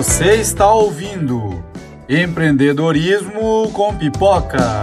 Você 0.00 0.36
está 0.36 0.72
ouvindo 0.72 1.62
Empreendedorismo 2.08 3.70
com 3.70 3.94
Pipoca. 3.94 4.80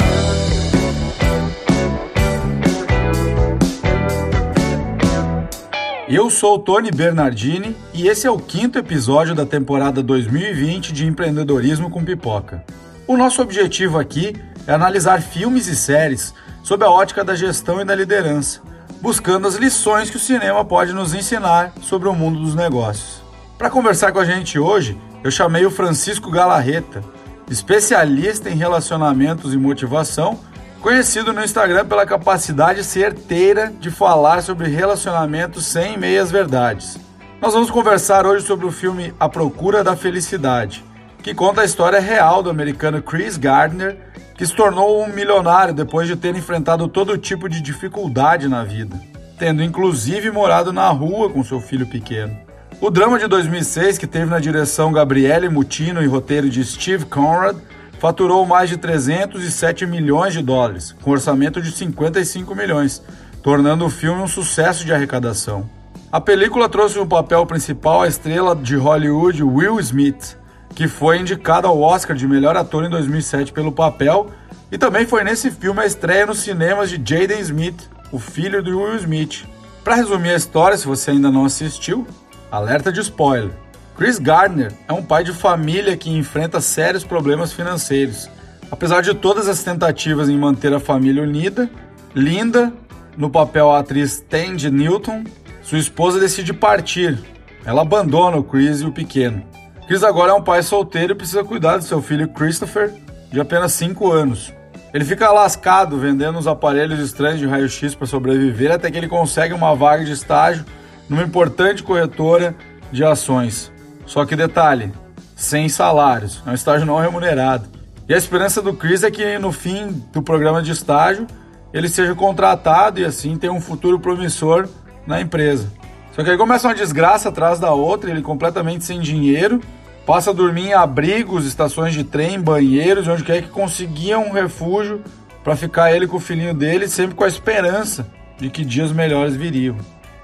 Eu 6.07 6.29
sou 6.29 6.59
Tony 6.59 6.91
Bernardini 6.91 7.75
e 7.95 8.07
esse 8.07 8.27
é 8.27 8.29
o 8.29 8.37
quinto 8.37 8.77
episódio 8.77 9.33
da 9.33 9.43
temporada 9.43 10.03
2020 10.03 10.93
de 10.93 11.07
Empreendedorismo 11.07 11.89
com 11.89 12.05
Pipoca. 12.05 12.63
O 13.07 13.17
nosso 13.17 13.41
objetivo 13.41 13.97
aqui 13.97 14.35
é 14.67 14.71
analisar 14.71 15.23
filmes 15.23 15.65
e 15.65 15.75
séries 15.75 16.31
sob 16.61 16.85
a 16.85 16.91
ótica 16.91 17.23
da 17.23 17.33
gestão 17.33 17.81
e 17.81 17.85
da 17.85 17.95
liderança, 17.95 18.61
buscando 19.01 19.47
as 19.47 19.55
lições 19.55 20.11
que 20.11 20.17
o 20.17 20.19
cinema 20.19 20.63
pode 20.63 20.93
nos 20.93 21.15
ensinar 21.15 21.73
sobre 21.81 22.07
o 22.07 22.13
mundo 22.13 22.39
dos 22.39 22.53
negócios. 22.53 23.25
Para 23.57 23.71
conversar 23.71 24.11
com 24.11 24.19
a 24.19 24.25
gente 24.25 24.59
hoje, 24.59 24.95
eu 25.27 25.31
chamei 25.31 25.65
o 25.65 25.69
Francisco 25.69 26.31
Galarreta, 26.31 27.03
especialista 27.51 28.49
em 28.49 28.55
relacionamentos 28.55 29.53
e 29.53 29.57
motivação 29.57 30.39
conhecido 30.79 31.33
no 31.33 31.43
Instagram 31.43 31.85
pela 31.85 32.05
capacidade 32.05 32.81
certeira 32.81 33.73
de 33.77 33.91
falar 33.91 34.41
sobre 34.41 34.69
relacionamentos 34.69 35.65
sem 35.65 35.97
meias 35.97 36.31
verdades. 36.31 36.97
Nós 37.41 37.53
vamos 37.53 37.69
conversar 37.69 38.25
hoje 38.25 38.45
sobre 38.45 38.65
o 38.65 38.71
filme 38.71 39.13
A 39.19 39.27
Procura 39.27 39.83
da 39.83 39.97
Felicidade, 39.97 40.81
que 41.21 41.35
conta 41.35 41.59
a 41.59 41.65
história 41.65 41.99
real 41.99 42.41
do 42.41 42.49
americano 42.49 43.01
Chris 43.01 43.35
Gardner, 43.35 43.97
que 44.37 44.45
se 44.45 44.55
tornou 44.55 45.03
um 45.03 45.11
milionário 45.13 45.73
depois 45.73 46.07
de 46.07 46.15
ter 46.15 46.33
enfrentado 46.37 46.87
todo 46.87 47.17
tipo 47.17 47.49
de 47.49 47.59
dificuldade 47.59 48.47
na 48.47 48.63
vida, 48.63 48.97
tendo 49.37 49.61
inclusive 49.61 50.31
morado 50.31 50.71
na 50.71 50.87
rua 50.87 51.29
com 51.29 51.43
seu 51.43 51.59
filho 51.59 51.85
pequeno. 51.85 52.46
O 52.79 52.91
drama 52.91 53.17
de 53.17 53.25
2006, 53.25 53.97
que 53.97 54.05
teve 54.05 54.27
na 54.27 54.39
direção 54.39 54.91
Gabriele 54.91 55.49
Mutino 55.49 56.03
e 56.03 56.05
roteiro 56.05 56.47
de 56.47 56.63
Steve 56.63 57.05
Conrad, 57.05 57.57
faturou 57.97 58.45
mais 58.45 58.69
de 58.69 58.77
307 58.77 59.87
milhões 59.87 60.33
de 60.33 60.43
dólares, 60.43 60.95
com 61.01 61.09
orçamento 61.09 61.59
de 61.59 61.71
55 61.71 62.53
milhões, 62.53 63.01
tornando 63.41 63.83
o 63.83 63.89
filme 63.89 64.21
um 64.21 64.27
sucesso 64.27 64.85
de 64.85 64.93
arrecadação. 64.93 65.67
A 66.11 66.21
película 66.21 66.69
trouxe 66.69 66.99
no 66.99 67.07
papel 67.07 67.43
principal 67.47 68.03
a 68.03 68.07
estrela 68.07 68.55
de 68.55 68.75
Hollywood 68.75 69.41
Will 69.41 69.79
Smith, 69.79 70.37
que 70.75 70.87
foi 70.87 71.17
indicado 71.17 71.65
ao 71.65 71.81
Oscar 71.81 72.15
de 72.15 72.27
melhor 72.27 72.55
ator 72.55 72.85
em 72.85 72.89
2007 72.91 73.53
pelo 73.53 73.71
papel, 73.71 74.29
e 74.71 74.77
também 74.77 75.07
foi 75.07 75.23
nesse 75.23 75.49
filme 75.49 75.81
a 75.81 75.85
estreia 75.87 76.27
nos 76.27 76.41
cinemas 76.41 76.91
de 76.91 76.97
Jaden 76.97 77.39
Smith, 77.39 77.89
o 78.11 78.19
filho 78.19 78.61
de 78.61 78.71
Will 78.71 78.97
Smith. 78.97 79.45
Para 79.83 79.95
resumir 79.95 80.29
a 80.29 80.35
história, 80.35 80.77
se 80.77 80.85
você 80.85 81.11
ainda 81.11 81.31
não 81.31 81.45
assistiu, 81.45 82.05
alerta 82.51 82.91
de 82.91 83.01
spoiler. 83.01 83.51
Chris 83.97 84.19
Gardner 84.19 84.71
é 84.87 84.93
um 84.93 85.01
pai 85.01 85.23
de 85.23 85.33
família 85.33 85.97
que 85.97 86.09
enfrenta 86.09 86.61
sérios 86.61 87.03
problemas 87.03 87.51
financeiros. 87.51 88.29
Apesar 88.69 89.01
de 89.01 89.13
todas 89.13 89.47
as 89.47 89.63
tentativas 89.63 90.29
em 90.29 90.37
manter 90.37 90.73
a 90.73 90.79
família 90.79 91.23
unida, 91.23 91.69
Linda, 92.13 92.71
no 93.17 93.29
papel 93.29 93.71
a 93.71 93.79
atriz 93.79 94.23
Tandy 94.29 94.69
Newton, 94.69 95.23
sua 95.61 95.77
esposa 95.77 96.19
decide 96.19 96.53
partir. 96.53 97.17
Ela 97.65 97.81
abandona 97.81 98.37
o 98.37 98.43
Chris 98.43 98.81
e 98.81 98.85
o 98.85 98.91
pequeno. 98.91 99.43
Chris 99.87 100.03
agora 100.03 100.31
é 100.31 100.35
um 100.35 100.43
pai 100.43 100.61
solteiro 100.63 101.13
e 101.13 101.15
precisa 101.15 101.43
cuidar 101.43 101.77
de 101.77 101.85
seu 101.85 102.01
filho 102.01 102.27
Christopher, 102.29 102.93
de 103.31 103.39
apenas 103.39 103.73
5 103.73 104.11
anos. 104.11 104.53
Ele 104.93 105.03
fica 105.03 105.31
lascado 105.31 105.97
vendendo 105.97 106.37
uns 106.37 106.47
aparelhos 106.47 106.99
estranhos 106.99 107.39
de 107.39 107.47
raio-x 107.47 107.95
para 107.95 108.07
sobreviver 108.07 108.71
até 108.71 108.89
que 108.89 108.97
ele 108.97 109.07
consegue 109.07 109.53
uma 109.53 109.75
vaga 109.75 110.05
de 110.05 110.11
estágio 110.11 110.65
numa 111.09 111.23
importante 111.23 111.83
corretora 111.83 112.55
de 112.91 113.03
ações. 113.03 113.71
Só 114.05 114.25
que 114.25 114.35
detalhe, 114.35 114.91
sem 115.35 115.69
salários, 115.69 116.41
é 116.45 116.49
um 116.49 116.53
estágio 116.53 116.85
não 116.85 116.99
remunerado. 116.99 117.67
E 118.07 118.13
a 118.13 118.17
esperança 118.17 118.61
do 118.61 118.73
Chris 118.73 119.03
é 119.03 119.11
que 119.11 119.37
no 119.37 119.51
fim 119.51 120.03
do 120.13 120.21
programa 120.21 120.61
de 120.61 120.71
estágio 120.71 121.27
ele 121.73 121.89
seja 121.89 122.15
contratado 122.15 122.99
e 122.99 123.05
assim 123.05 123.37
tenha 123.37 123.51
um 123.51 123.59
futuro 123.59 123.99
promissor 123.99 124.67
na 125.05 125.19
empresa. 125.19 125.71
Só 126.15 126.23
que 126.23 126.29
aí 126.29 126.37
começa 126.37 126.67
uma 126.67 126.73
desgraça 126.73 127.29
atrás 127.29 127.59
da 127.59 127.71
outra, 127.71 128.09
ele 128.09 128.21
completamente 128.21 128.85
sem 128.85 128.99
dinheiro, 128.99 129.61
passa 130.05 130.31
a 130.31 130.33
dormir 130.33 130.67
em 130.69 130.73
abrigos, 130.73 131.45
estações 131.45 131.93
de 131.93 132.03
trem, 132.03 132.39
banheiros, 132.39 133.07
onde 133.07 133.23
quer 133.23 133.41
que 133.41 133.49
conseguia 133.49 134.17
um 134.17 134.31
refúgio 134.31 135.01
para 135.43 135.55
ficar 135.55 135.91
ele 135.91 136.07
com 136.07 136.17
o 136.17 136.21
filhinho 136.21 136.53
dele, 136.53 136.87
sempre 136.87 137.15
com 137.15 137.23
a 137.23 137.27
esperança 137.27 138.07
de 138.39 138.49
que 138.49 138.63
dias 138.63 138.91
melhores 138.91 139.35
viriam. 139.35 139.75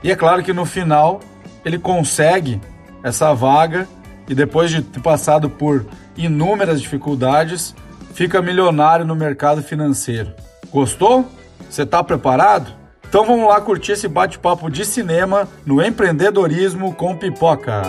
E 0.03 0.11
é 0.11 0.15
claro 0.15 0.43
que 0.43 0.51
no 0.51 0.65
final 0.65 1.21
ele 1.63 1.79
consegue 1.79 2.59
essa 3.01 3.33
vaga 3.33 3.87
e 4.27 4.35
depois 4.35 4.69
de 4.69 4.81
ter 4.81 4.99
passado 4.99 5.49
por 5.49 5.85
inúmeras 6.17 6.81
dificuldades, 6.81 7.73
fica 8.13 8.41
milionário 8.41 9.05
no 9.05 9.15
mercado 9.15 9.63
financeiro. 9.63 10.33
Gostou? 10.71 11.25
Você 11.69 11.83
está 11.83 12.03
preparado? 12.03 12.73
Então 13.07 13.25
vamos 13.25 13.47
lá 13.47 13.61
curtir 13.61 13.93
esse 13.93 14.07
bate-papo 14.07 14.69
de 14.69 14.83
cinema 14.85 15.47
no 15.65 15.81
empreendedorismo 15.81 16.93
com 16.93 17.15
pipoca. 17.15 17.81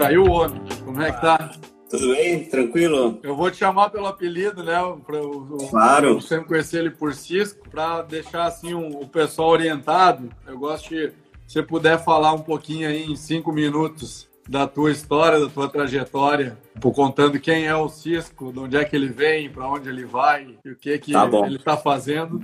Tá 0.00 0.08
aí 0.08 0.16
o 0.16 0.30
homem. 0.30 0.62
Como 0.82 1.02
é 1.02 1.12
que 1.12 1.20
tá? 1.20 1.50
Tudo 1.90 2.14
bem? 2.14 2.44
Tranquilo? 2.44 3.18
Eu 3.22 3.36
vou 3.36 3.50
te 3.50 3.58
chamar 3.58 3.90
pelo 3.90 4.06
apelido, 4.06 4.64
né? 4.64 4.78
Pra, 5.04 5.18
eu, 5.18 5.58
claro. 5.68 6.08
Eu 6.08 6.20
sempre 6.22 6.48
conheci 6.48 6.78
ele 6.78 6.90
por 6.90 7.12
Cisco, 7.12 7.68
para 7.68 8.00
deixar 8.00 8.44
assim 8.46 8.72
um, 8.72 8.88
o 8.98 9.06
pessoal 9.06 9.50
orientado. 9.50 10.30
Eu 10.46 10.58
gosto 10.58 10.88
de, 10.88 11.08
se 11.46 11.52
você 11.52 11.62
puder 11.62 12.02
falar 12.02 12.32
um 12.32 12.38
pouquinho 12.38 12.88
aí 12.88 13.04
em 13.04 13.14
cinco 13.14 13.52
minutos 13.52 14.26
da 14.48 14.66
tua 14.66 14.90
história, 14.90 15.38
da 15.38 15.50
tua 15.50 15.68
trajetória, 15.68 16.56
por 16.80 16.94
contando 16.94 17.38
quem 17.38 17.66
é 17.66 17.76
o 17.76 17.90
Cisco, 17.90 18.50
de 18.54 18.58
onde 18.58 18.78
é 18.78 18.84
que 18.86 18.96
ele 18.96 19.08
vem, 19.08 19.50
para 19.50 19.68
onde 19.68 19.90
ele 19.90 20.06
vai 20.06 20.56
e 20.64 20.70
o 20.70 20.76
que 20.76 20.98
que 20.98 21.12
tá 21.12 21.28
ele 21.44 21.56
está 21.56 21.76
fazendo. 21.76 22.42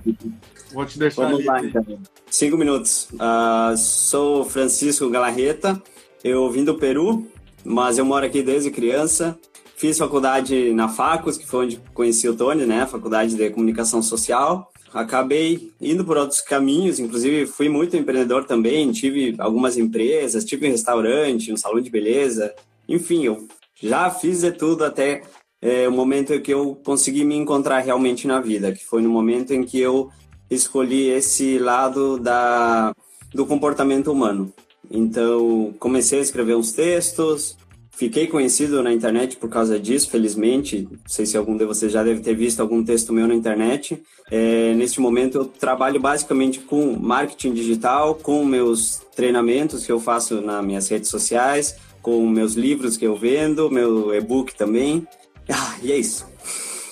Vou 0.75 0.85
te 0.85 0.99
deixar 0.99 1.23
Vamos 1.23 1.39
ali. 1.39 1.47
Lá, 1.47 1.65
então. 1.65 2.01
Cinco 2.31 2.59
minutos. 2.59 3.09
Uh, 3.15 3.75
sou 3.79 4.45
Francisco 4.45 5.09
Galarreta. 5.09 5.83
Eu 6.23 6.51
vim 6.51 6.65
do 6.65 6.75
Peru, 6.75 7.27
mas 7.67 7.99
eu 7.99 8.05
moro 8.05 8.25
aqui 8.25 8.43
desde 8.43 8.71
criança. 8.71 9.39
Fiz 9.77 9.99
faculdade 9.99 10.73
na 10.73 10.89
Facos, 10.89 11.37
que 11.37 11.47
foi 11.47 11.67
onde 11.67 11.81
conheci 11.93 12.29
o 12.29 12.35
Tony, 12.35 12.65
né? 12.65 12.87
Faculdade 12.87 13.35
de 13.35 13.51
Comunicação 13.51 14.01
Social. 14.01 14.71
Acabei 14.95 15.73
indo 15.81 16.05
por 16.05 16.17
outros 16.17 16.41
caminhos, 16.41 16.99
inclusive 16.99 17.47
fui 17.47 17.69
muito 17.69 17.97
empreendedor 17.97 18.45
também, 18.45 18.91
tive 18.93 19.35
algumas 19.39 19.77
empresas, 19.77 20.45
tive 20.45 20.67
um 20.67 20.71
restaurante, 20.71 21.53
um 21.53 21.57
salão 21.57 21.81
de 21.81 21.91
beleza, 21.91 22.55
enfim, 22.89 23.25
eu 23.25 23.47
já 23.83 24.09
fiz 24.11 24.41
de 24.41 24.53
tudo 24.53 24.85
até 24.85 25.23
é, 25.61 25.89
o 25.89 25.93
momento 25.93 26.33
em 26.33 26.41
que 26.41 26.55
eu 26.55 26.81
consegui 26.85 27.25
me 27.25 27.35
encontrar 27.35 27.81
realmente 27.81 28.27
na 28.27 28.41
vida, 28.41 28.73
que 28.73 28.85
foi 28.85 29.03
no 29.03 29.11
momento 29.11 29.53
em 29.53 29.65
que 29.65 29.79
eu 29.79 30.09
escolhi 30.49 31.09
esse 31.09 31.59
lado 31.59 32.19
da, 32.19 32.95
do 33.35 33.45
comportamento 33.45 34.11
humano. 34.11 34.53
Então, 34.91 35.75
comecei 35.79 36.19
a 36.19 36.23
escrever 36.23 36.57
uns 36.57 36.73
textos, 36.73 37.57
fiquei 37.91 38.27
conhecido 38.27 38.83
na 38.83 38.93
internet 38.93 39.37
por 39.37 39.49
causa 39.49 39.79
disso, 39.79 40.11
felizmente. 40.11 40.89
Não 40.91 40.99
sei 41.07 41.27
se 41.27 41.37
algum 41.37 41.57
de 41.57 41.65
vocês 41.65 41.91
já 41.91 42.03
deve 42.03 42.21
ter 42.21 42.35
visto 42.35 42.61
algum 42.61 42.85
texto 42.85 43.13
meu 43.13 43.27
na 43.27 43.35
internet. 43.35 44.03
É, 44.31 44.75
neste 44.75 45.01
momento, 45.01 45.39
eu 45.39 45.45
trabalho 45.45 45.99
basicamente 45.99 46.61
com 46.61 46.97
marketing 46.99 47.55
digital, 47.55 48.15
com 48.15 48.45
meus 48.45 49.03
treinamentos 49.15 49.85
que 49.87 49.93
eu 49.93 49.99
faço 49.99 50.41
nas 50.41 50.65
minhas 50.65 50.89
redes 50.89 51.09
sociais, 51.09 51.77
com 52.03 52.29
meus 52.29 52.55
livros 52.55 52.97
que 52.97 53.07
eu 53.07 53.17
vendo, 53.17 53.71
meu 53.71 54.15
e-book 54.15 54.55
também. 54.55 55.07
Ah, 55.49 55.77
e 55.83 55.91
é 55.91 55.97
isso. 55.97 56.27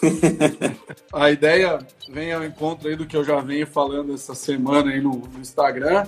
a 1.13 1.31
ideia 1.31 1.79
vem 2.11 2.33
ao 2.33 2.45
encontro 2.45 2.89
aí 2.89 2.97
do 2.97 3.07
que 3.07 3.17
eu 3.17 3.25
já 3.25 3.41
venho 3.41 3.67
falando 3.67 4.13
essa 4.15 4.35
semana 4.35 4.91
aí 4.91 5.01
no, 5.01 5.17
no 5.17 5.41
Instagram 5.41 6.05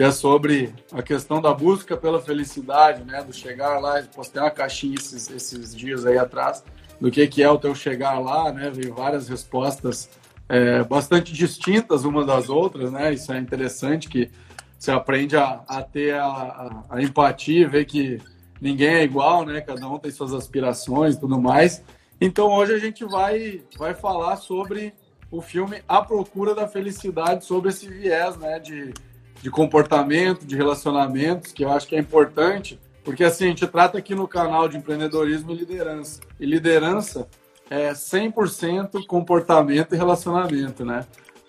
que 0.00 0.04
é 0.04 0.10
sobre 0.10 0.72
a 0.92 1.02
questão 1.02 1.42
da 1.42 1.52
busca 1.52 1.94
pela 1.94 2.22
felicidade, 2.22 3.04
né? 3.04 3.22
Do 3.22 3.34
chegar 3.34 3.78
lá, 3.78 4.02
postei 4.04 4.40
uma 4.40 4.50
caixinha 4.50 4.94
esses, 4.94 5.28
esses 5.28 5.76
dias 5.76 6.06
aí 6.06 6.16
atrás, 6.16 6.64
do 6.98 7.10
que, 7.10 7.26
que 7.26 7.42
é 7.42 7.50
o 7.50 7.58
teu 7.58 7.74
chegar 7.74 8.18
lá, 8.18 8.50
né? 8.50 8.70
Veio 8.70 8.94
várias 8.94 9.28
respostas 9.28 10.08
é, 10.48 10.82
bastante 10.84 11.34
distintas 11.34 12.06
umas 12.06 12.26
das 12.26 12.48
outras, 12.48 12.90
né? 12.90 13.12
Isso 13.12 13.30
é 13.30 13.38
interessante 13.38 14.08
que 14.08 14.30
você 14.78 14.90
aprende 14.90 15.36
a, 15.36 15.60
a 15.68 15.82
ter 15.82 16.14
a, 16.14 16.24
a, 16.24 16.84
a 16.88 17.02
empatia, 17.02 17.68
ver 17.68 17.84
que 17.84 18.18
ninguém 18.58 18.94
é 18.94 19.04
igual, 19.04 19.44
né? 19.44 19.60
Cada 19.60 19.86
um 19.86 19.98
tem 19.98 20.10
suas 20.10 20.32
aspirações 20.32 21.16
e 21.16 21.20
tudo 21.20 21.38
mais. 21.38 21.84
Então 22.18 22.46
hoje 22.46 22.72
a 22.72 22.78
gente 22.78 23.04
vai, 23.04 23.60
vai 23.76 23.92
falar 23.92 24.36
sobre 24.36 24.94
o 25.30 25.42
filme 25.42 25.82
A 25.86 26.00
Procura 26.00 26.54
da 26.54 26.66
Felicidade, 26.66 27.44
sobre 27.44 27.68
esse 27.68 27.86
viés, 27.86 28.38
né? 28.38 28.58
De 28.58 28.94
de 29.42 29.50
comportamento, 29.50 30.46
de 30.46 30.56
relacionamentos, 30.56 31.52
que 31.52 31.64
eu 31.64 31.72
acho 31.72 31.86
que 31.86 31.96
é 31.96 31.98
importante 31.98 32.78
Porque 33.02 33.24
assim, 33.24 33.46
a 33.46 33.48
gente 33.48 33.66
trata 33.66 33.98
aqui 33.98 34.14
no 34.14 34.28
canal 34.28 34.68
de 34.68 34.76
empreendedorismo 34.76 35.52
e 35.52 35.54
liderança. 35.54 36.20
E 36.38 36.44
liderança 36.44 37.26
é 37.70 37.92
100% 37.92 39.06
comportamento 39.06 39.94
e 39.94 39.98
relacionamento, 39.98 40.84
né? 40.84 41.06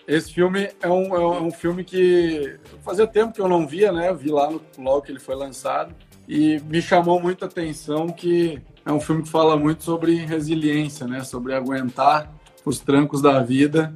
Esse 0.08 0.32
filme 0.32 0.70
é 0.80 0.88
um, 0.88 1.14
é 1.14 1.40
um 1.40 1.50
filme 1.50 1.84
que 1.84 2.58
fazia 2.82 3.06
tempo 3.06 3.32
que 3.32 3.40
eu 3.40 3.48
não 3.48 3.66
via, 3.66 3.92
né? 3.92 4.08
Eu 4.08 4.16
vi 4.16 4.30
lá 4.30 4.50
no, 4.50 4.60
logo 4.78 5.02
que 5.02 5.12
ele 5.12 5.20
foi 5.20 5.34
lançado 5.34 5.94
e 6.26 6.60
me 6.60 6.80
chamou 6.80 7.20
muita 7.20 7.46
atenção 7.46 8.08
que 8.08 8.60
é 8.84 8.90
um 8.90 9.00
filme 9.00 9.22
que 9.22 9.28
fala 9.28 9.56
muito 9.56 9.84
sobre 9.84 10.16
resiliência, 10.24 11.06
né? 11.06 11.22
Sobre 11.22 11.54
aguentar 11.54 12.32
os 12.64 12.78
trancos 12.80 13.20
da 13.20 13.40
vida 13.42 13.94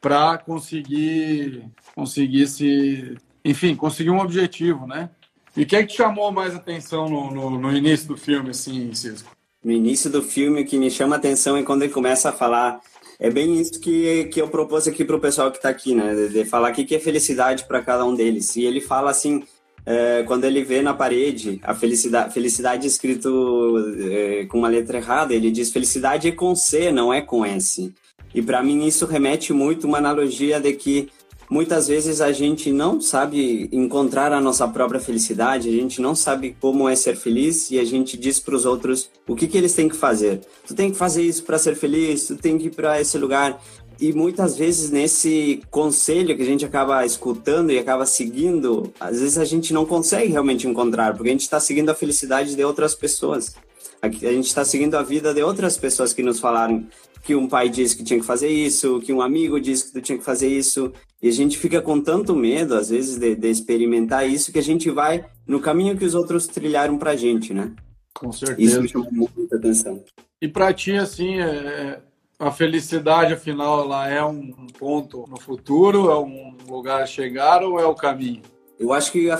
para 0.00 0.38
conseguir 0.38 1.64
conseguir 1.94 2.46
se, 2.46 3.16
enfim, 3.44 3.74
conseguir 3.74 4.10
um 4.10 4.20
objetivo, 4.20 4.86
né? 4.86 5.10
E 5.56 5.62
o 5.62 5.66
que 5.66 5.76
é 5.76 5.84
que 5.84 5.96
chamou 5.96 6.30
mais 6.30 6.54
atenção 6.54 7.08
no, 7.08 7.30
no, 7.30 7.50
no 7.58 7.76
início 7.76 8.08
do 8.08 8.16
filme, 8.16 8.50
assim, 8.50 8.92
Cisco? 8.94 9.36
No 9.62 9.72
início 9.72 10.08
do 10.08 10.22
filme, 10.22 10.62
o 10.62 10.64
que 10.64 10.78
me 10.78 10.90
chama 10.90 11.16
atenção 11.16 11.56
é 11.56 11.62
quando 11.62 11.82
ele 11.82 11.92
começa 11.92 12.30
a 12.30 12.32
falar 12.32 12.80
é 13.18 13.28
bem 13.28 13.60
isso 13.60 13.78
que, 13.78 14.24
que 14.26 14.40
eu 14.40 14.48
propus 14.48 14.88
aqui 14.88 15.04
para 15.04 15.14
o 15.14 15.20
pessoal 15.20 15.50
que 15.50 15.58
está 15.58 15.68
aqui, 15.68 15.94
né? 15.94 16.14
De, 16.14 16.28
de 16.30 16.44
falar 16.46 16.72
o 16.72 16.74
que 16.74 16.94
é 16.94 16.98
felicidade 16.98 17.64
para 17.64 17.82
cada 17.82 18.06
um 18.06 18.14
deles. 18.14 18.56
E 18.56 18.64
ele 18.64 18.80
fala 18.80 19.10
assim, 19.10 19.44
é, 19.84 20.22
quando 20.22 20.44
ele 20.44 20.64
vê 20.64 20.80
na 20.80 20.94
parede 20.94 21.60
a 21.62 21.74
felicidade, 21.74 22.32
felicidade 22.32 22.86
escrito 22.86 23.76
é, 24.10 24.46
com 24.46 24.58
uma 24.58 24.68
letra 24.68 24.96
errada, 24.96 25.34
ele 25.34 25.50
diz 25.50 25.70
felicidade 25.70 26.28
é 26.28 26.32
com 26.32 26.54
C, 26.54 26.90
não 26.90 27.12
é 27.12 27.20
com 27.20 27.44
S. 27.44 27.92
E 28.34 28.40
para 28.40 28.62
mim 28.62 28.86
isso 28.86 29.06
remete 29.06 29.52
muito 29.52 29.86
uma 29.86 29.98
analogia 29.98 30.60
de 30.60 30.72
que 30.72 31.08
muitas 31.50 31.88
vezes 31.88 32.20
a 32.20 32.30
gente 32.30 32.70
não 32.70 33.00
sabe 33.00 33.68
encontrar 33.72 34.32
a 34.32 34.40
nossa 34.40 34.68
própria 34.68 35.00
felicidade, 35.00 35.68
a 35.68 35.72
gente 35.72 36.00
não 36.00 36.14
sabe 36.14 36.56
como 36.60 36.88
é 36.88 36.94
ser 36.94 37.16
feliz 37.16 37.70
e 37.72 37.78
a 37.80 37.84
gente 37.84 38.16
diz 38.16 38.38
para 38.38 38.54
os 38.54 38.64
outros 38.64 39.10
o 39.26 39.34
que, 39.34 39.48
que 39.48 39.58
eles 39.58 39.74
têm 39.74 39.88
que 39.88 39.96
fazer. 39.96 40.40
Tu 40.66 40.74
tem 40.74 40.92
que 40.92 40.96
fazer 40.96 41.22
isso 41.22 41.42
para 41.42 41.58
ser 41.58 41.74
feliz, 41.74 42.28
tu 42.28 42.36
tem 42.36 42.56
que 42.56 42.68
ir 42.68 42.70
para 42.70 43.00
esse 43.00 43.18
lugar. 43.18 43.60
E 44.00 44.14
muitas 44.14 44.56
vezes 44.56 44.90
nesse 44.90 45.60
conselho 45.70 46.34
que 46.34 46.42
a 46.42 46.46
gente 46.46 46.64
acaba 46.64 47.04
escutando 47.04 47.70
e 47.70 47.78
acaba 47.78 48.06
seguindo, 48.06 48.90
às 48.98 49.20
vezes 49.20 49.36
a 49.36 49.44
gente 49.44 49.74
não 49.74 49.84
consegue 49.84 50.30
realmente 50.32 50.66
encontrar, 50.66 51.14
porque 51.14 51.28
a 51.28 51.32
gente 51.32 51.42
está 51.42 51.60
seguindo 51.60 51.90
a 51.90 51.94
felicidade 51.94 52.54
de 52.54 52.64
outras 52.64 52.94
pessoas. 52.94 53.54
A 54.00 54.08
gente 54.08 54.46
está 54.46 54.64
seguindo 54.64 54.94
a 54.94 55.02
vida 55.02 55.34
de 55.34 55.42
outras 55.42 55.76
pessoas 55.76 56.14
que 56.14 56.22
nos 56.22 56.40
falaram 56.40 56.86
que 57.22 57.34
um 57.34 57.46
pai 57.46 57.68
disse 57.68 57.96
que 57.96 58.04
tinha 58.04 58.18
que 58.18 58.26
fazer 58.26 58.48
isso, 58.48 59.00
que 59.00 59.12
um 59.12 59.20
amigo 59.20 59.60
disse 59.60 59.86
que 59.86 59.92
tu 59.92 60.00
tinha 60.00 60.18
que 60.18 60.24
fazer 60.24 60.48
isso. 60.48 60.92
E 61.22 61.28
a 61.28 61.32
gente 61.32 61.58
fica 61.58 61.82
com 61.82 62.00
tanto 62.00 62.34
medo, 62.34 62.74
às 62.74 62.88
vezes, 62.88 63.18
de, 63.18 63.34
de 63.34 63.48
experimentar 63.48 64.28
isso, 64.28 64.52
que 64.52 64.58
a 64.58 64.62
gente 64.62 64.90
vai 64.90 65.24
no 65.46 65.60
caminho 65.60 65.96
que 65.96 66.04
os 66.04 66.14
outros 66.14 66.46
trilharam 66.46 66.96
pra 66.96 67.16
gente, 67.16 67.52
né? 67.52 67.72
Com 68.14 68.32
certeza. 68.32 68.62
Isso 68.62 68.82
me 68.82 68.88
chama 68.88 69.08
muita 69.10 69.56
atenção. 69.56 70.02
E 70.40 70.48
pra 70.48 70.72
ti, 70.72 70.92
assim, 70.92 71.38
é, 71.38 72.00
a 72.38 72.50
felicidade, 72.50 73.34
afinal, 73.34 73.84
ela 73.84 74.08
é 74.08 74.24
um 74.24 74.66
ponto 74.78 75.26
no 75.28 75.38
futuro, 75.38 76.10
é 76.10 76.18
um 76.18 76.56
lugar 76.66 77.02
a 77.02 77.06
chegar 77.06 77.62
ou 77.62 77.78
é 77.78 77.84
o 77.84 77.94
caminho? 77.94 78.40
Eu 78.78 78.94
acho 78.94 79.12
que 79.12 79.30
a, 79.30 79.38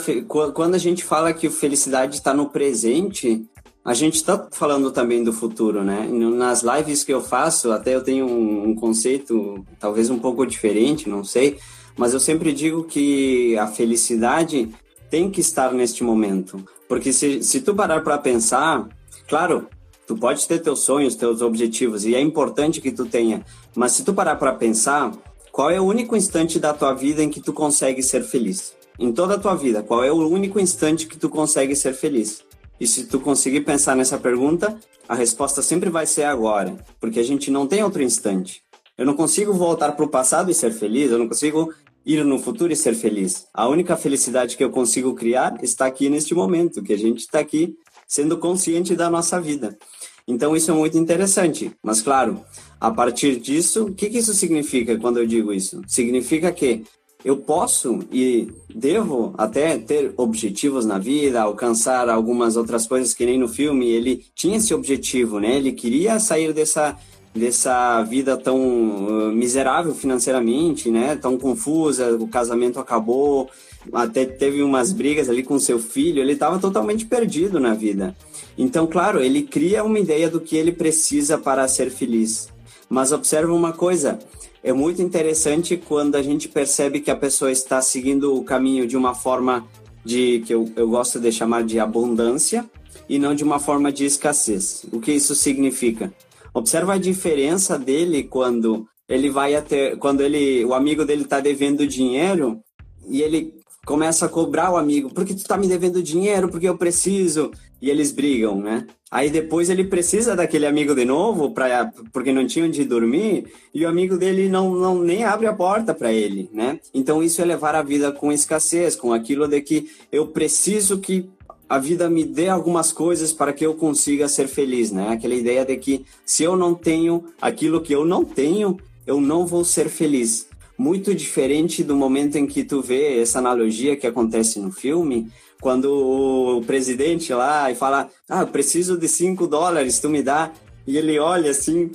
quando 0.53 0.75
a 0.75 0.79
gente 0.79 1.03
fala 1.03 1.33
que 1.33 1.47
a 1.47 1.50
felicidade 1.50 2.17
está 2.17 2.35
no 2.35 2.50
presente, 2.50 3.49
a 3.85 3.94
gente 3.94 4.17
está 4.17 4.49
falando 4.53 4.91
também 4.91 5.25
do 5.25 5.32
futuro, 5.32 5.82
né? 5.82 6.06
Nas 6.06 6.62
lives 6.62 7.03
que 7.03 7.12
eu 7.12 7.23
faço, 7.23 7.73
até 7.73 7.94
eu 7.94 8.03
tenho 8.03 8.27
um, 8.27 8.75
conceito 8.75 9.65
talvez 9.79 10.11
um 10.11 10.19
pouco 10.19 10.47
diferente, 10.47 11.09
não 11.09 11.25
sei, 11.25 11.59
mas 11.97 12.12
eu 12.12 12.21
sempre 12.21 12.53
digo 12.53 12.85
que 12.85 13.56
a 13.56 13.67
felicidade 13.67 14.69
tem 15.11 15.31
que 15.31 15.41
estar 15.41 15.73
neste 15.73 16.05
momento. 16.05 16.62
Porque 16.88 17.12
se, 17.12 17.43
se 17.43 17.61
tu 17.62 17.75
parar 17.75 18.03
para 18.03 18.19
pensar, 18.19 18.87
claro, 19.27 19.67
tu 20.06 20.15
pode 20.15 20.47
ter 20.47 20.59
teus 20.59 20.81
sonhos, 20.81 21.15
teus 21.15 21.41
objetivos, 21.41 22.05
e 22.05 22.15
é 22.15 22.21
importante 22.21 22.81
que 22.81 22.93
tu 22.93 23.06
tenha, 23.06 23.44
mas 23.75 23.93
se 23.93 24.05
tu 24.05 24.12
parar 24.12 24.37
para 24.37 24.53
pensar, 24.53 25.11
qual 25.50 25.71
é 25.71 25.81
o 25.81 25.85
único 25.85 26.15
instante 26.15 26.59
da 26.59 26.75
tua 26.75 26.93
vida 26.93 27.23
em 27.23 27.31
que 27.31 27.41
tu 27.41 27.53
consegue 27.53 28.03
ser 28.03 28.23
feliz? 28.25 28.75
Em 28.99 29.11
toda 29.11 29.35
a 29.35 29.38
tua 29.38 29.55
vida, 29.55 29.83
qual 29.83 30.05
é 30.05 30.12
o 30.12 30.29
único 30.29 30.61
instante 30.61 31.06
que 31.06 31.17
tu 31.17 31.31
consegue 31.31 31.75
ser 31.75 31.94
feliz? 31.94 32.44
E 32.81 32.87
se 32.87 33.05
tu 33.05 33.21
conseguir 33.21 33.61
pensar 33.61 33.94
nessa 33.94 34.19
pergunta, 34.19 34.77
a 35.06 35.15
resposta 35.15 35.61
sempre 35.61 35.91
vai 35.91 36.06
ser 36.06 36.25
agora, 36.25 36.77
porque 36.99 37.21
a 37.21 37.23
gente 37.23 37.50
não 37.50 37.67
tem 37.67 37.85
outro 37.85 38.03
instante. 38.03 38.62
Eu 38.97 39.05
não 39.05 39.15
consigo 39.15 39.53
voltar 39.53 39.93
para 39.93 40.05
o 40.05 40.09
passado 40.09 40.50
e 40.50 40.55
ser 40.55 40.73
feliz, 40.73 41.11
eu 41.11 41.19
não 41.19 41.29
consigo 41.29 41.73
ir 42.05 42.25
no 42.25 42.38
futuro 42.38 42.73
e 42.73 42.77
ser 42.77 42.94
feliz. 42.94 43.47
A 43.53 43.69
única 43.69 43.97
felicidade 43.97 44.56
que 44.56 44.65
eu 44.65 44.71
consigo 44.71 45.15
criar 45.15 45.62
está 45.62 45.87
aqui 45.87 46.09
neste 46.09 46.35
momento, 46.35 46.82
que 46.82 46.93
a 46.93 46.99
gente 46.99 47.21
está 47.21 47.38
aqui 47.38 47.77
sendo 48.06 48.38
consciente 48.38 48.97
da 48.97 49.11
nossa 49.11 49.41
vida. 49.41 49.79
Então 50.26 50.56
isso 50.56 50.71
é 50.71 50.75
muito 50.75 50.97
interessante. 50.97 51.73
Mas 51.83 52.00
claro, 52.00 52.43
a 52.81 52.91
partir 52.91 53.38
disso, 53.38 53.87
o 53.87 53.94
que, 53.94 54.09
que 54.09 54.19
isso 54.19 54.33
significa 54.33 54.97
quando 54.99 55.19
eu 55.19 55.26
digo 55.26 55.53
isso? 55.53 55.83
Significa 55.87 56.50
que 56.50 56.85
eu 57.25 57.37
posso 57.37 58.00
e 58.11 58.49
devo 58.75 59.34
até 59.37 59.76
ter 59.78 60.12
objetivos 60.17 60.87
na 60.87 60.99
vida, 60.99 61.43
alcançar 61.43 62.08
algumas 62.08 62.56
outras 62.56 62.87
coisas 62.87 63.12
que 63.12 63.26
nem 63.26 63.38
no 63.38 63.49
filme 63.49 63.88
ele 63.88 64.25
tinha 64.34 64.56
esse 64.56 64.72
objetivo, 64.72 65.38
né? 65.38 65.56
Ele 65.56 65.72
queria 65.72 66.19
sair 66.19 66.52
dessa 66.52 66.96
dessa 67.32 68.02
vida 68.02 68.37
tão 68.37 68.58
uh, 68.58 69.32
miserável 69.32 69.94
financeiramente, 69.94 70.90
né? 70.90 71.14
Tão 71.14 71.38
confusa, 71.38 72.17
o 72.17 72.26
casamento 72.26 72.81
acabou, 72.81 73.49
até 73.93 74.25
teve 74.25 74.62
umas 74.62 74.93
brigas 74.93 75.28
ali 75.28 75.43
com 75.43 75.58
seu 75.58 75.78
filho, 75.78 76.20
ele 76.20 76.32
estava 76.32 76.58
totalmente 76.58 77.06
perdido 77.06 77.61
na 77.61 77.73
vida. 77.73 78.16
Então, 78.58 78.87
claro, 78.87 79.23
ele 79.23 79.43
cria 79.43 79.84
uma 79.84 79.99
ideia 79.99 80.28
do 80.28 80.40
que 80.40 80.56
ele 80.56 80.73
precisa 80.73 81.38
para 81.38 81.66
ser 81.69 81.90
feliz. 81.90 82.49
Mas 82.88 83.12
observa 83.12 83.55
uma 83.55 83.73
coisa, 83.73 84.19
é 84.62 84.73
muito 84.73 85.01
interessante 85.01 85.77
quando 85.77 86.17
a 86.17 86.23
gente 86.23 86.49
percebe 86.49 87.01
que 87.01 87.11
a 87.11 87.17
pessoa 87.17 87.51
está 87.51 87.81
seguindo 87.81 88.37
o 88.37 88.45
caminho 88.45 88.87
de 88.87 88.97
uma 88.97 89.15
forma 89.15 89.67
de 90.05 90.43
que 90.47 90.55
eu, 90.55 90.71
eu 90.77 90.89
gosto 90.89 91.19
de 91.19 91.33
chamar 91.33 91.65
de 91.65 91.79
abundância 91.79 92.69
e 93.09 93.19
não 93.19 93.35
de 93.35 93.43
uma 93.43 93.59
forma 93.59 93.91
de 93.91 94.05
escassez. 94.05 94.85
O 94.93 95.01
que 95.01 95.12
isso 95.12 95.35
significa? 95.35 96.12
Observa 96.53 96.95
a 96.95 96.99
diferença 96.99 97.79
dele 97.79 98.25
quando 98.25 98.87
ele 99.09 99.31
vai 99.31 99.55
até 99.55 99.97
quando 99.97 100.21
ele 100.21 100.65
o 100.65 100.75
amigo 100.75 101.05
dele 101.05 101.23
está 101.23 101.41
devendo 101.41 101.87
dinheiro 101.87 102.61
e 103.09 103.23
ele 103.23 103.55
começa 103.85 104.27
a 104.27 104.29
cobrar 104.29 104.71
o 104.71 104.77
amigo, 104.77 105.11
porque 105.12 105.35
tu 105.35 105.43
tá 105.43 105.57
me 105.57 105.67
devendo 105.67 106.03
dinheiro, 106.03 106.49
porque 106.49 106.69
eu 106.69 106.77
preciso, 106.77 107.51
e 107.81 107.91
eles 107.91 108.12
brigam, 108.12 108.61
né? 108.61 108.87
Aí 109.11 109.29
depois 109.29 109.69
ele 109.69 109.85
precisa 109.85 110.37
daquele 110.37 110.66
amigo 110.66 110.95
de 110.95 111.04
novo, 111.04 111.50
pra, 111.50 111.93
porque 112.12 112.33
não 112.33 112.47
tinha 112.47 112.64
onde 112.64 112.85
dormir, 112.85 113.47
e 113.75 113.85
o 113.85 113.88
amigo 113.88 114.16
dele 114.16 114.49
não, 114.49 114.75
não 114.75 115.00
nem 115.00 115.25
abre 115.25 115.47
a 115.47 115.52
porta 115.52 115.93
para 115.93 116.12
ele, 116.12 116.49
né? 116.52 116.78
Então 116.95 117.23
isso 117.23 117.43
é 117.43 117.45
levar 117.45 117.75
a 117.75 117.83
vida 117.83 118.12
com 118.12 118.31
escassez, 118.31 118.95
com 118.95 119.12
aquilo 119.12 119.49
de 119.49 119.61
que 119.62 119.90
eu 120.12 120.28
preciso 120.28 120.99
que 120.99 121.28
a 121.69 121.78
vida 121.78 122.09
me 122.11 122.25
dê 122.25 122.49
algumas 122.49 122.93
coisas 122.93 123.33
para 123.33 123.52
que 123.52 123.64
eu 123.64 123.75
consiga 123.75 124.28
ser 124.28 124.49
feliz, 124.49 124.93
né? 124.93 125.09
Aquela 125.09 125.35
ideia 125.35 125.64
de 125.64 125.76
que 125.76 126.04
se 126.25 126.43
eu 126.43 126.57
não 126.57 126.75
tenho 126.75 127.25
aquilo 127.40 127.81
que 127.81 127.93
eu 127.93 128.04
não 128.04 128.25
tenho, 128.25 128.76
eu 129.07 129.21
não 129.21 129.47
vou 129.47 129.64
ser 129.64 129.88
feliz 129.88 130.50
muito 130.81 131.14
diferente 131.14 131.85
do 131.85 131.95
momento 131.95 132.37
em 132.37 132.47
que 132.47 132.64
tu 132.64 132.81
vê 132.81 133.21
essa 133.21 133.38
analogia 133.38 133.99
que 133.99 134.07
acontece 134.07 134.59
no 134.59 134.73
filme, 134.73 135.31
quando 135.61 136.59
o 136.59 136.62
presidente 136.64 137.33
lá 137.33 137.71
e 137.71 137.75
fala, 137.75 138.09
ah, 138.29 138.47
preciso 138.47 138.97
de 138.97 139.09
5 139.09 139.47
dólares, 139.47 139.99
tu 139.99 140.09
me 140.09 140.23
dá, 140.23 140.50
e 140.87 140.97
ele 140.97 141.19
olha 141.19 141.50
assim, 141.50 141.90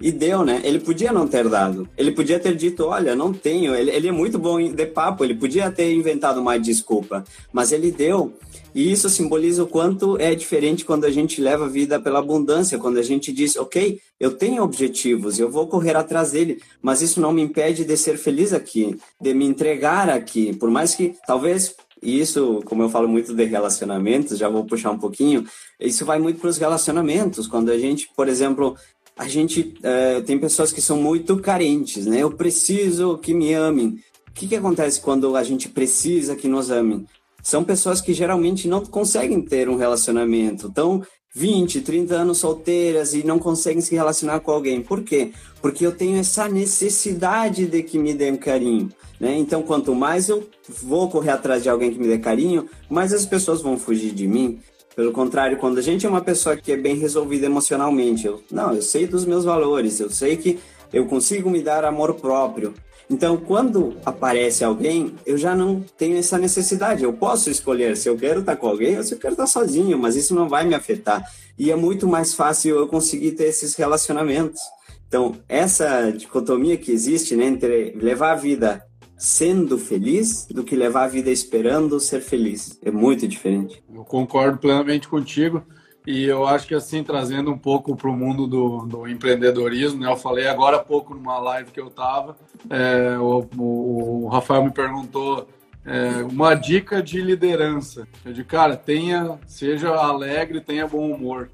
e 0.00 0.12
deu, 0.12 0.44
né? 0.44 0.60
Ele 0.64 0.78
podia 0.78 1.12
não 1.12 1.26
ter 1.26 1.48
dado. 1.48 1.88
Ele 1.96 2.12
podia 2.12 2.38
ter 2.38 2.54
dito, 2.54 2.84
olha, 2.84 3.16
não 3.16 3.32
tenho. 3.32 3.74
Ele, 3.74 3.90
ele 3.90 4.08
é 4.08 4.12
muito 4.12 4.38
bom 4.38 4.60
de 4.60 4.86
papo, 4.86 5.24
ele 5.24 5.34
podia 5.34 5.70
ter 5.70 5.92
inventado 5.92 6.40
uma 6.40 6.58
desculpa. 6.58 7.24
Mas 7.52 7.72
ele 7.72 7.90
deu. 7.90 8.32
E 8.74 8.92
isso 8.92 9.08
simboliza 9.08 9.64
o 9.64 9.66
quanto 9.66 10.16
é 10.20 10.34
diferente 10.34 10.84
quando 10.84 11.04
a 11.04 11.10
gente 11.10 11.40
leva 11.40 11.64
a 11.64 11.68
vida 11.68 11.98
pela 11.98 12.20
abundância, 12.20 12.78
quando 12.78 12.98
a 12.98 13.02
gente 13.02 13.32
diz, 13.32 13.56
ok, 13.56 13.98
eu 14.20 14.32
tenho 14.32 14.62
objetivos, 14.62 15.38
eu 15.38 15.50
vou 15.50 15.66
correr 15.66 15.96
atrás 15.96 16.32
dele, 16.32 16.60
mas 16.80 17.02
isso 17.02 17.20
não 17.20 17.32
me 17.32 17.42
impede 17.42 17.84
de 17.84 17.96
ser 17.96 18.18
feliz 18.18 18.52
aqui, 18.52 18.96
de 19.20 19.34
me 19.34 19.46
entregar 19.46 20.08
aqui. 20.08 20.54
Por 20.54 20.70
mais 20.70 20.94
que, 20.94 21.14
talvez, 21.26 21.74
e 22.02 22.20
isso, 22.20 22.62
como 22.64 22.82
eu 22.82 22.88
falo 22.88 23.08
muito 23.08 23.34
de 23.34 23.44
relacionamentos, 23.44 24.38
já 24.38 24.48
vou 24.48 24.64
puxar 24.64 24.90
um 24.90 24.98
pouquinho, 24.98 25.44
isso 25.80 26.04
vai 26.04 26.18
muito 26.18 26.40
para 26.40 26.50
os 26.50 26.58
relacionamentos. 26.58 27.46
Quando 27.46 27.70
a 27.70 27.78
gente, 27.78 28.08
por 28.16 28.28
exemplo, 28.28 28.76
a 29.16 29.26
gente 29.26 29.74
é, 29.82 30.20
tem 30.20 30.38
pessoas 30.38 30.70
que 30.70 30.80
são 30.80 30.96
muito 30.96 31.36
carentes, 31.38 32.06
né? 32.06 32.22
Eu 32.22 32.30
preciso 32.30 33.18
que 33.18 33.34
me 33.34 33.52
amem. 33.52 33.98
O 34.28 34.32
que, 34.32 34.46
que 34.46 34.56
acontece 34.56 35.00
quando 35.00 35.34
a 35.34 35.42
gente 35.42 35.68
precisa 35.68 36.36
que 36.36 36.46
nos 36.46 36.70
amem? 36.70 37.04
São 37.42 37.64
pessoas 37.64 38.00
que 38.00 38.14
geralmente 38.14 38.68
não 38.68 38.84
conseguem 38.84 39.40
ter 39.42 39.68
um 39.68 39.76
relacionamento. 39.76 40.68
Estão 40.68 41.02
20, 41.38 41.82
30 41.82 42.16
anos 42.16 42.38
solteiras 42.38 43.14
e 43.14 43.22
não 43.22 43.38
conseguem 43.38 43.80
se 43.80 43.94
relacionar 43.94 44.40
com 44.40 44.50
alguém. 44.50 44.82
Por 44.82 45.02
quê? 45.02 45.30
Porque 45.62 45.86
eu 45.86 45.92
tenho 45.92 46.18
essa 46.18 46.48
necessidade 46.48 47.66
de 47.66 47.80
que 47.84 47.96
me 47.96 48.12
dêem 48.12 48.36
carinho. 48.36 48.90
Né? 49.20 49.36
Então, 49.38 49.62
quanto 49.62 49.94
mais 49.94 50.28
eu 50.28 50.48
vou 50.82 51.08
correr 51.08 51.30
atrás 51.30 51.62
de 51.62 51.68
alguém 51.68 51.92
que 51.92 51.98
me 51.98 52.08
dê 52.08 52.18
carinho, 52.18 52.68
mais 52.90 53.12
as 53.12 53.24
pessoas 53.24 53.62
vão 53.62 53.78
fugir 53.78 54.12
de 54.12 54.26
mim 54.26 54.58
Pelo 54.96 55.12
contrário, 55.12 55.58
quando 55.58 55.78
a 55.78 55.82
gente 55.82 56.04
é 56.04 56.08
uma 56.08 56.20
pessoa 56.20 56.56
que 56.56 56.72
é 56.72 56.76
bem 56.76 56.96
resolvida 56.96 57.46
emocionalmente, 57.46 58.26
eu, 58.26 58.42
não, 58.50 58.74
eu 58.74 58.82
sei 58.82 59.06
dos 59.06 59.24
meus 59.24 59.44
valores, 59.44 60.00
eu 60.00 60.10
sei 60.10 60.36
que 60.36 60.58
eu 60.92 61.06
consigo 61.06 61.48
me 61.48 61.62
dar 61.62 61.84
amor 61.84 62.14
próprio. 62.14 62.74
Então, 63.10 63.38
quando 63.38 63.96
aparece 64.04 64.62
alguém, 64.62 65.14
eu 65.24 65.38
já 65.38 65.56
não 65.56 65.80
tenho 65.96 66.18
essa 66.18 66.36
necessidade. 66.36 67.04
Eu 67.04 67.12
posso 67.12 67.48
escolher 67.48 67.96
se 67.96 68.08
eu 68.08 68.16
quero 68.16 68.40
estar 68.40 68.56
com 68.56 68.68
alguém 68.68 68.98
ou 68.98 69.02
se 69.02 69.14
eu 69.14 69.18
quero 69.18 69.32
estar 69.32 69.46
sozinho, 69.46 69.98
mas 69.98 70.14
isso 70.14 70.34
não 70.34 70.48
vai 70.48 70.66
me 70.66 70.74
afetar. 70.74 71.24
E 71.58 71.70
é 71.70 71.76
muito 71.76 72.06
mais 72.06 72.34
fácil 72.34 72.76
eu 72.76 72.86
conseguir 72.86 73.32
ter 73.32 73.44
esses 73.44 73.74
relacionamentos. 73.74 74.60
Então, 75.08 75.34
essa 75.48 76.10
dicotomia 76.10 76.76
que 76.76 76.92
existe 76.92 77.34
né, 77.34 77.46
entre 77.46 77.92
levar 77.92 78.32
a 78.32 78.36
vida 78.36 78.84
sendo 79.16 79.78
feliz 79.78 80.46
do 80.46 80.62
que 80.62 80.76
levar 80.76 81.04
a 81.04 81.08
vida 81.08 81.30
esperando 81.30 81.98
ser 81.98 82.20
feliz. 82.20 82.78
É 82.84 82.90
muito 82.90 83.26
diferente. 83.26 83.82
Eu 83.92 84.04
concordo 84.04 84.58
plenamente 84.58 85.08
contigo. 85.08 85.64
E 86.08 86.24
eu 86.24 86.46
acho 86.46 86.66
que 86.66 86.74
assim, 86.74 87.04
trazendo 87.04 87.50
um 87.50 87.58
pouco 87.58 87.94
para 87.94 88.08
o 88.08 88.16
mundo 88.16 88.46
do, 88.46 88.86
do, 88.86 89.06
empreendedorismo, 89.06 90.00
né? 90.00 90.10
Eu 90.10 90.16
falei 90.16 90.48
agora 90.48 90.78
há 90.78 90.82
pouco 90.82 91.14
numa 91.14 91.38
live 91.38 91.70
que 91.70 91.78
eu 91.78 91.88
estava, 91.88 92.34
é, 92.70 93.18
o, 93.18 93.46
o, 93.58 94.26
Rafael 94.28 94.64
me 94.64 94.70
perguntou 94.70 95.46
é, 95.84 96.22
uma 96.22 96.54
dica 96.54 97.02
de 97.02 97.20
liderança. 97.20 98.08
Eu 98.24 98.32
de 98.32 98.42
cara, 98.42 98.74
tenha, 98.74 99.38
seja 99.46 99.90
alegre, 99.90 100.62
tenha 100.62 100.86
bom 100.86 101.12
humor. 101.12 101.50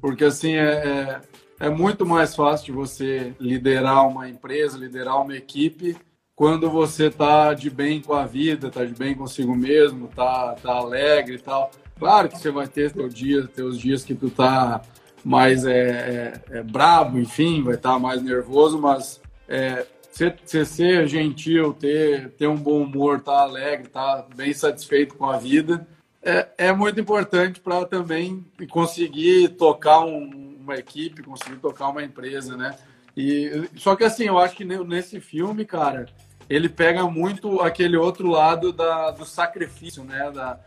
Porque 0.00 0.24
assim, 0.24 0.54
é, 0.54 1.20
é, 1.58 1.66
é 1.66 1.68
muito 1.68 2.06
mais 2.06 2.32
fácil 2.32 2.66
de 2.66 2.72
você 2.72 3.34
liderar 3.40 4.06
uma 4.06 4.28
empresa, 4.28 4.78
liderar 4.78 5.20
uma 5.20 5.36
equipe, 5.36 5.96
quando 6.36 6.68
você 6.68 7.10
tá 7.10 7.54
de 7.54 7.70
bem 7.70 8.00
com 8.00 8.12
a 8.12 8.26
vida, 8.26 8.70
tá 8.70 8.84
de 8.84 8.94
bem 8.94 9.14
consigo 9.14 9.54
mesmo, 9.54 10.08
tá, 10.08 10.54
tá 10.60 10.72
alegre 10.72 11.36
e 11.36 11.38
tal. 11.38 11.70
Claro 11.98 12.28
que 12.28 12.38
você 12.38 12.50
vai 12.50 12.66
ter 12.66 12.92
teu 12.92 13.08
dia, 13.08 13.46
teus 13.46 13.78
dias 13.78 14.04
que 14.04 14.14
tu 14.14 14.28
tá 14.30 14.82
mais 15.24 15.64
é, 15.64 16.42
é, 16.50 16.58
é 16.58 16.62
brabo, 16.62 17.18
enfim, 17.18 17.62
vai 17.62 17.76
estar 17.76 17.92
tá 17.92 17.98
mais 17.98 18.20
nervoso, 18.20 18.78
mas 18.78 19.20
é, 19.48 19.86
ser, 20.10 20.36
ser 20.44 21.08
gentil, 21.08 21.72
ter, 21.72 22.30
ter 22.30 22.46
um 22.46 22.56
bom 22.56 22.82
humor, 22.82 23.20
tá 23.20 23.40
alegre, 23.40 23.88
tá 23.88 24.26
bem 24.34 24.52
satisfeito 24.52 25.14
com 25.14 25.26
a 25.26 25.38
vida, 25.38 25.86
é, 26.22 26.48
é 26.58 26.72
muito 26.72 27.00
importante 27.00 27.60
para 27.60 27.84
também 27.86 28.44
conseguir 28.70 29.50
tocar 29.50 30.00
um, 30.00 30.56
uma 30.60 30.74
equipe, 30.74 31.22
conseguir 31.22 31.56
tocar 31.56 31.88
uma 31.88 32.02
empresa, 32.02 32.56
né? 32.56 32.74
E, 33.16 33.68
só 33.76 33.94
que 33.94 34.02
assim, 34.02 34.24
eu 34.24 34.38
acho 34.38 34.56
que 34.56 34.64
nesse 34.64 35.20
filme, 35.20 35.64
cara, 35.64 36.06
ele 36.48 36.68
pega 36.68 37.04
muito 37.04 37.60
aquele 37.60 37.96
outro 37.96 38.28
lado 38.28 38.72
da, 38.72 39.10
do 39.10 39.24
sacrifício, 39.24 40.04
né? 40.04 40.30
Da, 40.30 40.58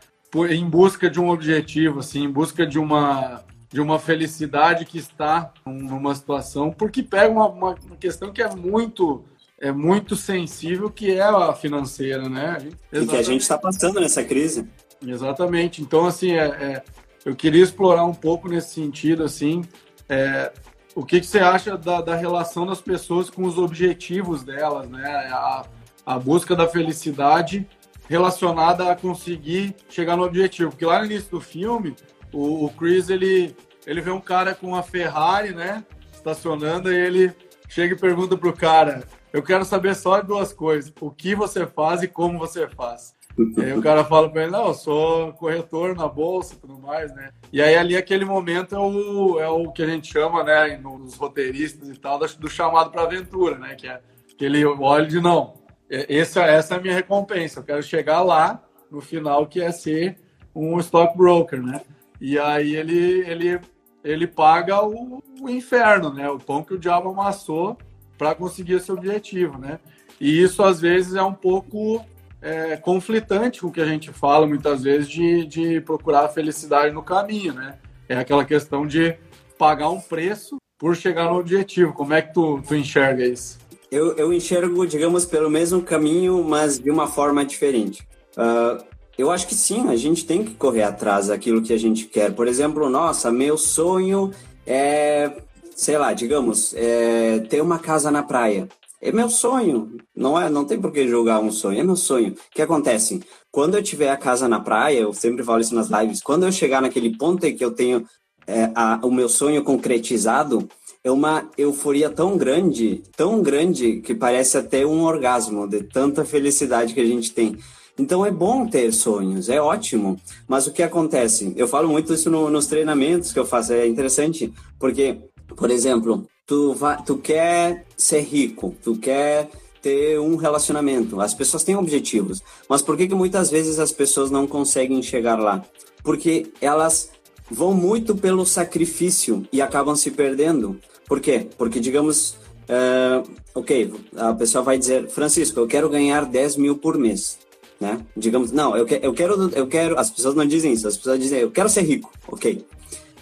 em 0.50 0.70
busca 0.70 1.10
de 1.10 1.20
um 1.20 1.30
objetivo, 1.30 2.00
assim, 2.00 2.24
em 2.24 2.32
busca 2.32 2.66
de 2.66 2.80
uma 2.80 3.44
de 3.70 3.82
uma 3.82 4.00
felicidade 4.00 4.86
que 4.86 4.98
está 4.98 5.52
numa 5.66 6.16
situação, 6.16 6.72
porque 6.72 7.04
pega 7.04 7.30
uma, 7.30 7.48
uma 7.48 7.76
questão 8.00 8.32
que 8.32 8.42
é 8.42 8.50
muito 8.56 9.26
é 9.60 9.72
muito 9.72 10.16
sensível, 10.16 10.90
que 10.90 11.12
é 11.12 11.24
a 11.24 11.54
financeira, 11.54 12.30
né? 12.30 12.58
A 12.92 12.98
e 12.98 13.08
que 13.08 13.16
a 13.16 13.24
gente 13.24 13.42
está 13.42 13.58
passando 13.58 14.00
nessa 14.00 14.24
crise. 14.24 14.70
Exatamente. 15.06 15.82
Então, 15.82 16.06
assim, 16.06 16.32
é, 16.32 16.46
é, 16.46 16.84
eu 17.26 17.36
queria 17.36 17.64
explorar 17.64 18.06
um 18.06 18.14
pouco 18.14 18.48
nesse 18.48 18.76
sentido, 18.76 19.24
assim, 19.24 19.64
é, 20.08 20.52
o 20.98 21.06
que, 21.06 21.20
que 21.20 21.28
você 21.28 21.38
acha 21.38 21.78
da, 21.78 22.02
da, 22.02 22.16
relação 22.16 22.66
das 22.66 22.82
pessoas 22.82 23.30
com 23.30 23.44
os 23.44 23.60
objetivos 23.60 24.44
delas, 24.44 24.90
né? 24.90 25.08
A, 25.32 25.64
a 26.04 26.18
busca 26.18 26.56
da 26.56 26.68
felicidade 26.68 27.68
relacionada 28.10 28.92
a 28.92 28.96
conseguir 28.96 29.76
chegar 29.90 30.18
no 30.18 30.24
objetivo. 30.24 30.72
Porque 30.72 30.88
lá 30.88 30.98
no 30.98 31.06
início 31.06 31.30
do 31.30 31.40
filme, 31.40 31.96
o, 32.34 32.66
o 32.66 32.70
Chris, 32.72 33.12
ele, 33.12 33.56
ele 33.86 34.02
vê 34.02 34.10
um 34.10 34.20
cara 34.20 34.56
com 34.56 34.70
uma 34.70 34.82
Ferrari, 34.82 35.54
né? 35.54 35.86
Estacionando, 36.12 36.92
e 36.92 36.96
ele 36.96 37.32
chega 37.70 37.94
e 37.94 38.00
pergunta 38.00 38.36
pro 38.36 38.52
cara, 38.52 39.04
eu 39.32 39.44
quero 39.44 39.66
saber 39.66 39.94
só 39.94 40.20
duas 40.24 40.52
coisas, 40.52 40.92
o 41.00 41.12
que 41.12 41.36
você 41.36 41.68
faz 41.68 42.02
e 42.02 42.08
como 42.08 42.40
você 42.40 42.68
faz. 42.68 43.14
E 43.38 43.62
aí 43.62 43.74
o 43.74 43.82
cara 43.82 44.04
fala 44.04 44.30
para 44.30 44.44
ele, 44.44 44.52
não, 44.52 44.68
eu 44.68 44.74
sou 44.74 45.32
corretor 45.34 45.96
na 45.96 46.08
bolsa 46.08 46.56
e 46.56 46.58
tudo 46.58 46.80
mais, 46.80 47.14
né? 47.14 47.32
E 47.54 47.62
aí 47.62 47.76
ali 47.76 47.96
aquele 47.96 48.26
momento 48.26 48.76
é 48.76 48.80
o, 48.80 49.40
é 49.40 49.48
o 49.48 49.72
que 49.72 49.84
a 49.84 49.88
gente 49.88 50.12
chama, 50.12 50.44
né, 50.44 50.78
nos 50.78 51.16
roteiristas 51.16 51.88
e 51.90 51.96
tal, 51.96 52.18
do 52.18 52.50
chamado 52.50 52.90
para 52.90 53.04
aventura, 53.04 53.58
né? 53.58 53.76
Que 53.76 53.88
é 53.88 54.02
que 54.38 54.46
ele 54.46 54.64
olha 54.66 55.08
de 55.08 55.20
não, 55.20 55.56
essa, 55.90 56.44
essa 56.44 56.76
é 56.76 56.78
a 56.78 56.82
minha 56.82 56.94
recompensa. 56.94 57.60
Eu 57.60 57.64
quero 57.64 57.84
chegar 57.84 58.22
lá 58.22 58.64
no 58.90 59.02
final, 59.02 59.48
que 59.48 59.62
é 59.62 59.72
ser 59.72 60.18
um 60.54 60.80
stockbroker, 60.80 61.62
né? 61.62 61.82
E 62.20 62.38
aí 62.38 62.76
ele, 62.76 63.22
ele, 63.28 63.60
ele 64.04 64.28
paga 64.28 64.84
o, 64.84 65.24
o 65.42 65.50
inferno, 65.50 66.14
né? 66.14 66.30
O 66.30 66.40
pão 66.40 66.64
que 66.64 66.74
o 66.74 66.80
diabo 66.80 67.10
amassou 67.10 67.78
para 68.18 68.36
conseguir 68.36 68.74
esse 68.74 68.92
objetivo, 68.92 69.58
né? 69.58 69.80
E 70.20 70.42
isso 70.42 70.64
às 70.64 70.82
vezes 70.82 71.16
é 71.16 71.22
um 71.22 71.34
pouco 71.34 72.04
é, 72.42 72.78
conflitante 72.78 73.62
com 73.62 73.68
o 73.68 73.72
que 73.72 73.82
a 73.82 73.86
gente 73.86 74.12
fala 74.12 74.48
muitas 74.48 74.84
vezes 74.84 75.10
de, 75.10 75.46
de 75.46 75.82
procurar 75.82 76.26
a 76.26 76.30
felicidade 76.30 76.94
no 76.94 77.04
caminho, 77.04 77.54
né? 77.54 77.76
É 78.08 78.18
aquela 78.18 78.46
questão 78.46 78.86
de 78.86 79.16
pagar 79.58 79.90
um 79.90 80.00
preço 80.00 80.58
por 80.78 80.96
chegar 80.96 81.26
no 81.26 81.40
objetivo. 81.40 81.94
Como 81.94 82.14
é 82.14 82.22
que 82.22 82.34
tu, 82.34 82.62
tu 82.66 82.76
enxerga 82.76 83.26
isso? 83.26 83.58
eu, 83.92 84.16
eu 84.18 84.34
enxergo, 84.34 84.86
digamos, 84.86 85.26
pelo 85.26 85.50
mesmo 85.50 85.82
caminho, 85.82 86.44
mas 86.44 86.80
de 86.80 86.92
uma 86.92 87.08
forma 87.08 87.46
diferente. 87.46 88.08
Uh, 88.36 88.84
eu 89.18 89.32
acho 89.32 89.48
que 89.48 89.56
sim, 89.56 89.90
a 89.90 89.96
gente 89.96 90.26
tem 90.26 90.44
que 90.44 90.54
correr 90.54 90.84
atrás 90.84 91.28
daquilo 91.28 91.62
que 91.62 91.74
a 91.74 91.78
gente 91.78 92.06
quer. 92.06 92.34
Por 92.34 92.48
exemplo, 92.48 92.90
nossa, 92.90 93.32
meu 93.32 93.58
sonho 93.58 94.32
é, 94.66 95.32
sei 95.76 95.98
lá, 95.98 96.14
digamos, 96.14 96.74
é 96.76 97.40
ter 97.50 97.62
uma 97.62 97.80
casa 97.80 98.12
na 98.12 98.22
praia. 98.22 98.68
É 99.00 99.12
meu 99.12 99.30
sonho, 99.30 99.98
não 100.16 100.40
é? 100.40 100.50
Não 100.50 100.66
tem 100.66 100.80
por 100.80 100.92
que 100.92 101.08
julgar 101.08 101.40
um 101.40 101.52
sonho, 101.52 101.80
é 101.80 101.84
meu 101.84 101.96
sonho. 101.96 102.32
O 102.32 102.36
que 102.52 102.62
acontece? 102.62 103.22
Quando 103.52 103.76
eu 103.76 103.84
tiver 103.84 104.10
a 104.10 104.18
casa 104.18 104.48
na 104.48 104.60
praia, 104.60 105.00
eu 105.00 105.14
sempre 105.14 105.44
falo 105.44 105.62
isso 105.62 105.76
nas 105.76 105.90
lives, 105.90 106.22
quando 106.22 106.46
eu 106.46 106.52
chegar 106.52 106.82
naquele 106.82 107.16
ponto 107.16 107.46
em 107.46 107.56
que 107.56 107.64
eu 107.64 107.72
tenho 107.72 108.06
é, 108.48 108.72
a, 108.74 109.00
o 109.04 109.12
meu 109.12 109.30
sonho 109.30 109.64
concretizado, 109.64 110.68
é 111.04 111.12
uma 111.12 111.50
euforia 111.58 112.10
tão 112.10 112.38
grande, 112.38 113.04
tão 113.16 113.42
grande, 113.42 114.02
que 114.02 114.16
parece 114.16 114.58
até 114.58 114.86
um 114.86 115.04
orgasmo 115.04 115.68
de 115.68 115.84
tanta 115.84 116.26
felicidade 116.26 116.94
que 116.94 117.00
a 117.00 117.06
gente 117.06 117.32
tem. 117.34 117.58
Então 118.00 118.26
é 118.26 118.32
bom 118.32 118.68
ter 118.68 118.92
sonhos, 118.94 119.50
é 119.50 119.62
ótimo. 119.62 120.20
Mas 120.48 120.68
o 120.68 120.72
que 120.72 120.84
acontece? 120.84 121.54
Eu 121.56 121.68
falo 121.68 121.88
muito 121.88 122.14
isso 122.14 122.30
no, 122.30 122.50
nos 122.50 122.68
treinamentos 122.68 123.32
que 123.32 123.40
eu 123.40 123.46
faço, 123.46 123.74
é 123.74 123.88
interessante, 123.88 124.54
porque, 124.80 125.18
por 125.56 125.72
exemplo, 125.72 126.28
tu, 126.48 126.74
vai, 126.74 126.98
tu 127.04 127.18
quer 127.18 127.86
ser 127.96 128.22
rico, 128.22 128.74
tu 128.82 128.98
quer 128.98 129.50
ter 129.82 130.20
um 130.20 130.38
relacionamento. 130.38 131.20
As 131.20 131.34
pessoas 131.34 131.64
têm 131.64 131.76
objetivos, 131.76 132.42
mas 132.68 132.82
por 132.82 132.98
que, 132.98 133.08
que 133.08 133.14
muitas 133.14 133.52
vezes 133.52 133.78
as 133.78 133.92
pessoas 133.92 134.32
não 134.32 134.48
conseguem 134.48 135.04
chegar 135.04 135.38
lá? 135.38 135.64
Porque 136.02 136.48
elas 136.62 137.12
vão 137.52 137.74
muito 137.74 138.16
pelo 138.16 138.46
sacrifício 138.46 139.46
e 139.52 139.62
acabam 139.62 139.96
se 139.96 140.10
perdendo. 140.10 140.80
Por 141.06 141.20
quê? 141.20 141.48
Porque, 141.58 141.80
digamos, 141.80 142.38
uh, 142.70 143.30
ok, 143.54 143.94
a 144.16 144.34
pessoa 144.34 144.64
vai 144.64 144.78
dizer, 144.78 145.08
Francisco, 145.10 145.60
eu 145.60 145.68
quero 145.68 145.90
ganhar 145.90 146.26
10 146.26 146.58
mil 146.58 146.78
por 146.78 146.98
mês, 146.98 147.38
né? 147.80 148.00
Digamos, 148.16 148.52
não, 148.52 148.76
eu, 148.76 148.86
que, 148.86 149.00
eu 149.02 149.14
quero, 149.14 149.50
eu 149.54 149.68
quero, 149.68 150.00
as 150.00 150.10
pessoas 150.10 150.36
não 150.36 150.46
dizem 150.46 150.74
isso, 150.74 150.88
as 150.88 150.98
pessoas 150.98 151.20
dizem, 151.20 151.40
eu 151.40 151.52
quero 151.52 151.70
ser 151.70 151.82
rico, 151.82 152.12
ok. 152.28 152.66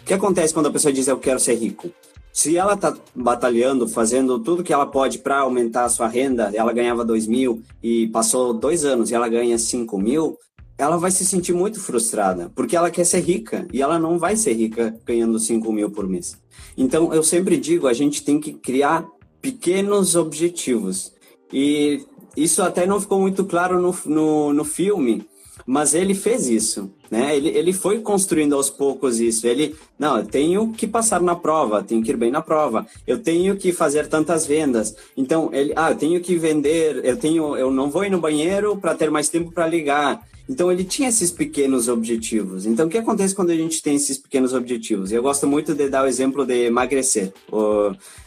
O 0.01 0.05
que 0.05 0.13
acontece 0.13 0.53
quando 0.53 0.67
a 0.67 0.71
pessoa 0.71 0.93
diz, 0.93 1.07
eu 1.07 1.17
quero 1.17 1.39
ser 1.39 1.55
rico? 1.55 1.91
Se 2.35 2.57
ela 2.57 2.73
está 2.73 2.93
batalhando, 3.15 3.87
fazendo 3.87 4.37
tudo 4.37 4.61
que 4.61 4.73
ela 4.73 4.85
pode 4.85 5.19
para 5.19 5.39
aumentar 5.39 5.85
a 5.85 5.89
sua 5.89 6.09
renda, 6.09 6.51
ela 6.53 6.73
ganhava 6.73 7.05
2 7.05 7.27
mil 7.27 7.63
e 7.81 8.07
passou 8.07 8.53
dois 8.53 8.83
anos 8.83 9.09
e 9.09 9.15
ela 9.15 9.29
ganha 9.29 9.57
5 9.57 9.97
mil, 9.97 10.37
ela 10.77 10.97
vai 10.97 11.11
se 11.11 11.25
sentir 11.25 11.53
muito 11.53 11.79
frustrada, 11.79 12.51
porque 12.53 12.75
ela 12.75 12.91
quer 12.91 13.05
ser 13.05 13.21
rica 13.21 13.65
e 13.71 13.81
ela 13.81 13.97
não 13.97 14.19
vai 14.19 14.35
ser 14.35 14.51
rica 14.51 14.93
ganhando 15.05 15.39
5 15.39 15.71
mil 15.71 15.89
por 15.89 16.09
mês. 16.09 16.37
Então, 16.75 17.13
eu 17.13 17.23
sempre 17.23 17.55
digo, 17.55 17.87
a 17.87 17.93
gente 17.93 18.21
tem 18.21 18.37
que 18.37 18.51
criar 18.51 19.07
pequenos 19.41 20.17
objetivos. 20.17 21.13
E 21.53 22.05
isso 22.35 22.61
até 22.61 22.85
não 22.85 22.99
ficou 22.99 23.21
muito 23.21 23.45
claro 23.45 23.81
no, 23.81 23.95
no, 24.07 24.51
no 24.51 24.65
filme, 24.65 25.25
mas 25.65 25.93
ele 25.93 26.13
fez 26.13 26.49
isso, 26.49 26.91
né? 27.09 27.35
Ele, 27.35 27.49
ele 27.49 27.73
foi 27.73 27.99
construindo 27.99 28.55
aos 28.55 28.69
poucos 28.69 29.19
isso. 29.19 29.47
Ele, 29.47 29.75
não, 29.97 30.17
eu 30.17 30.25
tenho 30.25 30.71
que 30.71 30.87
passar 30.87 31.21
na 31.21 31.35
prova, 31.35 31.83
tenho 31.83 32.03
que 32.03 32.11
ir 32.11 32.17
bem 32.17 32.31
na 32.31 32.41
prova. 32.41 32.85
Eu 33.05 33.19
tenho 33.19 33.55
que 33.55 33.71
fazer 33.71 34.07
tantas 34.07 34.45
vendas. 34.45 34.95
Então, 35.15 35.49
ele, 35.53 35.73
ah, 35.75 35.91
eu 35.91 35.95
tenho 35.95 36.21
que 36.21 36.35
vender, 36.35 37.03
eu 37.03 37.17
tenho, 37.17 37.55
eu 37.55 37.71
não 37.71 37.89
vou 37.89 38.05
ir 38.05 38.09
no 38.09 38.19
banheiro 38.19 38.77
para 38.77 38.95
ter 38.95 39.09
mais 39.09 39.29
tempo 39.29 39.51
para 39.51 39.67
ligar. 39.67 40.25
Então 40.47 40.71
ele 40.71 40.83
tinha 40.83 41.09
esses 41.09 41.31
pequenos 41.31 41.87
objetivos. 41.87 42.65
Então 42.65 42.85
o 42.85 42.89
que 42.89 42.97
acontece 42.97 43.33
quando 43.33 43.49
a 43.49 43.55
gente 43.55 43.81
tem 43.81 43.95
esses 43.95 44.17
pequenos 44.17 44.53
objetivos? 44.53 45.11
Eu 45.11 45.23
gosto 45.23 45.47
muito 45.47 45.73
de 45.73 45.89
dar 45.89 46.03
o 46.03 46.07
exemplo 46.07 46.45
de 46.45 46.65
emagrecer. 46.65 47.33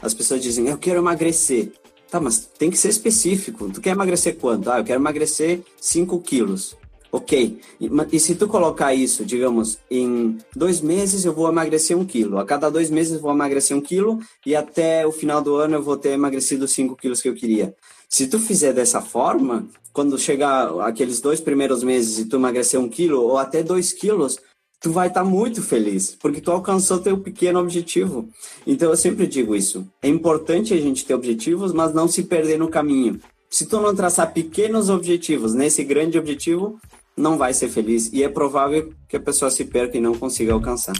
As 0.02 0.14
pessoas 0.14 0.42
dizem, 0.42 0.66
eu 0.68 0.78
quero 0.78 0.98
emagrecer. 0.98 1.72
Tá, 2.10 2.18
mas 2.18 2.38
tem 2.58 2.70
que 2.70 2.78
ser 2.78 2.88
específico. 2.88 3.70
Tu 3.70 3.80
quer 3.82 3.90
emagrecer 3.90 4.36
quanto? 4.36 4.70
Ah, 4.70 4.78
eu 4.78 4.84
quero 4.84 5.00
emagrecer 5.00 5.60
5 5.78 6.18
quilos. 6.20 6.74
Ok, 7.10 7.58
e, 7.80 8.20
se 8.20 8.34
tu 8.34 8.46
colocar 8.46 8.92
isso, 8.94 9.24
digamos, 9.24 9.78
em 9.90 10.36
dois 10.54 10.82
meses 10.82 11.24
eu 11.24 11.32
vou 11.32 11.48
emagrecer 11.48 11.96
um 11.96 12.04
quilo, 12.04 12.38
a 12.38 12.44
cada 12.44 12.70
dois 12.70 12.90
meses 12.90 13.14
eu 13.14 13.20
vou 13.20 13.32
emagrecer 13.32 13.74
um 13.74 13.80
quilo 13.80 14.20
e 14.44 14.54
até 14.54 15.06
o 15.06 15.12
final 15.12 15.40
do 15.40 15.56
ano 15.56 15.76
eu 15.76 15.82
vou 15.82 15.96
ter 15.96 16.10
emagrecido 16.10 16.68
cinco 16.68 16.94
quilos 16.94 17.22
que 17.22 17.28
eu 17.28 17.34
queria. 17.34 17.74
Se 18.10 18.26
tu 18.26 18.38
fizer 18.38 18.74
dessa 18.74 19.00
forma, 19.00 19.66
quando 19.92 20.18
chegar 20.18 20.68
aqueles 20.80 21.20
dois 21.20 21.40
primeiros 21.40 21.82
meses 21.82 22.18
e 22.18 22.26
tu 22.26 22.36
emagrecer 22.36 22.78
um 22.78 22.88
quilo 22.88 23.22
ou 23.22 23.38
até 23.38 23.62
dois 23.62 23.92
quilos, 23.92 24.38
tu 24.80 24.92
vai 24.92 25.08
estar 25.08 25.24
tá 25.24 25.28
muito 25.28 25.62
feliz, 25.62 26.16
porque 26.20 26.40
tu 26.40 26.50
alcançou 26.50 26.98
teu 26.98 27.18
pequeno 27.18 27.58
objetivo. 27.58 28.28
Então 28.66 28.90
eu 28.90 28.96
sempre 28.96 29.26
digo 29.26 29.56
isso. 29.56 29.86
É 30.02 30.08
importante 30.08 30.74
a 30.74 30.76
gente 30.76 31.04
ter 31.04 31.14
objetivos, 31.14 31.72
mas 31.72 31.94
não 31.94 32.06
se 32.06 32.22
perder 32.22 32.58
no 32.58 32.68
caminho. 32.68 33.20
Se 33.50 33.66
tu 33.66 33.80
não 33.80 33.94
traçar 33.94 34.32
pequenos 34.32 34.90
objetivos 34.90 35.54
nesse 35.54 35.82
grande 35.82 36.18
objetivo, 36.18 36.78
não 37.18 37.36
vai 37.36 37.52
ser 37.52 37.68
feliz 37.68 38.10
e 38.12 38.22
é 38.22 38.28
provável 38.28 38.92
que 39.08 39.16
a 39.16 39.20
pessoa 39.20 39.50
se 39.50 39.64
perca 39.64 39.98
e 39.98 40.00
não 40.00 40.14
consiga 40.14 40.52
alcançar. 40.52 40.94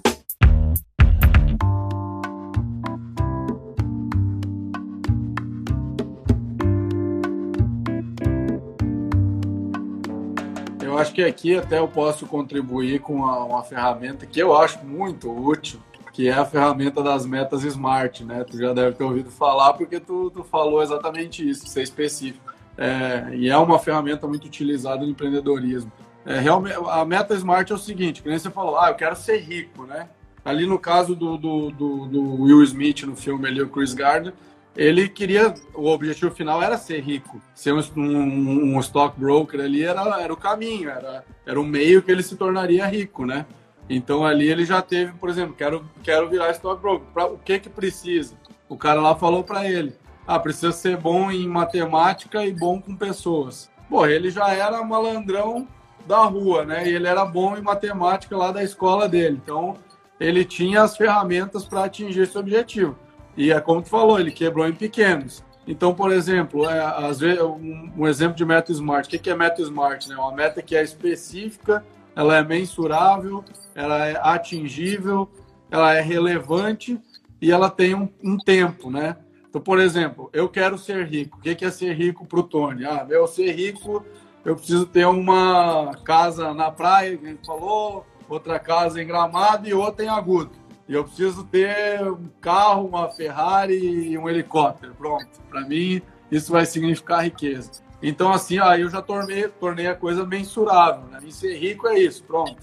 Eu 10.83 10.99
acho 10.99 11.15
que 11.15 11.23
aqui 11.23 11.57
até 11.57 11.79
eu 11.79 11.87
posso 11.87 12.27
contribuir 12.27 13.01
com 13.01 13.15
uma, 13.15 13.45
uma 13.45 13.63
ferramenta 13.63 14.27
que 14.27 14.41
eu 14.41 14.57
acho 14.57 14.85
muito 14.85 15.31
útil, 15.31 15.79
que 16.13 16.29
é 16.29 16.33
a 16.33 16.45
ferramenta 16.45 17.01
das 17.01 17.25
metas 17.25 17.63
Smart, 17.63 18.25
né? 18.25 18.43
Tu 18.43 18.59
já 18.59 18.73
deve 18.73 18.97
ter 18.97 19.05
ouvido 19.05 19.31
falar 19.31 19.75
porque 19.75 20.01
tu, 20.01 20.29
tu 20.31 20.43
falou 20.43 20.83
exatamente 20.83 21.49
isso, 21.49 21.69
ser 21.69 21.83
específico. 21.83 22.53
É, 22.77 23.29
e 23.35 23.49
é 23.49 23.57
uma 23.57 23.79
ferramenta 23.79 24.27
muito 24.27 24.47
utilizada 24.47 25.05
no 25.05 25.11
empreendedorismo. 25.11 25.93
É, 26.29 26.39
realmente, 26.41 26.77
a 26.91 27.07
meta 27.07 27.35
Smart 27.35 27.73
é 27.73 27.75
o 27.75 27.79
seguinte, 27.79 28.23
que 28.23 28.29
nem 28.29 28.39
você 28.39 28.51
falou, 28.51 28.79
ah, 28.79 28.91
eu 28.91 28.95
quero 28.95 29.17
ser 29.17 29.39
rico, 29.39 29.85
né? 29.85 30.11
Ali 30.45 30.67
no 30.67 30.79
caso 30.79 31.17
do, 31.17 31.39
do, 31.39 31.71
do, 31.71 32.05
do 32.05 32.43
Will 32.43 32.63
Smith 32.65 33.03
no 33.05 33.17
filme 33.17 33.49
ali, 33.49 33.63
o 33.63 33.69
Chris 33.71 33.95
Gardner, 33.95 34.35
ele 34.77 35.09
queria, 35.09 35.55
o 35.75 35.87
objetivo 35.89 36.31
final 36.35 36.63
era 36.63 36.77
ser 36.77 37.01
rico. 37.01 37.41
Ser 37.55 37.73
um, 37.73 37.81
um, 37.97 38.77
um 38.77 38.81
stockbroker 38.81 39.59
ali 39.59 39.83
era, 39.83 40.03
era 40.21 40.31
o 40.31 40.37
caminho, 40.37 40.91
era, 40.91 41.25
era 41.47 41.59
o 41.59 41.65
meio 41.65 42.03
que 42.03 42.13
ele 42.13 42.23
se 42.23 42.37
tornaria 42.37 42.85
rico, 42.85 43.25
né? 43.25 43.47
Então 43.89 44.23
ali 44.23 44.51
ele 44.51 44.67
já 44.67 44.83
teve, 44.83 45.13
por 45.13 45.31
exemplo, 45.31 45.55
quero, 45.57 45.83
quero 46.03 46.29
virar 46.29 46.51
stockbroker. 46.51 47.07
Pra, 47.15 47.25
o 47.25 47.39
que 47.39 47.59
que 47.59 47.71
precisa? 47.71 48.35
O 48.69 48.77
cara 48.77 49.01
lá 49.01 49.17
falou 49.17 49.43
para 49.43 49.67
ele, 49.67 49.95
ah, 50.27 50.39
precisa 50.39 50.73
ser 50.73 50.99
bom 50.99 51.31
em 51.31 51.49
matemática 51.49 52.45
e 52.45 52.53
bom 52.53 52.83
com 52.83 52.95
pessoas. 52.95 53.71
Pô, 53.89 54.05
ele 54.05 54.31
já 54.31 54.53
era 54.53 54.85
malandrão 54.85 55.67
da 56.07 56.25
rua, 56.25 56.65
né? 56.65 56.89
E 56.89 56.95
ele 56.95 57.07
era 57.07 57.25
bom 57.25 57.57
em 57.57 57.63
matemática 57.63 58.37
lá 58.37 58.51
da 58.51 58.63
escola 58.63 59.09
dele. 59.09 59.41
Então, 59.43 59.77
ele 60.19 60.45
tinha 60.45 60.83
as 60.83 60.97
ferramentas 60.97 61.65
para 61.65 61.85
atingir 61.85 62.23
esse 62.23 62.37
objetivo. 62.37 62.97
E 63.37 63.53
é 63.53 63.61
como 63.61 63.83
tu 63.83 63.89
falou, 63.89 64.19
ele 64.19 64.33
quebrou 64.33 64.67
em 64.67 64.73
pequenos. 64.73 65.45
Então, 65.67 65.95
por 65.95 66.11
exemplo, 66.11 66.69
é, 66.69 66.81
às 66.81 67.21
vezes, 67.21 67.43
um, 67.43 67.93
um, 67.99 68.09
exemplo 68.09 68.35
de 68.35 68.45
meta 68.45 68.73
smart. 68.73 69.15
O 69.15 69.21
que 69.21 69.31
é 69.31 69.37
meta 69.37 69.61
smart? 69.61 70.09
Né? 70.09 70.17
Uma 70.17 70.33
meta 70.33 70.63
que 70.63 70.75
é 70.75 70.83
específica, 70.83 71.85
ela 72.17 72.37
é 72.37 72.43
mensurável, 72.43 73.45
ela 73.75 74.07
é 74.07 74.19
atingível, 74.21 75.29
ela 75.71 75.95
é 75.95 76.01
relevante 76.01 76.99
e 77.41 77.53
ela 77.53 77.71
tem 77.71 77.95
um, 77.95 78.09
um 78.25 78.39
tempo, 78.39 78.91
né? 78.91 79.17
Então, 79.49 79.61
por 79.61 79.79
exemplo, 79.79 80.29
eu 80.33 80.49
quero 80.49 80.77
ser 80.77 81.07
rico. 81.07 81.39
O 81.39 81.41
que 81.41 81.65
é 81.65 81.71
ser 81.71 81.93
rico 81.93 82.27
para 82.27 82.41
o 82.41 82.43
Tony? 82.43 82.85
Ah, 82.85 83.07
eu 83.09 83.27
ser 83.27 83.53
rico 83.53 84.05
eu 84.49 84.57
preciso 84.57 84.87
ter 84.87 85.07
uma 85.07 85.93
casa 86.05 86.55
na 86.55 86.71
praia, 86.71 87.19
que 87.19 87.27
a 87.27 87.29
gente 87.29 87.47
falou, 87.47 88.07
outra 88.27 88.59
casa 88.59 89.03
em 89.03 89.07
Gramado 89.07 89.69
e 89.69 89.75
outra 89.75 90.07
em 90.07 90.09
Agudo. 90.09 90.53
E 90.89 90.95
eu 90.95 91.05
preciso 91.05 91.45
ter 91.45 92.03
um 92.11 92.31
carro, 92.41 92.87
uma 92.87 93.11
Ferrari 93.11 93.77
e 93.77 94.17
um 94.17 94.27
helicóptero. 94.27 94.95
Pronto. 94.95 95.29
Para 95.51 95.61
mim, 95.69 96.01
isso 96.31 96.51
vai 96.51 96.65
significar 96.65 97.25
riqueza. 97.25 97.71
Então, 98.03 98.33
assim, 98.33 98.59
aí 98.59 98.81
eu 98.81 98.89
já 98.89 99.03
tornei, 99.03 99.49
tornei 99.49 99.87
a 99.87 99.95
coisa 99.95 100.25
mensurável. 100.25 101.05
Né? 101.11 101.19
E 101.25 101.33
ser 101.33 101.55
rico 101.59 101.87
é 101.87 101.99
isso, 101.99 102.25
pronto. 102.25 102.57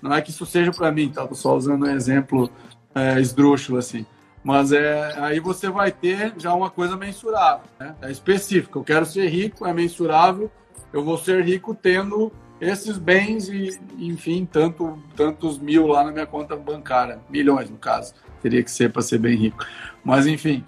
Não 0.00 0.14
é 0.14 0.22
que 0.22 0.30
isso 0.30 0.46
seja 0.46 0.70
para 0.70 0.92
mim, 0.92 1.08
tá? 1.08 1.26
Tô 1.26 1.34
só 1.34 1.56
usando 1.56 1.86
um 1.86 1.90
exemplo 1.90 2.48
é, 2.94 3.20
esdrúxulo, 3.20 3.78
assim. 3.78 4.06
Mas 4.44 4.70
é, 4.70 5.18
aí 5.18 5.40
você 5.40 5.68
vai 5.68 5.90
ter 5.90 6.34
já 6.38 6.54
uma 6.54 6.70
coisa 6.70 6.96
mensurável, 6.96 7.64
né? 7.80 7.96
É 8.00 8.12
específico. 8.12 8.78
Eu 8.78 8.84
quero 8.84 9.06
ser 9.06 9.28
rico, 9.28 9.66
é 9.66 9.72
mensurável, 9.72 10.48
eu 10.92 11.04
vou 11.04 11.18
ser 11.18 11.44
rico 11.44 11.74
tendo 11.74 12.32
esses 12.60 12.96
bens 12.98 13.48
e, 13.48 13.80
enfim, 13.98 14.46
tanto, 14.50 14.98
tantos 15.16 15.58
mil 15.58 15.86
lá 15.86 16.04
na 16.04 16.12
minha 16.12 16.26
conta 16.26 16.54
bancária, 16.56 17.20
milhões 17.28 17.68
no 17.68 17.76
caso, 17.76 18.14
teria 18.40 18.62
que 18.62 18.70
ser 18.70 18.92
para 18.92 19.02
ser 19.02 19.18
bem 19.18 19.36
rico. 19.36 19.64
Mas 20.04 20.26
enfim, 20.26 20.64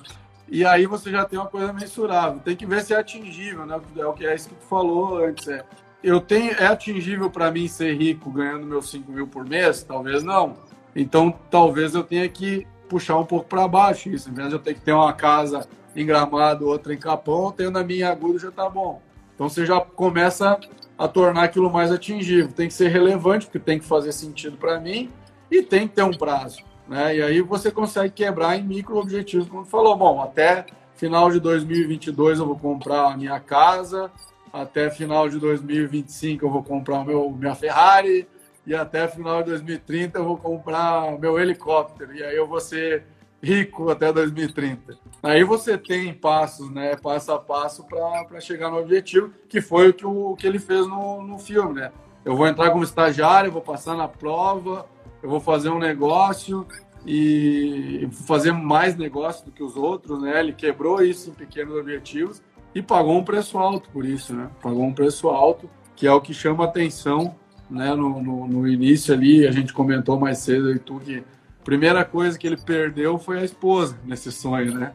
e 0.48 0.64
aí 0.64 0.86
você 0.86 1.10
já 1.10 1.24
tem 1.24 1.38
uma 1.38 1.48
coisa 1.48 1.72
mensurável. 1.72 2.40
Tem 2.40 2.56
que 2.56 2.66
ver 2.66 2.82
se 2.82 2.92
é 2.94 2.98
atingível, 2.98 3.64
né? 3.64 3.80
É 3.96 4.06
o 4.06 4.12
que 4.12 4.26
é 4.26 4.34
isso 4.34 4.48
que 4.48 4.54
tu 4.54 4.66
falou 4.66 5.24
antes. 5.24 5.48
É, 5.48 5.64
eu 6.02 6.20
tenho, 6.20 6.52
é 6.52 6.66
atingível 6.66 7.30
para 7.30 7.50
mim 7.50 7.66
ser 7.66 7.94
rico 7.94 8.30
ganhando 8.30 8.66
meus 8.66 8.90
5 8.90 9.10
mil 9.10 9.26
por 9.26 9.48
mês? 9.48 9.82
Talvez 9.82 10.22
não. 10.22 10.54
Então, 10.94 11.32
talvez 11.50 11.94
eu 11.94 12.04
tenha 12.04 12.28
que 12.28 12.66
puxar 12.88 13.18
um 13.18 13.24
pouco 13.24 13.48
para 13.48 13.66
baixo 13.66 14.08
isso. 14.10 14.30
Em 14.30 14.34
vez 14.34 14.48
de 14.48 14.54
eu 14.54 14.58
ter 14.58 14.74
que 14.74 14.80
ter 14.80 14.92
uma 14.92 15.12
casa 15.12 15.66
em 15.96 16.04
Gramado, 16.04 16.66
outra 16.66 16.92
em 16.92 16.98
Capão, 16.98 17.50
tendo 17.50 17.78
a 17.78 17.84
minha 17.84 18.10
aguda 18.10 18.38
já 18.38 18.50
tá 18.50 18.68
bom. 18.68 19.00
Então 19.34 19.48
você 19.48 19.66
já 19.66 19.80
começa 19.80 20.58
a 20.96 21.08
tornar 21.08 21.44
aquilo 21.44 21.70
mais 21.70 21.90
atingível. 21.90 22.52
Tem 22.52 22.68
que 22.68 22.74
ser 22.74 22.88
relevante, 22.88 23.46
porque 23.46 23.58
tem 23.58 23.78
que 23.78 23.84
fazer 23.84 24.12
sentido 24.12 24.56
para 24.56 24.78
mim 24.80 25.10
e 25.50 25.62
tem 25.62 25.88
que 25.88 25.94
ter 25.94 26.02
um 26.02 26.12
prazo. 26.12 26.62
Né? 26.88 27.16
E 27.16 27.22
aí 27.22 27.40
você 27.40 27.70
consegue 27.70 28.12
quebrar 28.12 28.56
em 28.56 28.62
micro 28.62 28.96
objetivos, 28.96 29.48
como 29.48 29.64
falou, 29.64 29.96
bom, 29.96 30.20
até 30.20 30.66
final 30.96 31.30
de 31.30 31.40
2022 31.40 32.38
eu 32.38 32.46
vou 32.46 32.58
comprar 32.58 33.12
a 33.12 33.16
minha 33.16 33.40
casa, 33.40 34.10
até 34.52 34.90
final 34.90 35.28
de 35.28 35.38
2025 35.38 36.44
eu 36.44 36.50
vou 36.50 36.62
comprar 36.62 37.00
o 37.00 37.04
meu 37.04 37.30
minha 37.30 37.54
Ferrari 37.54 38.28
e 38.66 38.74
até 38.74 39.08
final 39.08 39.42
de 39.42 39.50
2030 39.50 40.18
eu 40.18 40.24
vou 40.24 40.36
comprar 40.36 41.18
meu 41.18 41.38
helicóptero 41.38 42.14
e 42.14 42.22
aí 42.22 42.36
eu 42.36 42.46
vou 42.46 42.60
ser 42.60 43.04
rico 43.42 43.90
até 43.90 44.12
2030. 44.12 44.96
Aí 45.24 45.42
você 45.42 45.78
tem 45.78 46.12
passos, 46.12 46.70
né, 46.70 46.96
passo 46.96 47.32
a 47.32 47.38
passo 47.38 47.82
para 47.86 48.40
chegar 48.40 48.70
no 48.70 48.78
objetivo, 48.78 49.30
que 49.48 49.58
foi 49.62 49.88
o 49.88 49.94
que, 49.94 50.04
o, 50.04 50.36
que 50.36 50.46
ele 50.46 50.58
fez 50.58 50.86
no, 50.86 51.22
no 51.22 51.38
filme, 51.38 51.80
né? 51.80 51.90
Eu 52.22 52.36
vou 52.36 52.46
entrar 52.46 52.70
como 52.70 52.84
estagiário, 52.84 53.50
vou 53.50 53.62
passar 53.62 53.96
na 53.96 54.06
prova, 54.06 54.84
eu 55.22 55.30
vou 55.30 55.40
fazer 55.40 55.70
um 55.70 55.78
negócio 55.78 56.66
e 57.06 58.06
fazer 58.26 58.52
mais 58.52 58.98
negócio 58.98 59.46
do 59.46 59.50
que 59.50 59.62
os 59.62 59.78
outros, 59.78 60.20
né? 60.20 60.38
Ele 60.38 60.52
quebrou 60.52 61.02
isso 61.02 61.30
em 61.30 61.32
pequenos 61.32 61.74
objetivos 61.74 62.42
e 62.74 62.82
pagou 62.82 63.16
um 63.16 63.24
preço 63.24 63.56
alto 63.56 63.88
por 63.88 64.04
isso, 64.04 64.34
né? 64.34 64.50
Pagou 64.62 64.84
um 64.84 64.92
preço 64.92 65.30
alto, 65.30 65.70
que 65.96 66.06
é 66.06 66.12
o 66.12 66.20
que 66.20 66.34
chama 66.34 66.64
atenção, 66.64 67.34
né? 67.70 67.94
No, 67.94 68.22
no, 68.22 68.46
no 68.46 68.68
início 68.68 69.14
ali, 69.14 69.46
a 69.46 69.50
gente 69.50 69.72
comentou 69.72 70.20
mais 70.20 70.36
cedo 70.36 70.70
e 70.70 70.78
tu 70.78 71.00
que 71.00 71.24
primeira 71.64 72.04
coisa 72.04 72.38
que 72.38 72.46
ele 72.46 72.58
perdeu 72.58 73.18
foi 73.18 73.38
a 73.38 73.44
esposa 73.44 73.98
nesse 74.04 74.30
sonho, 74.30 74.74
né? 74.74 74.92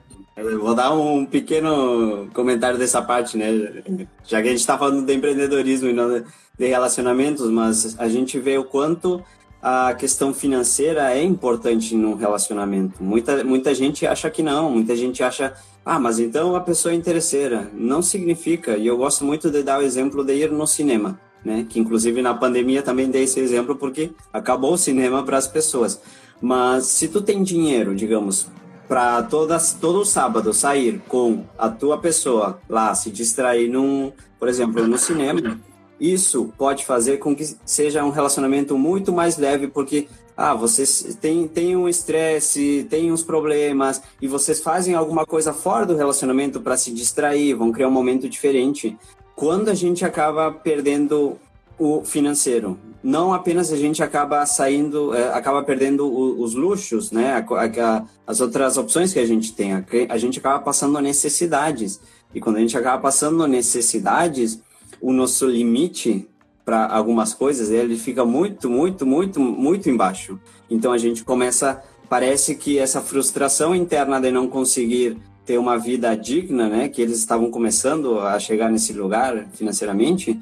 Vou 0.60 0.74
dar 0.74 0.94
um 0.94 1.26
pequeno 1.26 2.30
comentário 2.34 2.78
dessa 2.78 3.02
parte, 3.02 3.38
né? 3.38 3.84
Já 4.26 4.42
que 4.42 4.48
a 4.48 4.52
gente 4.52 4.62
está 4.62 4.78
falando 4.78 5.06
de 5.06 5.14
empreendedorismo 5.14 5.90
e 5.90 5.94
não 5.94 6.24
de 6.58 6.68
relacionamentos, 6.68 7.50
mas 7.50 8.00
a 8.00 8.08
gente 8.08 8.40
vê 8.40 8.58
o 8.58 8.64
quanto 8.64 9.24
a 9.62 9.94
questão 9.94 10.34
financeira 10.34 11.14
é 11.14 11.22
importante 11.24 11.96
no 11.96 12.16
relacionamento. 12.16 13.04
Muita, 13.04 13.44
muita 13.44 13.74
gente 13.74 14.08
acha 14.08 14.30
que 14.30 14.42
não, 14.42 14.70
muita 14.72 14.96
gente 14.96 15.22
acha, 15.22 15.54
ah, 15.86 16.00
mas 16.00 16.20
então 16.20 16.56
a 16.56 16.62
pessoa 16.62 16.94
é 16.94 16.96
interesseira. 16.96 17.70
Não 17.74 18.02
significa, 18.02 18.78
e 18.78 18.88
eu 18.88 18.98
gosto 18.98 19.26
muito 19.26 19.50
de 19.50 19.62
dar 19.64 19.80
o 19.80 19.82
exemplo 19.82 20.24
de 20.24 20.34
ir 20.34 20.52
no 20.52 20.66
cinema, 20.66 21.20
né? 21.44 21.66
Que 21.68 21.80
inclusive 21.80 22.22
na 22.22 22.34
pandemia 22.34 22.82
também 22.82 23.10
dei 23.10 23.24
esse 23.24 23.40
exemplo 23.40 23.76
porque 23.76 24.12
acabou 24.32 24.74
o 24.74 24.78
cinema 24.78 25.24
para 25.24 25.38
as 25.38 25.48
pessoas. 25.48 26.02
Mas 26.42 26.86
se 26.86 27.10
tu 27.10 27.22
tem 27.22 27.44
dinheiro, 27.44 27.94
digamos, 27.94 28.48
para 28.90 29.22
todas 29.22 29.72
todo 29.74 30.04
sábado 30.04 30.52
sair 30.52 31.00
com 31.08 31.46
a 31.56 31.70
tua 31.70 32.00
pessoa 32.00 32.60
lá, 32.68 32.94
se 32.96 33.12
distrair 33.12 33.70
num, 33.70 34.12
por 34.40 34.50
exemplo, 34.50 34.88
no 34.88 34.98
cinema, 34.98 35.62
isso 36.00 36.52
pode 36.58 36.88
fazer 36.88 37.18
com 37.18 37.36
que 37.36 37.56
seja 37.64 38.04
um 38.04 38.10
relacionamento 38.10 38.76
muito 38.76 39.14
mais 39.14 39.38
leve, 39.38 39.68
porque 39.68 40.08
ah, 40.36 40.56
vocês 40.56 41.16
têm, 41.22 41.48
têm 41.48 41.76
um 41.76 41.88
estresse, 41.88 42.88
têm 42.90 43.12
uns 43.12 43.22
problemas, 43.22 44.02
e 44.20 44.28
vocês 44.28 44.60
fazem 44.60 44.96
alguma 44.96 45.24
coisa 45.24 45.54
fora 45.54 45.86
do 45.86 45.96
relacionamento 45.96 46.60
para 46.60 46.76
se 46.76 46.92
distrair, 46.92 47.54
vão 47.54 47.72
criar 47.72 47.90
um 47.90 47.92
momento 47.92 48.28
diferente. 48.28 48.98
Quando 49.36 49.70
a 49.70 49.76
gente 49.76 50.04
acaba 50.04 50.52
perdendo 50.52 51.38
o 51.80 52.04
financeiro. 52.04 52.78
Não 53.02 53.34
apenas 53.34 53.72
a 53.72 53.78
gente 53.78 54.04
acaba 54.04 54.46
saindo, 54.46 55.14
é, 55.16 55.34
acaba 55.34 55.64
perdendo 55.64 56.06
o, 56.06 56.44
os 56.44 56.54
luxos, 56.54 57.12
né? 57.12 57.32
A, 57.34 57.64
a, 57.64 58.06
as 58.28 58.42
outras 58.42 58.78
opções 58.78 59.14
que 59.14 59.20
a 59.20 59.26
gente 59.26 59.54
tem. 59.54 59.74
A, 59.74 59.86
a 60.10 60.18
gente 60.18 60.40
acaba 60.40 60.60
passando 60.60 61.00
necessidades. 61.00 62.02
E 62.36 62.42
quando 62.42 62.58
a 62.58 62.60
gente 62.60 62.78
acaba 62.78 63.02
passando 63.02 63.48
necessidades, 63.48 64.62
o 65.02 65.14
nosso 65.14 65.48
limite 65.48 66.28
para 66.66 66.86
algumas 66.86 67.34
coisas, 67.34 67.72
ele 67.72 67.98
fica 67.98 68.24
muito, 68.24 68.70
muito, 68.70 69.06
muito, 69.06 69.40
muito 69.40 69.90
embaixo. 69.90 70.40
Então 70.70 70.92
a 70.92 70.98
gente 70.98 71.24
começa, 71.24 71.82
parece 72.08 72.54
que 72.54 72.78
essa 72.78 73.02
frustração 73.02 73.74
interna 73.74 74.20
de 74.20 74.30
não 74.30 74.48
conseguir 74.48 75.18
ter 75.50 75.58
uma 75.58 75.80
vida 75.80 76.16
digna, 76.16 76.70
né, 76.70 76.88
que 76.88 77.02
eles 77.02 77.18
estavam 77.18 77.50
começando 77.50 78.20
a 78.20 78.38
chegar 78.38 78.70
nesse 78.70 78.94
lugar 78.94 79.48
financeiramente, 79.52 80.40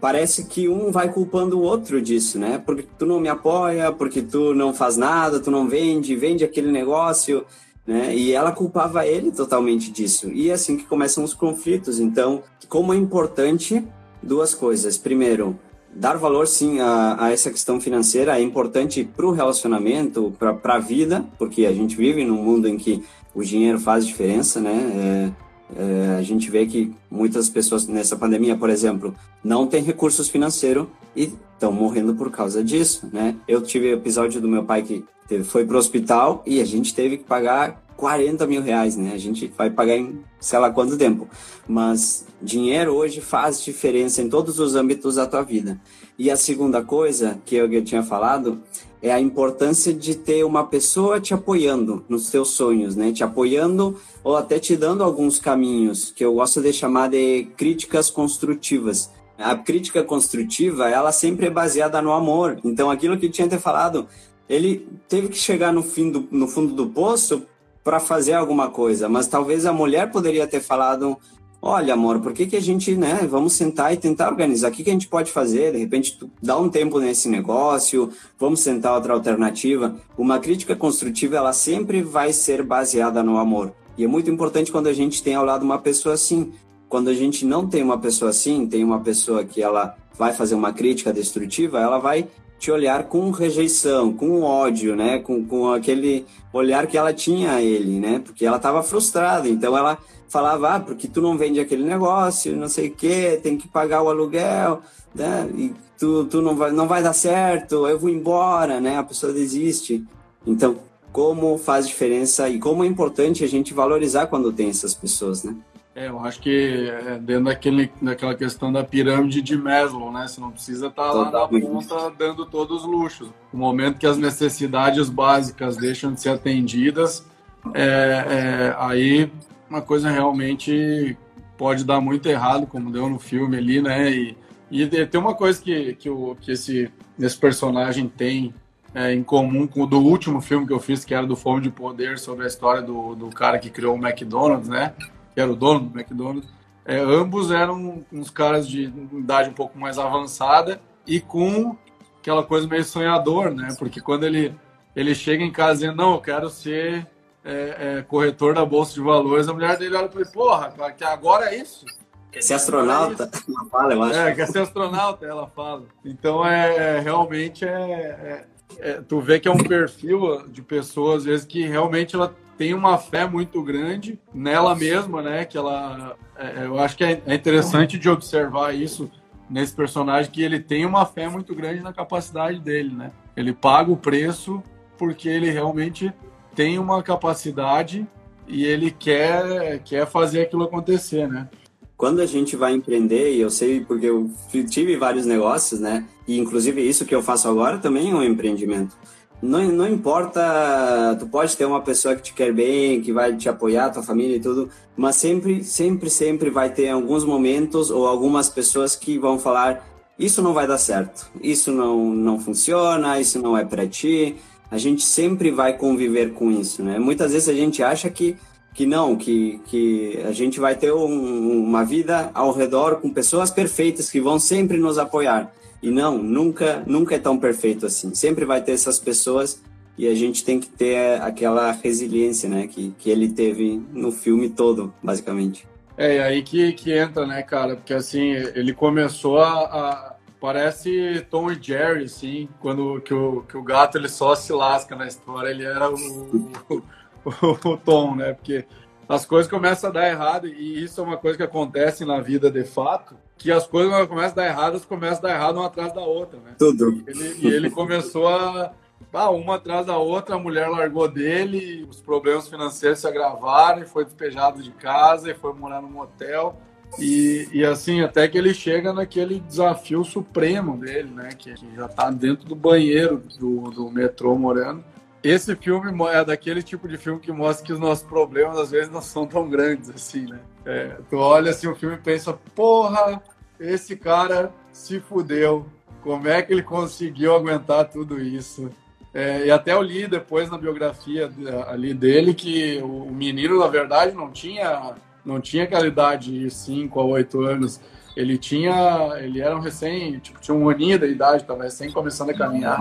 parece 0.00 0.44
que 0.44 0.68
um 0.68 0.90
vai 0.90 1.12
culpando 1.12 1.58
o 1.58 1.62
outro 1.62 2.00
disso, 2.00 2.38
né? 2.38 2.62
Porque 2.64 2.86
tu 2.98 3.06
não 3.06 3.20
me 3.20 3.28
apoia, 3.28 3.92
porque 3.92 4.22
tu 4.22 4.54
não 4.54 4.72
faz 4.72 4.96
nada, 4.96 5.40
tu 5.40 5.50
não 5.50 5.68
vende, 5.68 6.14
vende 6.16 6.44
aquele 6.44 6.70
negócio, 6.70 7.44
né? 7.86 8.14
E 8.14 8.32
ela 8.32 8.52
culpava 8.52 9.06
ele 9.06 9.30
totalmente 9.32 9.90
disso. 9.90 10.30
E 10.30 10.50
é 10.50 10.52
assim 10.52 10.76
que 10.76 10.84
começam 10.84 11.24
os 11.24 11.34
conflitos. 11.34 11.98
Então, 11.98 12.42
como 12.68 12.92
é 12.92 12.96
importante 12.96 13.84
duas 14.22 14.54
coisas. 14.54 14.98
Primeiro, 14.98 15.58
dar 15.94 16.16
valor 16.16 16.46
sim 16.46 16.80
a, 16.80 17.16
a 17.18 17.32
essa 17.32 17.50
questão 17.50 17.80
financeira 17.80 18.38
é 18.38 18.42
importante 18.42 19.04
para 19.04 19.26
o 19.26 19.32
relacionamento, 19.32 20.34
para 20.38 20.74
a 20.74 20.78
vida, 20.78 21.24
porque 21.38 21.66
a 21.66 21.72
gente 21.72 21.96
vive 21.96 22.24
num 22.24 22.42
mundo 22.42 22.68
em 22.68 22.76
que 22.76 23.02
o 23.34 23.42
dinheiro 23.42 23.78
faz 23.78 24.06
diferença, 24.06 24.60
né? 24.60 25.32
É, 25.34 25.47
é, 25.76 26.16
a 26.18 26.22
gente 26.22 26.50
vê 26.50 26.66
que 26.66 26.92
muitas 27.10 27.48
pessoas 27.48 27.86
nessa 27.86 28.16
pandemia, 28.16 28.56
por 28.56 28.70
exemplo, 28.70 29.14
não 29.44 29.66
têm 29.66 29.82
recursos 29.82 30.28
financeiros 30.28 30.86
e 31.14 31.32
estão 31.52 31.72
morrendo 31.72 32.14
por 32.14 32.30
causa 32.30 32.62
disso, 32.62 33.08
né? 33.12 33.36
Eu 33.46 33.60
tive 33.60 33.92
episódio 33.92 34.40
do 34.40 34.48
meu 34.48 34.64
pai 34.64 34.82
que 34.82 35.04
teve, 35.28 35.44
foi 35.44 35.64
para 35.64 35.76
o 35.76 35.78
hospital 35.78 36.42
e 36.46 36.60
a 36.60 36.64
gente 36.64 36.94
teve 36.94 37.18
que 37.18 37.24
pagar 37.24 37.82
40 37.96 38.46
mil 38.46 38.62
reais, 38.62 38.96
né? 38.96 39.12
A 39.12 39.18
gente 39.18 39.52
vai 39.56 39.68
pagar 39.68 39.96
em 39.96 40.20
sei 40.40 40.58
lá 40.58 40.70
quanto 40.70 40.96
tempo. 40.96 41.28
Mas 41.66 42.24
dinheiro 42.40 42.94
hoje 42.94 43.20
faz 43.20 43.62
diferença 43.62 44.22
em 44.22 44.28
todos 44.28 44.58
os 44.58 44.74
âmbitos 44.74 45.16
da 45.16 45.26
tua 45.26 45.42
vida. 45.42 45.80
E 46.16 46.30
a 46.30 46.36
segunda 46.36 46.82
coisa 46.82 47.38
que 47.44 47.56
eu 47.56 47.84
tinha 47.84 48.02
falado 48.02 48.62
é 49.00 49.12
a 49.12 49.20
importância 49.20 49.92
de 49.92 50.14
ter 50.14 50.44
uma 50.44 50.66
pessoa 50.66 51.20
te 51.20 51.32
apoiando 51.32 52.04
nos 52.08 52.30
teus 52.30 52.50
sonhos, 52.50 52.96
né? 52.96 53.12
Te 53.12 53.22
apoiando 53.22 53.96
ou 54.24 54.36
até 54.36 54.58
te 54.58 54.76
dando 54.76 55.04
alguns 55.04 55.38
caminhos, 55.38 56.10
que 56.10 56.24
eu 56.24 56.34
gosto 56.34 56.60
de 56.60 56.72
chamar 56.72 57.08
de 57.08 57.44
críticas 57.56 58.10
construtivas. 58.10 59.10
A 59.38 59.54
crítica 59.54 60.02
construtiva, 60.02 60.88
ela 60.88 61.12
sempre 61.12 61.46
é 61.46 61.50
baseada 61.50 62.02
no 62.02 62.12
amor. 62.12 62.58
Então, 62.64 62.90
aquilo 62.90 63.16
que 63.16 63.28
tinha 63.28 63.46
até 63.46 63.56
falado, 63.56 64.08
ele 64.48 64.88
teve 65.08 65.28
que 65.28 65.36
chegar 65.36 65.72
no, 65.72 65.82
fim 65.82 66.10
do, 66.10 66.26
no 66.30 66.48
fundo 66.48 66.74
do 66.74 66.88
poço 66.88 67.42
para 67.84 68.00
fazer 68.00 68.34
alguma 68.34 68.68
coisa, 68.68 69.08
mas 69.08 69.28
talvez 69.28 69.64
a 69.64 69.72
mulher 69.72 70.10
poderia 70.10 70.46
ter 70.46 70.60
falado 70.60 71.16
olha, 71.60 71.94
amor, 71.94 72.20
por 72.20 72.32
que, 72.32 72.46
que 72.46 72.56
a 72.56 72.60
gente, 72.60 72.94
né, 72.94 73.26
vamos 73.28 73.52
sentar 73.52 73.92
e 73.92 73.96
tentar 73.96 74.28
organizar, 74.28 74.70
o 74.70 74.72
que, 74.72 74.84
que 74.84 74.90
a 74.90 74.92
gente 74.92 75.08
pode 75.08 75.30
fazer, 75.30 75.72
de 75.72 75.78
repente, 75.78 76.18
dá 76.42 76.56
um 76.56 76.68
tempo 76.68 76.98
nesse 76.98 77.28
negócio, 77.28 78.10
vamos 78.38 78.60
sentar 78.60 78.94
outra 78.94 79.12
alternativa. 79.12 79.96
Uma 80.16 80.38
crítica 80.38 80.76
construtiva, 80.76 81.36
ela 81.36 81.52
sempre 81.52 82.02
vai 82.02 82.32
ser 82.32 82.62
baseada 82.62 83.22
no 83.22 83.38
amor. 83.38 83.72
E 83.96 84.04
é 84.04 84.06
muito 84.06 84.30
importante 84.30 84.70
quando 84.70 84.86
a 84.86 84.92
gente 84.92 85.22
tem 85.22 85.34
ao 85.34 85.44
lado 85.44 85.64
uma 85.64 85.78
pessoa 85.78 86.14
assim. 86.14 86.52
Quando 86.88 87.08
a 87.08 87.14
gente 87.14 87.44
não 87.44 87.66
tem 87.66 87.82
uma 87.82 87.98
pessoa 87.98 88.30
assim, 88.30 88.66
tem 88.66 88.84
uma 88.84 89.00
pessoa 89.00 89.44
que 89.44 89.60
ela 89.60 89.96
vai 90.16 90.32
fazer 90.32 90.54
uma 90.54 90.72
crítica 90.72 91.12
destrutiva, 91.12 91.80
ela 91.80 91.98
vai 91.98 92.28
te 92.58 92.70
olhar 92.70 93.04
com 93.04 93.30
rejeição, 93.30 94.12
com 94.12 94.42
ódio, 94.42 94.96
né? 94.96 95.18
Com, 95.18 95.44
com 95.44 95.72
aquele 95.72 96.24
olhar 96.52 96.86
que 96.86 96.96
ela 96.96 97.12
tinha 97.12 97.52
a 97.52 97.62
ele, 97.62 98.00
né? 98.00 98.20
Porque 98.24 98.46
ela 98.46 98.56
estava 98.56 98.82
frustrada. 98.82 99.48
Então 99.48 99.76
ela 99.76 99.98
falava, 100.28 100.74
ah, 100.74 100.80
porque 100.80 101.08
tu 101.08 101.20
não 101.20 101.36
vende 101.36 101.58
aquele 101.58 101.82
negócio, 101.82 102.56
não 102.56 102.68
sei 102.68 102.88
o 102.88 102.94
quê, 102.94 103.40
tem 103.42 103.56
que 103.56 103.66
pagar 103.66 104.02
o 104.02 104.08
aluguel, 104.08 104.82
né? 105.14 105.48
E 105.54 105.74
tu, 105.98 106.24
tu 106.26 106.42
não, 106.42 106.54
vai, 106.54 106.70
não 106.70 106.86
vai 106.86 107.02
dar 107.02 107.12
certo, 107.12 107.88
eu 107.88 107.98
vou 107.98 108.10
embora, 108.10 108.80
né? 108.80 108.98
A 108.98 109.02
pessoa 109.02 109.32
desiste. 109.32 110.04
Então, 110.46 110.76
como 111.12 111.58
faz 111.58 111.88
diferença 111.88 112.48
e 112.48 112.58
como 112.58 112.84
é 112.84 112.86
importante 112.86 113.42
a 113.42 113.48
gente 113.48 113.74
valorizar 113.74 114.26
quando 114.26 114.52
tem 114.52 114.68
essas 114.68 114.94
pessoas, 114.94 115.42
né? 115.42 115.56
É, 115.94 116.08
eu 116.08 116.20
acho 116.20 116.40
que 116.40 116.88
é 116.88 117.18
dentro 117.18 117.46
daquele, 117.46 117.90
daquela 118.00 118.32
questão 118.32 118.72
da 118.72 118.84
pirâmide 118.84 119.42
de 119.42 119.56
Maslow, 119.56 120.12
né? 120.12 120.28
Você 120.28 120.40
não 120.40 120.52
precisa 120.52 120.86
estar 120.86 121.08
tá 121.08 121.12
lá 121.12 121.30
na 121.30 121.48
ponta 121.48 122.12
dando 122.16 122.46
todos 122.46 122.84
os 122.84 122.86
luxos. 122.86 123.28
No 123.52 123.58
momento 123.58 123.98
que 123.98 124.06
as 124.06 124.16
necessidades 124.16 125.08
básicas 125.08 125.76
deixam 125.76 126.12
de 126.12 126.20
ser 126.20 126.28
atendidas, 126.28 127.26
é, 127.74 127.82
é, 127.82 128.76
aí 128.78 129.28
uma 129.68 129.82
coisa 129.82 130.10
realmente 130.10 131.16
pode 131.56 131.84
dar 131.84 132.00
muito 132.00 132.28
errado, 132.28 132.66
como 132.66 132.90
deu 132.90 133.08
no 133.08 133.18
filme 133.18 133.56
ali, 133.56 133.82
né? 133.82 134.10
E, 134.10 134.36
e 134.70 134.86
tem 135.06 135.20
uma 135.20 135.34
coisa 135.34 135.60
que, 135.60 135.94
que, 135.94 136.08
o, 136.08 136.36
que 136.40 136.52
esse, 136.52 136.90
esse 137.18 137.36
personagem 137.36 138.08
tem 138.08 138.54
é, 138.94 139.12
em 139.12 139.22
comum 139.22 139.66
com 139.66 139.82
o 139.82 139.86
do 139.86 139.98
último 139.98 140.40
filme 140.40 140.66
que 140.66 140.72
eu 140.72 140.80
fiz, 140.80 141.04
que 141.04 141.14
era 141.14 141.26
do 141.26 141.36
Fome 141.36 141.62
de 141.62 141.70
Poder, 141.70 142.18
sobre 142.18 142.44
a 142.44 142.46
história 142.46 142.80
do, 142.80 143.14
do 143.14 143.28
cara 143.28 143.58
que 143.58 143.70
criou 143.70 143.96
o 143.96 144.06
McDonald's, 144.06 144.68
né? 144.68 144.94
Que 145.34 145.40
era 145.40 145.50
o 145.50 145.56
dono 145.56 145.80
do 145.80 145.98
McDonald's. 145.98 146.48
É, 146.84 146.98
ambos 146.98 147.50
eram 147.50 148.04
uns 148.10 148.30
caras 148.30 148.66
de 148.66 148.84
idade 149.12 149.50
um 149.50 149.54
pouco 149.54 149.78
mais 149.78 149.98
avançada 149.98 150.80
e 151.06 151.20
com 151.20 151.76
aquela 152.18 152.42
coisa 152.42 152.66
meio 152.66 152.84
sonhador, 152.84 153.50
né? 153.52 153.74
Porque 153.78 154.00
quando 154.00 154.24
ele, 154.24 154.54
ele 154.96 155.14
chega 155.14 155.44
em 155.44 155.52
casa 155.52 155.80
dizendo, 155.80 155.96
não, 155.96 156.14
eu 156.14 156.20
quero 156.20 156.48
ser 156.48 157.06
é, 157.48 157.98
é, 157.98 158.02
corretor 158.02 158.54
da 158.54 158.64
Bolsa 158.64 158.92
de 158.92 159.00
Valores, 159.00 159.48
a 159.48 159.54
mulher 159.54 159.78
dele 159.78 159.96
olha 159.96 160.08
para 160.08 160.20
ele, 160.20 160.30
porra, 160.30 160.74
que 160.96 161.02
agora 161.02 161.46
é 161.46 161.56
isso? 161.56 161.86
Quer 162.30 162.42
ser 162.42 162.54
astronauta? 162.54 163.24
É 163.24 163.50
ela 163.50 163.64
fala, 163.70 163.94
eu 163.94 164.02
acho. 164.02 164.18
É, 164.18 164.34
quer 164.34 164.46
ser 164.48 164.58
astronauta, 164.58 165.24
ela 165.24 165.46
fala. 165.46 165.86
Então, 166.04 166.44
é, 166.46 167.00
realmente, 167.00 167.64
é, 167.64 167.70
é, 167.70 168.46
é, 168.78 169.00
tu 169.00 169.18
vê 169.18 169.40
que 169.40 169.48
é 169.48 169.50
um 169.50 169.56
perfil 169.56 170.46
de 170.48 170.60
pessoas, 170.60 171.20
às 171.20 171.24
vezes, 171.24 171.46
que 171.46 171.66
realmente 171.66 172.14
ela 172.14 172.34
tem 172.58 172.74
uma 172.74 172.98
fé 172.98 173.26
muito 173.26 173.62
grande 173.62 174.20
nela 174.34 174.74
mesma, 174.74 175.22
né? 175.22 175.46
Que 175.46 175.56
ela, 175.56 176.16
é, 176.36 176.66
eu 176.66 176.78
acho 176.78 176.98
que 176.98 177.04
é, 177.04 177.22
é 177.24 177.34
interessante 177.34 177.96
de 177.96 178.10
observar 178.10 178.74
isso 178.74 179.10
nesse 179.48 179.74
personagem, 179.74 180.30
que 180.30 180.42
ele 180.42 180.60
tem 180.60 180.84
uma 180.84 181.06
fé 181.06 181.30
muito 181.30 181.54
grande 181.54 181.80
na 181.80 181.94
capacidade 181.94 182.60
dele, 182.60 182.94
né? 182.94 183.10
Ele 183.34 183.54
paga 183.54 183.90
o 183.90 183.96
preço 183.96 184.62
porque 184.98 185.28
ele 185.28 185.48
realmente 185.48 186.12
tem 186.58 186.76
uma 186.76 187.04
capacidade 187.04 188.04
e 188.48 188.64
ele 188.64 188.90
quer, 188.90 189.80
quer 189.84 190.04
fazer 190.08 190.40
aquilo 190.40 190.64
acontecer, 190.64 191.28
né? 191.28 191.48
Quando 191.96 192.18
a 192.18 192.26
gente 192.26 192.56
vai 192.56 192.72
empreender, 192.72 193.32
e 193.32 193.40
eu 193.40 193.48
sei 193.48 193.84
porque 193.84 194.06
eu 194.06 194.28
tive 194.68 194.96
vários 194.96 195.24
negócios, 195.24 195.78
né? 195.78 196.04
E 196.26 196.36
inclusive 196.36 196.82
isso 196.82 197.04
que 197.04 197.14
eu 197.14 197.22
faço 197.22 197.48
agora 197.48 197.78
também 197.78 198.10
é 198.10 198.14
um 198.14 198.24
empreendimento. 198.24 198.96
Não, 199.40 199.62
não 199.70 199.86
importa, 199.86 201.16
tu 201.20 201.28
pode 201.28 201.56
ter 201.56 201.64
uma 201.64 201.80
pessoa 201.80 202.16
que 202.16 202.22
te 202.22 202.34
quer 202.34 202.52
bem, 202.52 203.02
que 203.02 203.12
vai 203.12 203.36
te 203.36 203.48
apoiar, 203.48 203.90
tua 203.90 204.02
família 204.02 204.38
e 204.38 204.40
tudo, 204.40 204.68
mas 204.96 205.14
sempre, 205.14 205.62
sempre, 205.62 206.10
sempre 206.10 206.50
vai 206.50 206.70
ter 206.70 206.88
alguns 206.88 207.22
momentos 207.22 207.88
ou 207.88 208.04
algumas 208.04 208.48
pessoas 208.48 208.96
que 208.96 209.16
vão 209.16 209.38
falar: 209.38 209.88
isso 210.18 210.42
não 210.42 210.52
vai 210.52 210.66
dar 210.66 210.78
certo, 210.78 211.30
isso 211.40 211.70
não, 211.70 212.10
não 212.12 212.40
funciona, 212.40 213.20
isso 213.20 213.40
não 213.40 213.56
é 213.56 213.64
para 213.64 213.86
ti, 213.86 214.34
a 214.70 214.78
gente 214.78 215.02
sempre 215.02 215.50
vai 215.50 215.76
conviver 215.76 216.32
com 216.32 216.50
isso, 216.50 216.82
né? 216.82 216.98
Muitas 216.98 217.32
vezes 217.32 217.48
a 217.48 217.54
gente 217.54 217.82
acha 217.82 218.10
que, 218.10 218.36
que 218.74 218.84
não, 218.86 219.16
que, 219.16 219.60
que 219.66 220.20
a 220.26 220.32
gente 220.32 220.60
vai 220.60 220.74
ter 220.74 220.92
um, 220.92 221.64
uma 221.64 221.84
vida 221.84 222.30
ao 222.34 222.52
redor 222.52 222.96
com 222.96 223.10
pessoas 223.10 223.50
perfeitas 223.50 224.10
que 224.10 224.20
vão 224.20 224.38
sempre 224.38 224.78
nos 224.78 224.98
apoiar. 224.98 225.52
E 225.82 225.90
não, 225.90 226.18
nunca, 226.18 226.82
nunca 226.86 227.14
é 227.14 227.18
tão 227.18 227.38
perfeito 227.38 227.86
assim. 227.86 228.14
Sempre 228.14 228.44
vai 228.44 228.60
ter 228.60 228.72
essas 228.72 228.98
pessoas 228.98 229.62
e 229.96 230.06
a 230.06 230.14
gente 230.14 230.44
tem 230.44 230.60
que 230.60 230.68
ter 230.68 231.20
aquela 231.20 231.72
resiliência, 231.72 232.48
né? 232.48 232.66
Que, 232.66 232.94
que 232.98 233.10
ele 233.10 233.28
teve 233.28 233.82
no 233.92 234.12
filme 234.12 234.48
todo, 234.48 234.92
basicamente. 235.02 235.66
É, 235.96 236.22
aí 236.22 236.42
que, 236.42 236.72
que 236.72 236.92
entra, 236.92 237.26
né, 237.26 237.42
cara? 237.42 237.74
Porque 237.74 237.92
assim, 237.92 238.30
ele 238.54 238.72
começou 238.72 239.40
a, 239.40 239.52
a 239.52 240.14
Parece 240.40 241.26
Tom 241.30 241.50
e 241.50 241.60
Jerry, 241.60 242.04
assim, 242.04 242.48
quando 242.60 243.00
que 243.00 243.12
o, 243.12 243.42
que 243.42 243.56
o 243.56 243.62
gato 243.62 243.98
ele 243.98 244.08
só 244.08 244.34
se 244.36 244.52
lasca 244.52 244.94
na 244.94 245.06
história, 245.06 245.50
ele 245.50 245.64
era 245.64 245.90
o, 245.90 245.94
o, 245.94 246.82
o, 247.24 247.70
o 247.70 247.76
Tom, 247.76 248.14
né? 248.14 248.34
Porque 248.34 248.64
as 249.08 249.24
coisas 249.24 249.50
começam 249.50 249.90
a 249.90 249.92
dar 249.92 250.08
errado, 250.08 250.46
e 250.46 250.84
isso 250.84 251.00
é 251.00 251.04
uma 251.04 251.16
coisa 251.16 251.36
que 251.36 251.42
acontece 251.42 252.04
na 252.04 252.20
vida 252.20 252.50
de 252.50 252.62
fato, 252.62 253.16
que 253.38 253.50
as 253.50 253.66
coisas 253.66 253.90
quando 253.90 254.06
começam 254.06 254.32
a 254.32 254.34
dar 254.34 254.46
errado, 254.46 254.70
elas 254.70 254.84
começam 254.84 255.18
a 255.18 255.22
dar 255.22 255.34
errado 255.34 255.56
uma 255.56 255.66
atrás 255.66 255.92
da 255.94 256.02
outra, 256.02 256.38
né? 256.40 256.54
Tudo. 256.58 256.92
E 256.92 257.10
ele, 257.10 257.36
e 257.38 257.46
ele 257.46 257.70
começou 257.70 258.28
a. 258.28 258.72
Ah, 259.10 259.30
uma 259.30 259.54
atrás 259.54 259.86
da 259.86 259.96
outra, 259.96 260.34
a 260.34 260.38
mulher 260.38 260.68
largou 260.68 261.08
dele, 261.08 261.86
os 261.88 262.00
problemas 262.00 262.48
financeiros 262.48 262.98
se 262.98 263.06
agravaram, 263.06 263.80
e 263.80 263.86
foi 263.86 264.04
despejado 264.04 264.62
de 264.62 264.70
casa, 264.72 265.30
e 265.30 265.34
foi 265.34 265.54
morar 265.54 265.80
num 265.80 265.88
motel. 265.88 266.60
E, 266.98 267.48
e 267.52 267.64
assim, 267.64 268.00
até 268.00 268.26
que 268.26 268.38
ele 268.38 268.54
chega 268.54 268.92
naquele 268.92 269.40
desafio 269.40 270.04
supremo 270.04 270.76
dele, 270.76 271.10
né? 271.10 271.30
Que, 271.36 271.54
que 271.54 271.74
já 271.74 271.88
tá 271.88 272.10
dentro 272.10 272.46
do 272.46 272.54
banheiro 272.54 273.22
do, 273.38 273.70
do 273.70 273.90
metrô 273.90 274.36
morando. 274.36 274.84
Esse 275.22 275.54
filme 275.56 275.92
é 276.12 276.24
daquele 276.24 276.62
tipo 276.62 276.88
de 276.88 276.96
filme 276.96 277.20
que 277.20 277.32
mostra 277.32 277.66
que 277.66 277.72
os 277.72 277.80
nossos 277.80 278.04
problemas 278.04 278.56
às 278.56 278.70
vezes 278.70 278.90
não 278.90 279.02
são 279.02 279.26
tão 279.26 279.48
grandes 279.48 279.90
assim, 279.90 280.26
né? 280.26 280.38
É, 280.64 280.96
tu 281.10 281.16
olha 281.16 281.50
assim 281.50 281.66
o 281.66 281.74
filme 281.74 281.96
e 281.96 281.98
pensa, 281.98 282.32
porra, 282.54 283.20
esse 283.58 283.96
cara 283.96 284.52
se 284.72 285.00
fudeu. 285.00 285.66
Como 286.02 286.28
é 286.28 286.40
que 286.40 286.52
ele 286.52 286.62
conseguiu 286.62 287.34
aguentar 287.34 287.88
tudo 287.88 288.20
isso? 288.20 288.70
É, 289.12 289.46
e 289.46 289.50
até 289.50 289.72
eu 289.72 289.82
li 289.82 290.06
depois 290.06 290.50
na 290.50 290.58
biografia 290.58 291.30
ali 291.66 291.92
dele 291.92 292.34
que 292.34 292.78
o 292.82 293.10
menino, 293.10 293.58
na 293.58 293.66
verdade, 293.66 294.14
não 294.14 294.30
tinha, 294.30 294.94
não 295.28 295.40
tinha 295.42 295.64
aquela 295.64 295.86
idade 295.86 296.32
de 296.32 296.50
5 296.50 296.98
a 296.98 297.04
8 297.04 297.40
anos. 297.42 297.80
Ele 298.16 298.38
tinha, 298.38 299.12
ele 299.18 299.40
era 299.40 299.54
um 299.54 299.60
recém, 299.60 300.18
tipo, 300.18 300.40
tinha 300.40 300.56
um 300.56 300.68
aninho 300.68 300.98
da 300.98 301.06
idade, 301.06 301.42
estava 301.42 301.64
recém 301.64 301.92
começando 301.92 302.30
a 302.30 302.34
caminhar. 302.34 302.78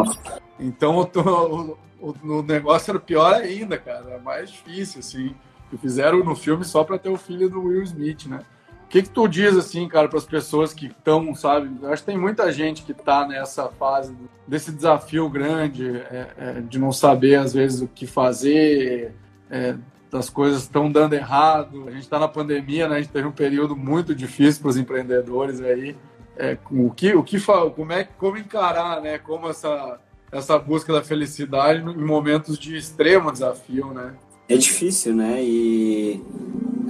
Então 0.58 0.98
o, 0.98 1.78
o, 2.00 2.16
o, 2.24 2.42
negócio 2.42 2.90
era 2.90 3.00
pior 3.00 3.36
ainda, 3.36 3.78
cara, 3.78 4.06
era 4.12 4.20
mais 4.20 4.50
difícil, 4.50 5.00
assim. 5.00 5.36
Que 5.70 5.78
fizeram 5.78 6.24
no 6.24 6.36
filme 6.36 6.64
só 6.64 6.86
para 6.86 6.98
ter 6.98 7.10
o 7.10 7.18
filho 7.18 7.50
do 7.50 7.62
Will 7.62 7.84
Smith, 7.84 8.26
né? 8.26 8.40
O 8.86 8.88
que, 8.88 9.04
que 9.04 9.10
tu 9.10 9.28
diz, 9.28 9.56
assim, 9.58 9.86
cara, 9.90 10.08
para 10.08 10.18
as 10.18 10.26
pessoas 10.26 10.74
que 10.74 10.86
estão, 10.86 11.36
sabe? 11.36 11.70
Eu 11.82 11.92
acho 11.92 12.02
que 12.02 12.12
tem 12.12 12.18
muita 12.18 12.50
gente 12.54 12.84
que 12.84 12.94
está 12.94 13.28
nessa 13.28 13.68
fase 13.68 14.16
desse 14.48 14.72
desafio 14.72 15.30
grande 15.30 15.98
é, 16.10 16.28
é, 16.38 16.62
de 16.62 16.80
não 16.80 16.94
saber, 16.94 17.36
às 17.36 17.54
vezes, 17.54 17.82
o 17.82 17.88
que 17.88 18.08
fazer, 18.08 19.14
é, 19.52 19.76
das 20.12 20.30
coisas 20.30 20.64
estão 20.64 20.92
dando 20.92 21.14
errado. 21.14 21.86
A 21.88 21.92
gente 21.92 22.04
está 22.04 22.20
na 22.20 22.28
pandemia, 22.28 22.88
né? 22.88 22.98
A 22.98 23.02
gente 23.02 23.12
teve 23.12 23.28
um 23.28 23.32
período 23.32 23.76
muito 23.76 24.16
difícil 24.16 24.62
para 24.62 24.70
os 24.70 24.78
empreendedores 24.78 25.62
aí. 25.62 25.96
É, 26.38 26.58
o 26.70 26.92
que, 26.92 27.14
o 27.16 27.24
que, 27.24 27.38
como 27.76 27.92
é, 27.92 28.04
como 28.04 28.38
encarar, 28.38 29.02
né? 29.02 29.18
Como 29.18 29.50
essa 29.50 30.00
essa 30.32 30.58
busca 30.60 30.92
da 30.92 31.02
felicidade 31.02 31.80
em 31.80 32.06
momentos 32.06 32.58
de 32.58 32.76
extremo 32.76 33.32
desafio, 33.32 33.88
né? 33.94 34.14
É 34.50 34.56
difícil, 34.58 35.16
né? 35.16 35.42
E 35.42 36.22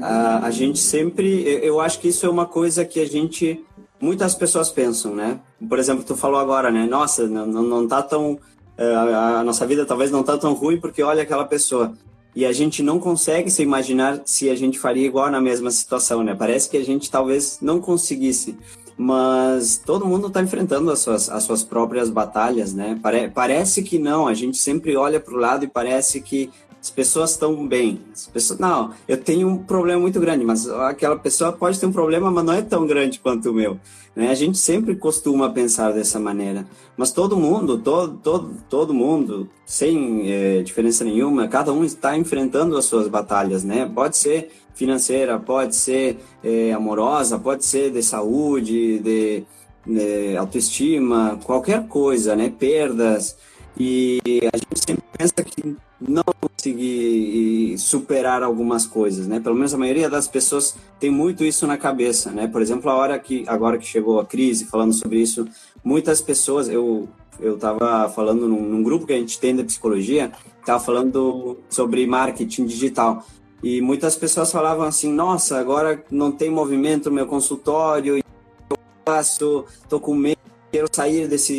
a, 0.01 0.47
a 0.47 0.51
gente 0.51 0.79
sempre, 0.79 1.43
eu 1.63 1.79
acho 1.79 1.99
que 1.99 2.07
isso 2.07 2.25
é 2.25 2.29
uma 2.29 2.45
coisa 2.45 2.85
que 2.85 2.99
a 2.99 3.05
gente, 3.05 3.63
muitas 3.99 4.35
pessoas 4.35 4.69
pensam, 4.69 5.15
né? 5.15 5.39
Por 5.67 5.79
exemplo, 5.79 6.03
tu 6.03 6.15
falou 6.15 6.39
agora, 6.39 6.71
né? 6.71 6.85
Nossa, 6.85 7.27
não, 7.27 7.45
não 7.45 7.87
tá 7.87 8.01
tão, 8.01 8.39
é, 8.77 8.95
a 8.95 9.43
nossa 9.43 9.65
vida 9.65 9.85
talvez 9.85 10.11
não 10.11 10.23
tá 10.23 10.37
tão 10.37 10.53
ruim 10.53 10.79
porque 10.79 11.01
olha 11.01 11.23
aquela 11.23 11.45
pessoa. 11.45 11.93
E 12.37 12.45
a 12.45 12.53
gente 12.53 12.83
não 12.83 12.99
consegue 12.99 13.49
se 13.49 13.63
imaginar 13.63 14.21
se 14.23 14.47
a 14.47 14.55
gente 14.55 14.77
faria 14.77 15.07
igual 15.07 15.31
na 15.31 15.41
mesma 15.41 15.71
situação, 15.71 16.21
né? 16.21 16.35
Parece 16.35 16.69
que 16.69 16.77
a 16.77 16.85
gente 16.85 17.09
talvez 17.09 17.57
não 17.63 17.81
conseguisse 17.81 18.55
mas 18.99 19.77
todo 19.83 20.07
mundo 20.07 20.27
está 20.27 20.41
enfrentando 20.41 20.89
as 20.89 20.99
suas, 20.99 21.29
as 21.29 21.43
suas 21.43 21.63
próprias 21.63 22.09
batalhas, 22.09 22.73
né? 22.73 22.99
Pare, 23.01 23.29
parece 23.29 23.83
que 23.83 23.99
não, 23.99 24.27
a 24.27 24.33
gente 24.33 24.57
sempre 24.57 24.95
olha 24.95 25.19
para 25.19 25.35
o 25.35 25.37
lado 25.37 25.65
e 25.65 25.67
parece 25.67 26.19
que 26.19 26.49
as 26.87 26.89
pessoas 26.89 27.31
estão 27.31 27.67
bem. 27.67 27.99
As 28.13 28.27
pessoas, 28.27 28.59
não, 28.59 28.93
eu 29.07 29.17
tenho 29.17 29.47
um 29.49 29.57
problema 29.57 29.99
muito 29.99 30.19
grande, 30.21 30.45
mas 30.45 30.67
aquela 30.69 31.17
pessoa 31.17 31.51
pode 31.51 31.77
ter 31.77 31.85
um 31.85 31.91
problema, 31.91 32.31
mas 32.31 32.45
não 32.45 32.53
é 32.53 32.61
tão 32.61 32.87
grande 32.87 33.19
quanto 33.19 33.49
o 33.49 33.53
meu. 33.53 33.77
Né? 34.15 34.29
A 34.29 34.33
gente 34.33 34.57
sempre 34.57 34.95
costuma 34.95 35.49
pensar 35.49 35.91
dessa 35.91 36.17
maneira. 36.17 36.65
Mas 36.95 37.11
todo 37.11 37.35
mundo, 37.35 37.77
todo, 37.77 38.17
todo, 38.23 38.53
todo 38.69 38.93
mundo, 38.93 39.49
sem 39.65 40.31
é, 40.31 40.61
diferença 40.61 41.03
nenhuma, 41.03 41.49
cada 41.49 41.73
um 41.73 41.83
está 41.83 42.17
enfrentando 42.17 42.77
as 42.77 42.85
suas 42.85 43.09
batalhas, 43.09 43.65
né? 43.65 43.89
Pode 43.93 44.15
ser 44.15 44.49
financeira, 44.73 45.37
pode 45.37 45.75
ser 45.75 46.17
é, 46.41 46.71
amorosa, 46.71 47.37
pode 47.37 47.65
ser 47.65 47.91
de 47.91 48.01
saúde, 48.01 48.99
de, 48.99 49.43
de 49.85 50.37
autoestima, 50.37 51.37
qualquer 51.43 51.85
coisa, 51.87 52.33
né? 52.33 52.49
Perdas. 52.49 53.35
E 53.79 54.19
a 54.53 54.57
gente 54.57 54.85
sempre 54.85 55.03
pensa 55.17 55.33
que 55.43 55.75
não 55.99 56.23
conseguir 56.39 57.77
superar 57.77 58.43
algumas 58.43 58.85
coisas, 58.85 59.27
né? 59.27 59.39
Pelo 59.39 59.55
menos 59.55 59.73
a 59.73 59.77
maioria 59.77 60.09
das 60.09 60.27
pessoas 60.27 60.75
tem 60.99 61.09
muito 61.09 61.43
isso 61.43 61.67
na 61.67 61.77
cabeça, 61.77 62.31
né? 62.31 62.47
Por 62.47 62.61
exemplo, 62.61 62.89
a 62.89 62.95
hora 62.95 63.19
que 63.19 63.43
agora 63.47 63.77
que 63.77 63.85
chegou 63.85 64.19
a 64.19 64.25
crise, 64.25 64.65
falando 64.65 64.93
sobre 64.93 65.19
isso, 65.19 65.47
muitas 65.83 66.21
pessoas, 66.21 66.69
eu 66.69 67.07
eu 67.39 67.53
estava 67.53 68.09
falando 68.09 68.47
num, 68.47 68.61
num, 68.61 68.81
grupo 68.81 69.05
que 69.05 69.13
a 69.13 69.17
gente 69.17 69.39
tem 69.39 69.55
da 69.55 69.63
psicologia, 69.63 70.31
estava 70.59 70.83
falando 70.83 71.59
sobre 71.69 72.07
marketing 72.07 72.65
digital. 72.65 73.23
E 73.61 73.79
muitas 73.79 74.15
pessoas 74.15 74.51
falavam 74.51 74.85
assim: 74.85 75.11
"Nossa, 75.13 75.59
agora 75.59 76.03
não 76.09 76.31
tem 76.31 76.49
movimento 76.49 77.09
no 77.09 77.15
meu 77.15 77.27
consultório, 77.27 78.17
eu 78.17 78.77
faço, 79.05 79.65
tô 79.87 79.99
com 79.99 80.15
medo 80.15 80.46
quero 80.71 80.87
sair 80.91 81.27
desse. 81.27 81.53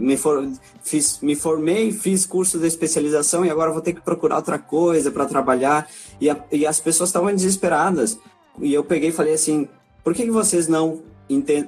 Me, 0.00 0.16
for, 0.16 0.48
fiz, 0.82 1.20
me 1.20 1.34
formei, 1.34 1.92
fiz 1.92 2.26
curso 2.26 2.58
de 2.58 2.66
especialização 2.66 3.44
e 3.44 3.50
agora 3.50 3.72
vou 3.72 3.80
ter 3.80 3.92
que 3.92 4.00
procurar 4.00 4.36
outra 4.36 4.58
coisa 4.58 5.10
para 5.10 5.26
trabalhar. 5.26 5.88
E, 6.20 6.30
a, 6.30 6.36
e, 6.50 6.66
as 6.66 6.80
pessoas 6.80 7.08
estavam 7.08 7.32
desesperadas. 7.34 8.18
E 8.60 8.72
eu 8.72 8.84
peguei 8.84 9.10
e 9.10 9.12
falei 9.12 9.34
assim: 9.34 9.68
por 10.02 10.14
que, 10.14 10.24
que 10.24 10.30
vocês 10.30 10.68
não, 10.68 11.02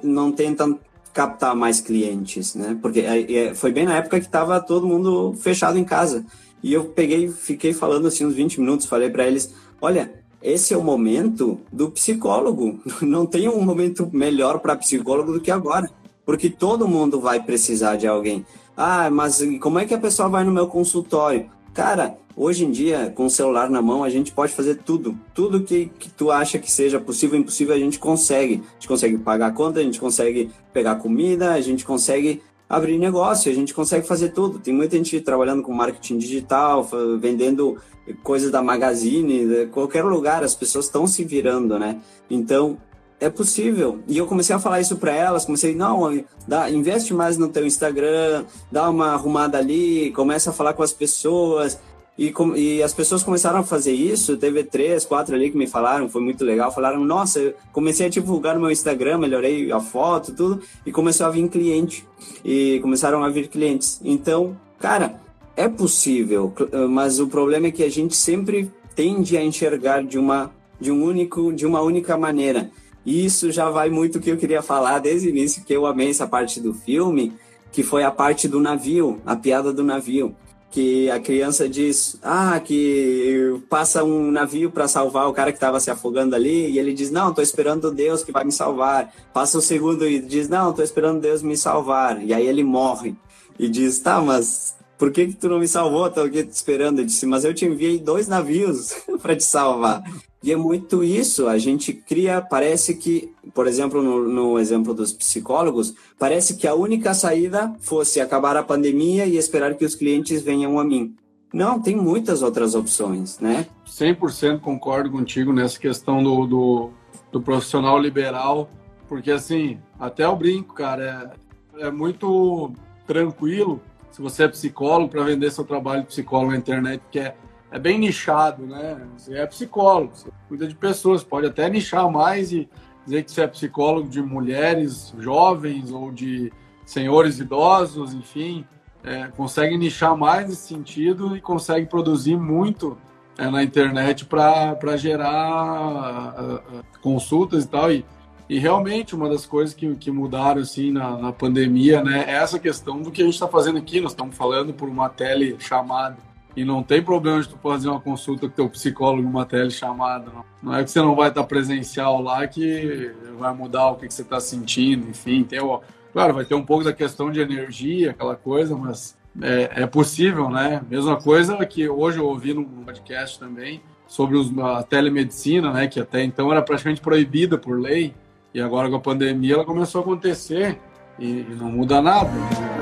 não 0.03 0.31
tentam 0.31 0.79
captar 1.13 1.55
mais 1.55 1.81
clientes? 1.81 2.55
Né? 2.55 2.77
Porque 2.81 3.01
é, 3.01 3.31
é, 3.31 3.55
foi 3.55 3.71
bem 3.71 3.85
na 3.85 3.97
época 3.97 4.19
que 4.19 4.25
estava 4.25 4.59
todo 4.59 4.87
mundo 4.87 5.33
fechado 5.33 5.77
em 5.77 5.83
casa. 5.83 6.25
E 6.61 6.73
eu 6.73 6.85
peguei, 6.85 7.29
fiquei 7.29 7.73
falando 7.73 8.07
assim 8.07 8.25
uns 8.25 8.35
20 8.35 8.59
minutos, 8.59 8.85
falei 8.85 9.09
para 9.09 9.27
eles: 9.27 9.53
olha, 9.81 10.13
esse 10.41 10.73
é 10.73 10.77
o 10.77 10.83
momento 10.83 11.59
do 11.71 11.91
psicólogo. 11.91 12.79
Não 13.01 13.25
tem 13.25 13.49
um 13.49 13.61
momento 13.61 14.09
melhor 14.13 14.59
para 14.59 14.75
psicólogo 14.75 15.33
do 15.33 15.41
que 15.41 15.51
agora 15.51 15.89
porque 16.29 16.47
todo 16.47 16.87
mundo 16.87 17.19
vai 17.19 17.41
precisar 17.41 17.95
de 17.95 18.05
alguém. 18.05 18.45
Ah, 18.77 19.09
mas 19.09 19.43
como 19.59 19.79
é 19.79 19.85
que 19.85 19.95
a 19.95 19.97
pessoa 19.97 20.29
vai 20.29 20.43
no 20.43 20.51
meu 20.51 20.67
consultório? 20.67 21.49
Cara, 21.73 22.19
hoje 22.37 22.65
em 22.65 22.69
dia, 22.69 23.11
com 23.15 23.25
o 23.25 23.29
celular 23.31 23.67
na 23.67 23.81
mão, 23.81 24.03
a 24.03 24.11
gente 24.11 24.31
pode 24.31 24.53
fazer 24.53 24.75
tudo. 24.75 25.17
Tudo 25.33 25.63
que, 25.63 25.91
que 25.97 26.07
tu 26.07 26.29
acha 26.29 26.59
que 26.59 26.71
seja 26.71 26.99
possível 26.99 27.39
impossível, 27.39 27.73
a 27.73 27.79
gente 27.79 27.97
consegue. 27.97 28.61
A 28.63 28.73
gente 28.73 28.87
consegue 28.87 29.17
pagar 29.17 29.47
a 29.47 29.51
conta, 29.51 29.79
a 29.79 29.83
gente 29.83 29.99
consegue 29.99 30.51
pegar 30.71 30.97
comida, 30.97 31.53
a 31.53 31.61
gente 31.61 31.83
consegue 31.83 32.43
abrir 32.69 32.99
negócio, 32.99 33.51
a 33.51 33.55
gente 33.55 33.73
consegue 33.73 34.05
fazer 34.05 34.29
tudo. 34.29 34.59
Tem 34.59 34.71
muita 34.71 34.97
gente 34.97 35.19
trabalhando 35.21 35.63
com 35.63 35.73
marketing 35.73 36.19
digital, 36.19 36.87
vendendo 37.19 37.79
coisas 38.21 38.51
da 38.51 38.61
Magazine, 38.61 39.65
qualquer 39.71 40.03
lugar, 40.03 40.43
as 40.43 40.53
pessoas 40.53 40.85
estão 40.85 41.07
se 41.07 41.23
virando, 41.23 41.79
né? 41.79 41.99
Então, 42.29 42.77
é 43.19 43.29
possível. 43.29 43.99
E 44.07 44.17
eu 44.17 44.25
comecei 44.25 44.55
a 44.55 44.59
falar 44.59 44.79
isso 44.79 44.95
para 44.95 45.13
elas, 45.13 45.45
comecei, 45.45 45.75
não, 45.75 46.23
dá, 46.47 46.69
investe 46.69 47.13
mais 47.13 47.37
no 47.37 47.49
teu 47.49 47.65
Instagram, 47.65 48.45
dá 48.71 48.89
uma 48.89 49.13
arrumada 49.13 49.57
ali, 49.57 50.11
começa 50.11 50.49
a 50.49 50.53
falar 50.53 50.73
com 50.73 50.83
as 50.83 50.93
pessoas. 50.93 51.79
E, 52.17 52.31
com, 52.31 52.53
e 52.53 52.83
as 52.83 52.93
pessoas 52.93 53.23
começaram 53.23 53.59
a 53.59 53.63
fazer 53.63 53.93
isso, 53.93 54.35
teve 54.35 54.61
três, 54.65 55.05
quatro 55.05 55.33
ali 55.33 55.49
que 55.49 55.57
me 55.57 55.65
falaram, 55.65 56.09
foi 56.09 56.21
muito 56.21 56.43
legal, 56.43 56.69
falaram, 56.69 57.05
nossa, 57.05 57.39
eu 57.39 57.53
comecei 57.71 58.07
a 58.07 58.09
divulgar 58.09 58.55
no 58.55 58.61
meu 58.61 58.71
Instagram, 58.71 59.19
melhorei 59.19 59.71
a 59.71 59.79
foto, 59.79 60.33
tudo, 60.33 60.61
e 60.85 60.91
começou 60.91 61.27
a 61.27 61.29
vir 61.29 61.47
cliente, 61.47 62.05
e 62.43 62.77
começaram 62.81 63.23
a 63.23 63.29
vir 63.29 63.47
clientes. 63.47 64.01
Então, 64.03 64.57
cara, 64.77 65.15
é 65.55 65.69
possível, 65.69 66.53
mas 66.89 67.21
o 67.21 67.27
problema 67.27 67.67
é 67.67 67.71
que 67.71 67.83
a 67.83 67.89
gente 67.89 68.17
sempre 68.17 68.69
tende 68.97 69.37
a 69.37 69.41
enxergar 69.41 70.03
de 70.03 70.19
uma, 70.19 70.51
de 70.77 70.91
um 70.91 71.01
único, 71.01 71.53
de 71.53 71.65
uma 71.65 71.79
única 71.79 72.17
maneira. 72.17 72.69
Isso 73.09 73.51
já 73.51 73.71
vai 73.71 73.89
muito 73.89 74.19
o 74.19 74.21
que 74.21 74.29
eu 74.29 74.37
queria 74.37 74.61
falar 74.61 74.99
desde 74.99 75.27
o 75.27 75.31
início, 75.31 75.63
que 75.63 75.73
eu 75.73 75.87
amei 75.87 76.11
essa 76.11 76.27
parte 76.27 76.61
do 76.61 76.75
filme, 76.75 77.33
que 77.71 77.81
foi 77.81 78.03
a 78.03 78.11
parte 78.11 78.47
do 78.47 78.59
navio, 78.59 79.19
a 79.25 79.35
piada 79.35 79.73
do 79.73 79.83
navio. 79.83 80.35
Que 80.69 81.09
a 81.09 81.19
criança 81.19 81.67
diz, 81.67 82.19
ah, 82.21 82.59
que 82.59 83.59
passa 83.67 84.03
um 84.03 84.29
navio 84.29 84.69
para 84.69 84.87
salvar 84.87 85.27
o 85.27 85.33
cara 85.33 85.51
que 85.51 85.57
estava 85.57 85.79
se 85.79 85.89
afogando 85.89 86.35
ali, 86.35 86.69
e 86.69 86.77
ele 86.77 86.93
diz, 86.93 87.09
não, 87.09 87.29
estou 87.29 87.43
esperando 87.43 87.91
Deus 87.91 88.23
que 88.23 88.31
vai 88.31 88.43
me 88.43 88.51
salvar. 88.51 89.11
Passa 89.33 89.57
o 89.57 89.61
segundo 89.61 90.07
e 90.07 90.19
diz, 90.19 90.47
não, 90.47 90.69
estou 90.69 90.85
esperando 90.85 91.19
Deus 91.19 91.41
me 91.41 91.57
salvar. 91.57 92.23
E 92.23 92.31
aí 92.31 92.45
ele 92.45 92.63
morre. 92.63 93.15
E 93.57 93.67
diz, 93.67 93.97
tá, 93.97 94.21
mas 94.21 94.75
por 94.99 95.11
que, 95.11 95.25
que 95.25 95.33
tu 95.33 95.49
não 95.49 95.57
me 95.57 95.67
salvou? 95.67 96.05
Estou 96.05 96.25
aqui 96.25 96.43
te 96.43 96.51
esperando. 96.51 96.99
Eu 96.99 97.05
disse, 97.05 97.25
mas 97.25 97.43
eu 97.43 97.55
te 97.55 97.65
enviei 97.65 97.97
dois 97.97 98.27
navios 98.27 98.93
para 99.19 99.35
te 99.35 99.43
salvar. 99.43 100.03
E 100.41 100.53
é 100.53 100.55
muito 100.55 101.03
isso, 101.03 101.47
a 101.47 101.57
gente 101.57 101.91
cria, 101.91 102.41
parece 102.41 102.95
que, 102.95 103.33
por 103.53 103.67
exemplo, 103.67 104.01
no, 104.01 104.27
no, 104.27 104.57
exemplo 104.57 104.93
dos 104.93 105.11
psicólogos, 105.11 105.93
parece 106.17 106.55
que 106.55 106.65
a 106.65 106.73
única 106.73 107.13
saída 107.13 107.75
fosse 107.79 108.21
acabar 108.21 108.55
a 108.55 108.63
pandemia 108.63 109.25
e 109.25 109.35
esperar 109.35 109.75
que 109.75 109.83
os 109.83 109.95
clientes 109.95 110.41
venham 110.41 110.79
a 110.79 110.83
mim. 110.83 111.13
Não, 111.53 111.81
tem 111.81 111.95
muitas 111.95 112.41
outras 112.41 112.73
opções, 112.73 113.37
né? 113.39 113.67
100% 113.85 114.61
concordo 114.61 115.11
contigo 115.11 115.51
nessa 115.51 115.77
questão 115.77 116.23
do, 116.23 116.45
do, 116.45 116.89
do, 117.31 117.41
profissional 117.41 117.99
liberal, 117.99 118.69
porque 119.09 119.31
assim, 119.31 119.77
até 119.99 120.25
o 120.27 120.35
brinco, 120.35 120.73
cara, 120.73 121.33
é, 121.75 121.87
é 121.87 121.91
muito 121.91 122.71
tranquilo 123.05 123.81
se 124.11 124.21
você 124.21 124.43
é 124.43 124.47
psicólogo 124.47 125.09
para 125.09 125.23
vender 125.23 125.51
seu 125.51 125.63
trabalho 125.63 126.01
de 126.01 126.07
psicólogo 126.07 126.51
na 126.51 126.57
internet, 126.57 127.01
que 127.11 127.19
é 127.19 127.35
é 127.71 127.79
bem 127.79 127.99
nichado, 127.99 128.65
né? 128.65 129.01
Você 129.17 129.35
é 129.35 129.45
psicólogo, 129.45 130.15
você 130.15 130.29
cuida 130.47 130.67
de 130.67 130.75
pessoas, 130.75 131.23
pode 131.23 131.47
até 131.47 131.69
nichar 131.69 132.09
mais 132.09 132.51
e 132.51 132.69
dizer 133.05 133.23
que 133.23 133.31
você 133.31 133.41
é 133.41 133.47
psicólogo 133.47 134.09
de 134.09 134.21
mulheres 134.21 135.13
jovens 135.19 135.91
ou 135.91 136.11
de 136.11 136.51
senhores 136.85 137.39
idosos, 137.39 138.13
enfim, 138.13 138.65
é, 139.03 139.27
consegue 139.27 139.77
nichar 139.77 140.17
mais 140.17 140.49
nesse 140.49 140.67
sentido 140.67 141.35
e 141.35 141.41
consegue 141.41 141.85
produzir 141.85 142.35
muito 142.35 142.97
é, 143.37 143.49
na 143.49 143.63
internet 143.63 144.25
para 144.25 144.97
gerar 144.97 146.41
uh, 146.41 146.55
uh, 146.55 146.83
consultas 147.01 147.63
e 147.65 147.67
tal. 147.67 147.91
E 147.91 148.05
E 148.49 148.57
realmente, 148.57 149.15
uma 149.15 149.29
das 149.29 149.45
coisas 149.45 149.75
que, 149.75 149.95
que 149.95 150.09
mudaram 150.09 150.61
assim 150.61 150.91
na, 150.91 151.15
na 151.15 151.31
pandemia, 151.31 152.03
né, 152.03 152.25
é 152.27 152.31
essa 152.31 152.57
questão 152.57 152.99
do 152.99 153.11
que 153.11 153.21
a 153.21 153.25
gente 153.25 153.35
está 153.35 153.47
fazendo 153.47 153.77
aqui. 153.77 154.01
Nós 154.01 154.11
estamos 154.11 154.35
falando 154.35 154.73
por 154.73 154.89
uma 154.89 155.07
tele 155.07 155.55
chamada. 155.59 156.17
E 156.55 156.65
não 156.65 156.83
tem 156.83 157.01
problema 157.01 157.41
de 157.41 157.49
tu 157.49 157.57
fazer 157.57 157.89
uma 157.89 157.99
consulta 157.99 158.47
com 158.47 158.53
teu 158.53 158.69
psicólogo 158.69 159.21
numa 159.21 159.45
tele 159.45 159.69
chamada. 159.69 160.31
Não. 160.31 160.45
não 160.63 160.75
é 160.75 160.83
que 160.83 160.91
você 160.91 160.99
não 160.99 161.15
vai 161.15 161.29
estar 161.29 161.43
presencial 161.43 162.21
lá 162.21 162.45
que 162.47 163.11
vai 163.37 163.53
mudar 163.53 163.91
o 163.91 163.95
que, 163.95 164.07
que 164.07 164.13
você 164.13 164.23
está 164.23 164.39
sentindo, 164.39 165.07
enfim. 165.09 165.43
Tem 165.43 165.59
o, 165.59 165.81
claro, 166.11 166.33
vai 166.33 166.45
ter 166.45 166.55
um 166.55 166.65
pouco 166.65 166.83
da 166.83 166.93
questão 166.93 167.31
de 167.31 167.39
energia, 167.39 168.11
aquela 168.11 168.35
coisa, 168.35 168.75
mas 168.75 169.17
é, 169.41 169.83
é 169.83 169.87
possível, 169.87 170.49
né? 170.49 170.81
Mesma 170.89 171.17
coisa 171.17 171.63
que 171.65 171.87
hoje 171.87 172.17
eu 172.17 172.25
ouvi 172.25 172.53
no 172.53 172.65
podcast 172.65 173.39
também 173.39 173.81
sobre 174.07 174.35
os, 174.35 174.51
a 174.59 174.83
telemedicina, 174.83 175.71
né? 175.71 175.87
Que 175.87 175.99
até 175.99 176.23
então 176.23 176.51
era 176.51 176.61
praticamente 176.61 176.99
proibida 176.99 177.57
por 177.57 177.79
lei 177.79 178.13
e 178.53 178.59
agora 178.59 178.89
com 178.89 178.95
a 178.95 178.99
pandemia 178.99 179.53
ela 179.53 179.65
começou 179.65 179.99
a 179.99 180.03
acontecer 180.03 180.79
e, 181.19 181.41
e 181.41 181.55
não 181.59 181.71
muda 181.71 182.01
nada. 182.01 182.31
Se 182.31 182.78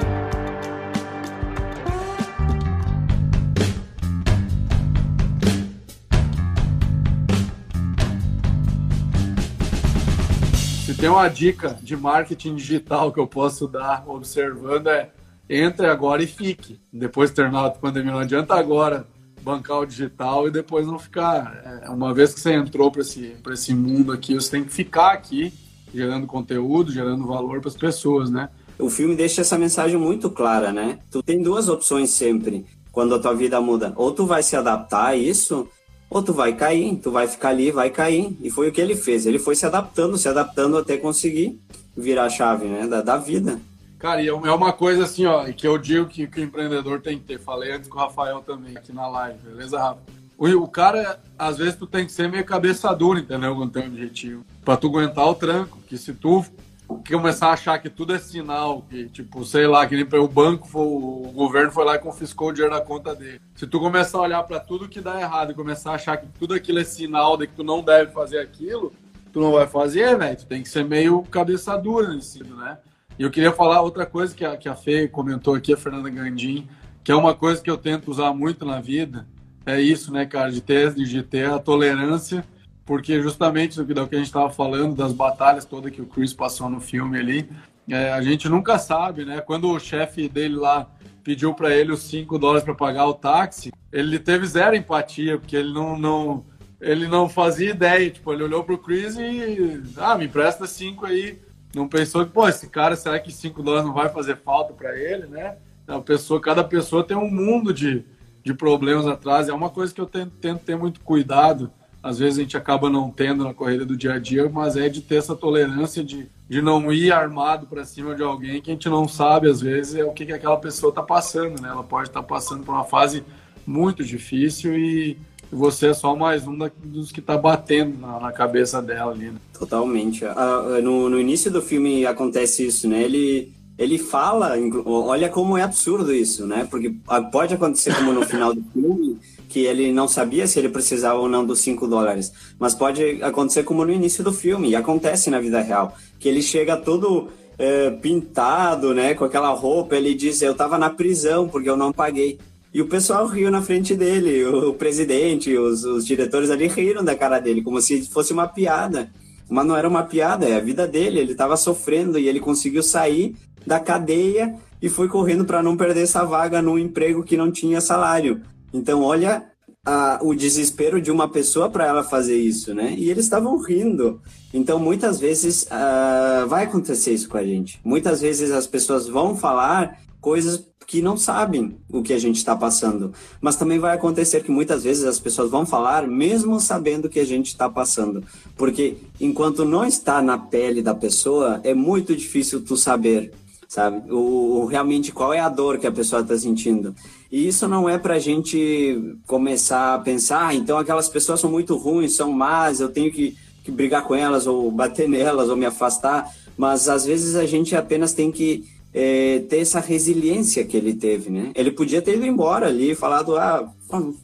tem 11.08 11.14
uma 11.14 11.30
dica 11.30 11.80
de 11.82 11.96
marketing 11.96 12.56
digital 12.56 13.14
que 13.14 13.20
eu 13.20 13.26
posso 13.26 13.66
dar 13.66 14.04
observando 14.08 14.88
é 14.88 15.10
entre 15.50 15.88
agora 15.88 16.22
e 16.22 16.28
fique. 16.28 16.82
Depois 16.92 17.30
de 17.30 17.38
terminar 17.38 17.66
a 17.66 17.70
pandemia, 17.70 18.12
não 18.12 18.20
adianta 18.20 18.56
agora 18.56 19.08
bancar 19.42 19.80
o 19.80 19.86
digital 19.86 20.50
e 20.50 20.52
depois 20.52 20.86
não 20.86 21.00
ficar. 21.00 21.82
É, 21.86 21.90
uma 21.90 22.14
vez 22.14 22.34
que 22.34 22.42
você 22.42 22.52
entrou 22.52 22.92
para 22.92 23.04
esse, 23.04 23.38
esse 23.54 23.74
mundo 23.74 24.12
aqui, 24.12 24.36
você 24.36 24.52
tem 24.52 24.66
que 24.66 24.74
ficar 24.74 25.14
aqui, 25.14 25.54
gerando 25.94 26.28
conteúdo, 26.28 26.92
gerando 26.92 27.26
valor 27.26 27.62
para 27.62 27.70
as 27.70 27.78
pessoas, 27.78 28.30
né? 28.30 28.50
O 28.78 28.90
filme 28.90 29.16
deixa 29.16 29.40
essa 29.40 29.58
mensagem 29.58 29.98
muito 29.98 30.30
clara, 30.30 30.74
né? 30.74 31.00
Tu 31.10 31.24
tem 31.24 31.42
duas 31.42 31.70
opções 31.70 32.10
sempre 32.10 32.66
quando 32.92 33.16
a 33.16 33.20
tua 33.20 33.34
vida 33.34 33.62
muda. 33.62 33.94
Ou 33.96 34.12
tu 34.12 34.26
vai 34.26 34.44
se 34.44 34.58
adaptar 34.58 35.06
a 35.06 35.16
isso, 35.16 35.70
ou 36.10 36.24
tu 36.24 36.34
vai 36.34 36.54
cair, 36.54 36.96
tu 36.98 37.12
vai 37.12 37.28
ficar 37.28 37.50
ali, 37.50 37.72
vai 37.72 37.90
cair. 37.90 38.36
E 38.42 38.50
foi 38.50 38.70
o 38.70 38.72
que 38.72 38.80
ele 38.80 38.96
fez. 38.96 39.26
Ele 39.26 39.40
foi 39.40 39.56
se 39.56 39.66
adaptando, 39.66 40.18
se 40.18 40.28
adaptando 40.28 40.78
até 40.78 40.98
conseguir 40.98 41.60
virar 41.96 42.26
a 42.26 42.30
chave, 42.30 42.66
né? 42.66 42.88
Da, 42.88 43.02
da 43.02 43.18
vida. 43.18 43.60
Cara, 44.00 44.22
e 44.22 44.28
é, 44.28 44.30
é 44.30 44.34
uma 44.34 44.72
coisa 44.72 45.04
assim, 45.04 45.26
ó, 45.26 45.44
que 45.52 45.68
eu 45.68 45.78
digo 45.78 46.06
que, 46.06 46.28
que 46.28 46.40
o 46.40 46.44
empreendedor 46.44 47.02
tem 47.02 47.18
que 47.18 47.26
ter. 47.26 47.40
Falei 47.40 47.72
antes 47.72 47.90
com 47.90 47.98
o 47.98 48.02
Rafael 48.02 48.42
também 48.42 48.78
aqui 48.78 48.94
na 48.94 49.08
live, 49.08 49.40
beleza, 49.40 49.80
Rafa? 49.80 50.02
O, 50.38 50.48
o 50.48 50.68
cara, 50.68 51.20
às 51.38 51.58
vezes, 51.58 51.76
tu 51.76 51.88
tem 51.88 52.06
que 52.06 52.12
ser 52.12 52.30
meio 52.30 52.46
cabeça 52.46 52.94
dura, 52.94 53.20
entendeu? 53.20 53.56
Quando 53.56 53.72
tem 53.72 53.84
um 53.84 53.88
objetivo. 53.88 54.46
Pra 54.64 54.78
tu 54.78 54.88
aguentar 54.88 55.26
o 55.26 55.34
tranco. 55.34 55.80
Que 55.88 55.98
se 55.98 56.14
tu 56.14 56.46
começar 56.88 57.48
a 57.48 57.54
achar 57.54 57.80
que 57.80 57.90
tudo 57.90 58.14
é 58.14 58.20
sinal, 58.20 58.82
que, 58.90 59.10
tipo, 59.10 59.44
sei 59.46 59.68
lá, 59.68 59.86
que 59.86 59.96
nem 59.96 60.08
o 60.20 60.28
banco, 60.28 60.68
foi, 60.68 60.82
o 60.82 61.32
governo 61.34 61.72
foi 61.72 61.86
lá 61.86 61.96
e 61.96 62.00
confiscou 62.00 62.50
o 62.50 62.54
dinheiro 62.54 62.74
da 62.74 62.82
conta 62.82 63.14
dele. 63.14 63.42
Se 63.56 63.68
tu 63.68 63.80
começar 63.80 64.18
a 64.18 64.22
olhar 64.22 64.44
para 64.44 64.60
tudo 64.60 64.88
que 64.88 65.02
dá 65.02 65.20
errado 65.20 65.52
e 65.52 65.56
começar 65.56 65.92
a 65.92 65.96
achar 65.96 66.18
que 66.18 66.28
tudo 66.40 66.54
aquilo 66.54 66.80
é 66.80 66.84
sinal 66.84 67.38
de 67.38 67.48
que 67.48 67.54
tu 67.54 67.64
não 67.64 67.82
deve 67.82 68.12
fazer 68.12 68.40
aquilo, 68.40 68.94
tu 69.32 69.40
não 69.40 69.52
vai 69.52 69.68
fazer, 69.68 70.18
velho. 70.18 70.38
Tu 70.38 70.46
tem 70.46 70.64
que 70.64 70.70
ser 70.70 70.84
meio 70.84 71.22
cabeça 71.24 71.78
dura 71.78 72.14
nesse 72.14 72.44
né? 72.44 72.78
E 73.20 73.24
eu 73.24 73.32
queria 73.32 73.52
falar 73.52 73.82
outra 73.82 74.06
coisa 74.06 74.36
que 74.36 74.46
a, 74.46 74.56
que 74.56 74.70
a 74.70 74.76
Fê 74.76 75.08
comentou 75.08 75.56
aqui, 75.56 75.74
a 75.74 75.78
Fernanda 75.78 76.10
Gandim, 76.10 76.68
que 77.04 77.12
é 77.12 77.16
uma 77.16 77.34
coisa 77.34 77.62
que 77.62 77.70
eu 77.70 77.78
tento 77.78 78.12
usar 78.12 78.34
muito 78.34 78.66
na 78.66 78.80
vida. 78.80 79.28
É 79.66 79.82
isso, 79.82 80.14
né, 80.14 80.26
cara, 80.26 80.52
de 80.52 80.62
ter, 80.62 80.94
de 80.94 81.24
ter 81.24 81.50
a 81.50 81.60
tolerância, 81.60 82.46
porque 82.88 83.22
justamente 83.22 83.78
do 83.78 83.86
que, 83.86 84.16
a 84.16 84.18
gente 84.18 84.28
estava 84.28 84.50
falando, 84.50 84.96
das 84.96 85.14
batalhas 85.14 85.66
todas 85.66 85.92
que 85.92 86.02
o 86.02 86.08
Chris 86.08 86.34
passou 86.34 86.70
no 86.70 86.80
filme 86.80 87.20
ali, 87.20 87.50
é, 87.90 88.12
a 88.14 88.22
gente 88.22 88.50
nunca 88.50 88.80
sabe, 88.80 89.26
né? 89.26 89.42
Quando 89.42 89.70
o 89.70 89.80
chefe 89.80 90.28
dele 90.28 90.56
lá 90.56 90.90
pediu 91.24 91.54
para 91.54 91.76
ele 91.76 91.92
os 91.92 92.00
5 92.04 92.40
dólares 92.40 92.64
para 92.64 92.74
pagar 92.74 93.06
o 93.06 93.14
táxi, 93.14 93.72
ele 93.92 94.18
teve 94.18 94.48
zero 94.48 94.76
empatia, 94.76 95.38
porque 95.38 95.56
ele 95.56 95.74
não, 95.74 96.00
não, 96.00 96.46
ele 96.80 97.08
não 97.08 97.28
fazia 97.28 97.72
ideia. 97.72 98.10
Tipo, 98.10 98.34
ele 98.34 98.44
olhou 98.44 98.64
pro 98.64 98.78
Chris 98.78 99.18
e. 99.18 99.84
Ah, 99.98 100.18
me 100.18 100.26
empresta 100.26 100.66
5 100.66 101.06
aí 101.06 101.38
não 101.76 101.88
pensou 101.88 102.26
que, 102.26 102.32
pô, 102.32 102.48
esse 102.48 102.68
cara, 102.68 102.96
será 102.96 103.20
que 103.20 103.32
5 103.32 103.62
dólares 103.62 103.86
não 103.86 103.94
vai 103.94 104.10
fazer 104.10 104.38
falta 104.38 104.74
para 104.74 104.98
ele, 104.98 105.28
né? 105.28 105.58
A 105.88 106.00
pessoa, 106.00 106.42
cada 106.42 106.64
pessoa 106.64 107.04
tem 107.04 107.16
um 107.16 107.30
mundo 107.30 107.74
de, 107.74 108.04
de 108.44 108.54
problemas 108.54 109.06
atrás. 109.06 109.48
É 109.48 109.54
uma 109.54 109.70
coisa 109.70 109.94
que 109.94 110.02
eu 110.02 110.06
tento, 110.06 110.32
tento 110.42 110.64
ter 110.64 110.76
muito 110.76 111.00
cuidado. 111.02 111.72
Às 112.02 112.20
vezes 112.20 112.40
a 112.40 112.42
gente 112.42 112.56
acaba 112.56 112.90
não 112.90 113.10
tendo 113.10 113.44
na 113.44 113.54
corrida 113.54 113.86
do 113.86 113.98
dia 113.98 114.14
a 114.14 114.20
dia, 114.20 114.50
mas 114.50 114.78
é 114.78 114.88
de 114.88 115.02
ter 115.02 115.16
essa 115.16 115.36
tolerância 115.36 116.04
de, 116.04 116.28
de 116.50 116.62
não 116.62 116.92
ir 116.92 117.12
armado 117.12 117.66
para 117.66 117.84
cima 117.86 118.16
de 118.16 118.24
alguém 118.24 118.62
que 118.62 118.70
a 118.70 118.74
gente 118.74 118.88
não 118.88 119.08
sabe, 119.08 119.50
às 119.50 119.60
vezes, 119.60 119.96
é 119.96 120.04
o 120.04 120.12
que, 120.12 120.26
que 120.26 120.34
aquela 120.34 120.58
pessoa 120.58 120.90
está 120.90 121.02
passando, 121.02 121.62
né? 121.62 121.70
Ela 121.70 121.84
pode 121.84 122.10
estar 122.10 122.22
tá 122.22 122.28
passando 122.28 122.64
por 122.64 122.74
uma 122.74 122.86
fase 122.86 123.24
muito 123.66 124.04
difícil 124.04 124.78
e, 124.78 125.18
você 125.52 125.88
é 125.88 125.94
só 125.94 126.16
mais 126.16 126.46
um 126.48 126.58
dos 126.84 127.12
que 127.12 127.20
está 127.20 127.38
batendo 127.38 127.98
na, 128.00 128.20
na, 128.20 128.32
cabeça 128.32 128.82
dela 128.82 129.12
ali. 129.12 129.28
Né? 129.28 129.40
Totalmente. 129.58 130.26
Uh, 130.26 130.82
no, 130.82 131.10
no 131.10 131.20
início 131.20 131.50
do 131.50 131.62
filme 131.62 132.06
acontece 132.06 132.66
isso, 132.66 132.88
né? 132.88 133.02
Ele, 133.02 133.52
ele 133.78 133.98
fala, 133.98 134.56
olha 134.86 135.30
como 135.30 135.58
é 135.58 135.64
absurdo 135.64 136.14
isso, 136.14 136.46
né? 136.46 136.68
Porque 136.70 136.94
pode 137.32 137.54
acontecer 137.54 137.96
como 137.96 138.12
no 138.12 138.26
final 138.26 138.54
do 138.54 138.62
filme, 138.74 139.18
que 139.58 139.66
ele 139.66 139.92
não 139.92 140.08
sabia 140.08 140.46
se 140.46 140.60
ele 140.60 140.70
precisava 140.70 141.18
ou 141.18 141.28
não 141.28 141.44
dos 141.44 141.62
5 141.62 141.88
dólares, 141.88 142.32
mas 142.60 142.76
pode 142.76 143.24
acontecer 143.24 143.64
como 143.64 143.84
no 143.84 143.92
início 143.92 144.24
do 144.24 144.32
filme, 144.32 144.70
e 144.70 144.76
acontece 144.76 145.32
na 145.32 145.40
vida 145.40 145.60
real, 145.62 145.98
que 146.20 146.30
ele 146.30 146.44
chega 146.44 146.78
todo 146.78 147.30
é, 147.58 147.90
pintado, 147.90 148.94
né, 148.94 149.16
com 149.16 149.26
aquela 149.26 149.50
roupa, 149.50 149.96
ele 149.96 150.14
diz, 150.14 150.44
eu 150.44 150.52
estava 150.52 150.78
na 150.78 150.92
prisão 150.92 151.48
porque 151.48 151.68
eu 151.68 151.76
não 151.76 151.92
paguei. 151.92 152.38
E 152.72 152.84
o 152.84 152.88
pessoal 152.88 153.26
riu 153.26 153.50
na 153.50 153.64
frente 153.64 153.96
dele, 153.96 154.46
o 154.46 154.76
presidente, 154.76 155.58
os, 155.58 155.84
os 155.84 156.06
diretores 156.06 156.52
ali 156.52 156.68
riram 156.68 157.04
da 157.04 157.16
cara 157.16 157.40
dele, 157.40 157.64
como 157.64 157.82
se 157.82 158.04
fosse 158.04 158.34
uma 158.34 158.48
piada. 158.48 159.10
Mas 159.50 159.66
não 159.66 159.76
era 159.76 159.90
uma 159.90 160.04
piada, 160.04 160.46
é 160.46 160.56
a 160.56 160.60
vida 160.60 160.88
dele, 160.88 161.20
ele 161.20 161.32
estava 161.32 161.58
sofrendo 161.58 162.20
e 162.20 162.28
ele 162.28 162.40
conseguiu 162.40 162.84
sair 162.84 163.36
da 163.66 163.80
cadeia 163.80 164.54
e 164.80 164.88
foi 164.88 165.08
correndo 165.08 165.46
para 165.46 165.64
não 165.64 165.76
perder 165.76 166.04
essa 166.04 166.24
vaga 166.24 166.62
num 166.62 166.78
emprego 166.78 167.24
que 167.24 167.36
não 167.36 167.52
tinha 167.52 167.82
salário. 167.82 168.40
Então, 168.74 169.04
olha 169.04 169.46
a, 169.86 170.20
o 170.22 170.36
desespero 170.36 171.02
de 171.02 171.12
uma 171.12 171.30
pessoa 171.30 171.70
para 171.70 171.86
ela 171.86 172.04
fazer 172.04 172.38
isso, 172.38 172.74
né? 172.74 172.94
E 172.98 173.10
eles 173.10 173.26
estavam 173.26 173.58
rindo. 173.58 174.22
Então, 174.54 174.78
muitas 174.80 175.20
vezes 175.20 175.64
uh, 175.64 176.48
vai 176.48 176.66
acontecer 176.66 177.14
isso 177.14 177.30
com 177.30 177.38
a 177.38 177.44
gente. 177.44 177.80
Muitas 177.84 178.22
vezes 178.22 178.52
as 178.52 178.68
pessoas 178.68 179.08
vão 179.08 179.36
falar 179.36 180.00
coisas 180.20 180.66
que 180.88 181.02
não 181.02 181.18
sabem 181.18 181.78
o 181.90 182.02
que 182.02 182.14
a 182.14 182.18
gente 182.18 182.38
está 182.38 182.56
passando. 182.56 183.14
Mas 183.42 183.58
também 183.58 183.78
vai 183.78 183.94
acontecer 183.94 184.42
que 184.42 184.50
muitas 184.50 184.84
vezes 184.84 185.04
as 185.04 185.20
pessoas 185.20 185.52
vão 185.52 185.66
falar 185.66 186.08
mesmo 186.08 186.60
sabendo 186.62 187.06
o 187.06 187.10
que 187.10 187.20
a 187.20 187.26
gente 187.26 187.48
está 187.48 187.70
passando. 187.70 188.24
Porque 188.56 188.98
enquanto 189.20 189.66
não 189.66 189.86
está 189.86 190.22
na 190.22 190.38
pele 190.38 190.82
da 190.82 190.96
pessoa, 190.96 191.60
é 191.64 191.74
muito 191.74 192.16
difícil 192.16 192.64
tu 192.64 192.78
saber, 192.78 193.34
sabe? 193.68 194.10
O, 194.10 194.66
realmente 194.66 195.12
qual 195.12 195.34
é 195.34 195.42
a 195.42 195.50
dor 195.50 195.78
que 195.78 195.88
a 195.88 195.92
pessoa 195.92 196.22
está 196.22 196.38
sentindo. 196.38 196.96
E 197.32 197.48
isso 197.48 197.68
não 197.68 197.90
é 197.90 197.98
para 197.98 198.16
a 198.16 198.20
gente 198.20 199.18
começar 199.26 199.96
a 199.96 200.00
pensar, 200.00 200.48
ah, 200.48 200.56
então 200.56 200.78
aquelas 200.78 201.10
pessoas 201.10 201.40
são 201.40 201.52
muito 201.52 201.76
ruins, 201.76 202.14
são 202.14 202.32
más, 202.32 202.80
eu 202.80 202.90
tenho 202.90 203.12
que, 203.12 203.36
que 203.64 203.72
brigar 203.72 204.04
com 204.04 204.16
elas, 204.16 204.48
ou 204.48 204.72
bater 204.72 205.10
nelas, 205.10 205.50
ou 205.50 205.56
me 205.56 205.66
afastar. 205.66 206.32
Mas 206.58 206.88
às 206.88 207.06
vezes 207.06 207.36
a 207.36 207.46
gente 207.46 207.76
apenas 207.76 208.14
tem 208.14 208.32
que 208.32 208.66
é, 208.94 209.40
ter 209.48 209.60
essa 209.60 209.80
resiliência 209.80 210.64
que 210.64 210.76
ele 210.76 210.94
teve, 210.94 211.30
né? 211.30 211.52
Ele 211.54 211.72
podia 211.72 212.02
ter 212.02 212.16
ido 212.16 212.26
embora 212.26 212.68
ali, 212.68 212.96
falado, 212.96 213.38
ah, 213.38 213.72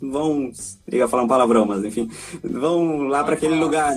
vão, 0.02 0.52
ia 0.92 1.08
falar 1.08 1.24
um 1.24 1.28
palavrão, 1.28 1.66
mas 1.66 1.84
enfim, 1.84 2.10
vão 2.44 3.04
lá 3.04 3.24
para 3.24 3.36
aquele 3.36 3.56
lugar, 3.56 3.94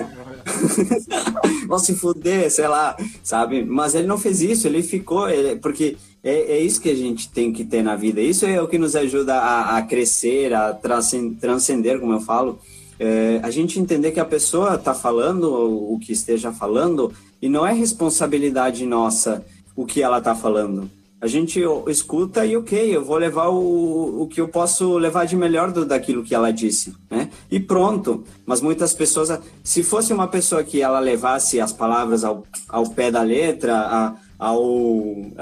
vão 1.67 1.79
se 1.79 1.95
fuder, 1.95 2.51
sei 2.51 2.69
lá, 2.69 2.97
sabe? 3.23 3.65
Mas 3.65 3.95
ele 3.95 4.07
não 4.07 4.19
fez 4.19 4.43
isso, 4.43 4.67
ele 4.67 4.83
ficou, 4.83 5.29
ele, 5.29 5.57
porque 5.57 5.97
é, 6.27 6.57
é, 6.57 6.61
isso 6.61 6.81
que 6.81 6.91
a 6.91 6.95
gente 6.97 7.29
tem 7.29 7.53
que 7.53 7.65
ter 7.65 7.85
na 7.85 7.95
vida, 7.95 8.21
isso 8.21 8.45
é 8.45 8.61
o 8.61 8.67
que 8.67 8.79
nos 8.79 8.97
ajuda 8.97 9.37
a, 9.37 9.77
a 9.77 9.83
crescer, 9.83 10.53
a 10.53 10.75
transcender, 10.75 12.01
como 12.01 12.15
eu 12.15 12.21
falo, 12.21 12.59
é, 12.99 13.39
a 13.45 13.51
gente 13.51 13.79
entender 13.79 14.11
que 14.11 14.19
a 14.19 14.25
pessoa 14.25 14.75
está 14.75 14.93
falando 14.93 15.45
o 15.45 15.97
que 16.01 16.13
esteja 16.13 16.51
falando 16.51 17.13
e 17.41 17.49
não 17.49 17.65
é 17.65 17.73
responsabilidade 17.73 18.85
nossa 18.87 19.47
o 19.77 19.87
que 19.87 20.03
ela 20.03 20.19
está 20.19 20.35
falando. 20.35 20.91
A 21.21 21.29
gente 21.29 21.61
escuta 21.87 22.45
e 22.45 22.57
ok, 22.57 22.97
eu 22.97 23.05
vou 23.05 23.19
levar 23.19 23.49
o, 23.49 24.23
o 24.23 24.27
que 24.27 24.41
eu 24.41 24.49
posso 24.49 24.99
levar 24.99 25.27
de 25.27 25.37
melhor 25.37 25.71
do, 25.71 25.87
daquilo 25.87 26.25
que 26.25 26.35
ela 26.35 26.53
disse, 26.53 26.93
né? 27.09 27.31
E 27.51 27.61
pronto. 27.61 28.25
Mas 28.45 28.61
muitas 28.61 28.93
pessoas, 28.93 29.39
se 29.63 29.83
fosse 29.83 30.13
uma 30.13 30.27
pessoa 30.27 30.65
que 30.65 30.83
ela 30.83 30.99
levasse 30.99 31.61
as 31.61 31.73
palavras 31.73 32.25
ao, 32.25 32.45
ao 32.69 32.91
pé 32.91 33.11
da 33.11 33.23
letra, 33.23 33.77
a, 33.77 34.15
ao 34.39 34.63
uh, 34.63 35.35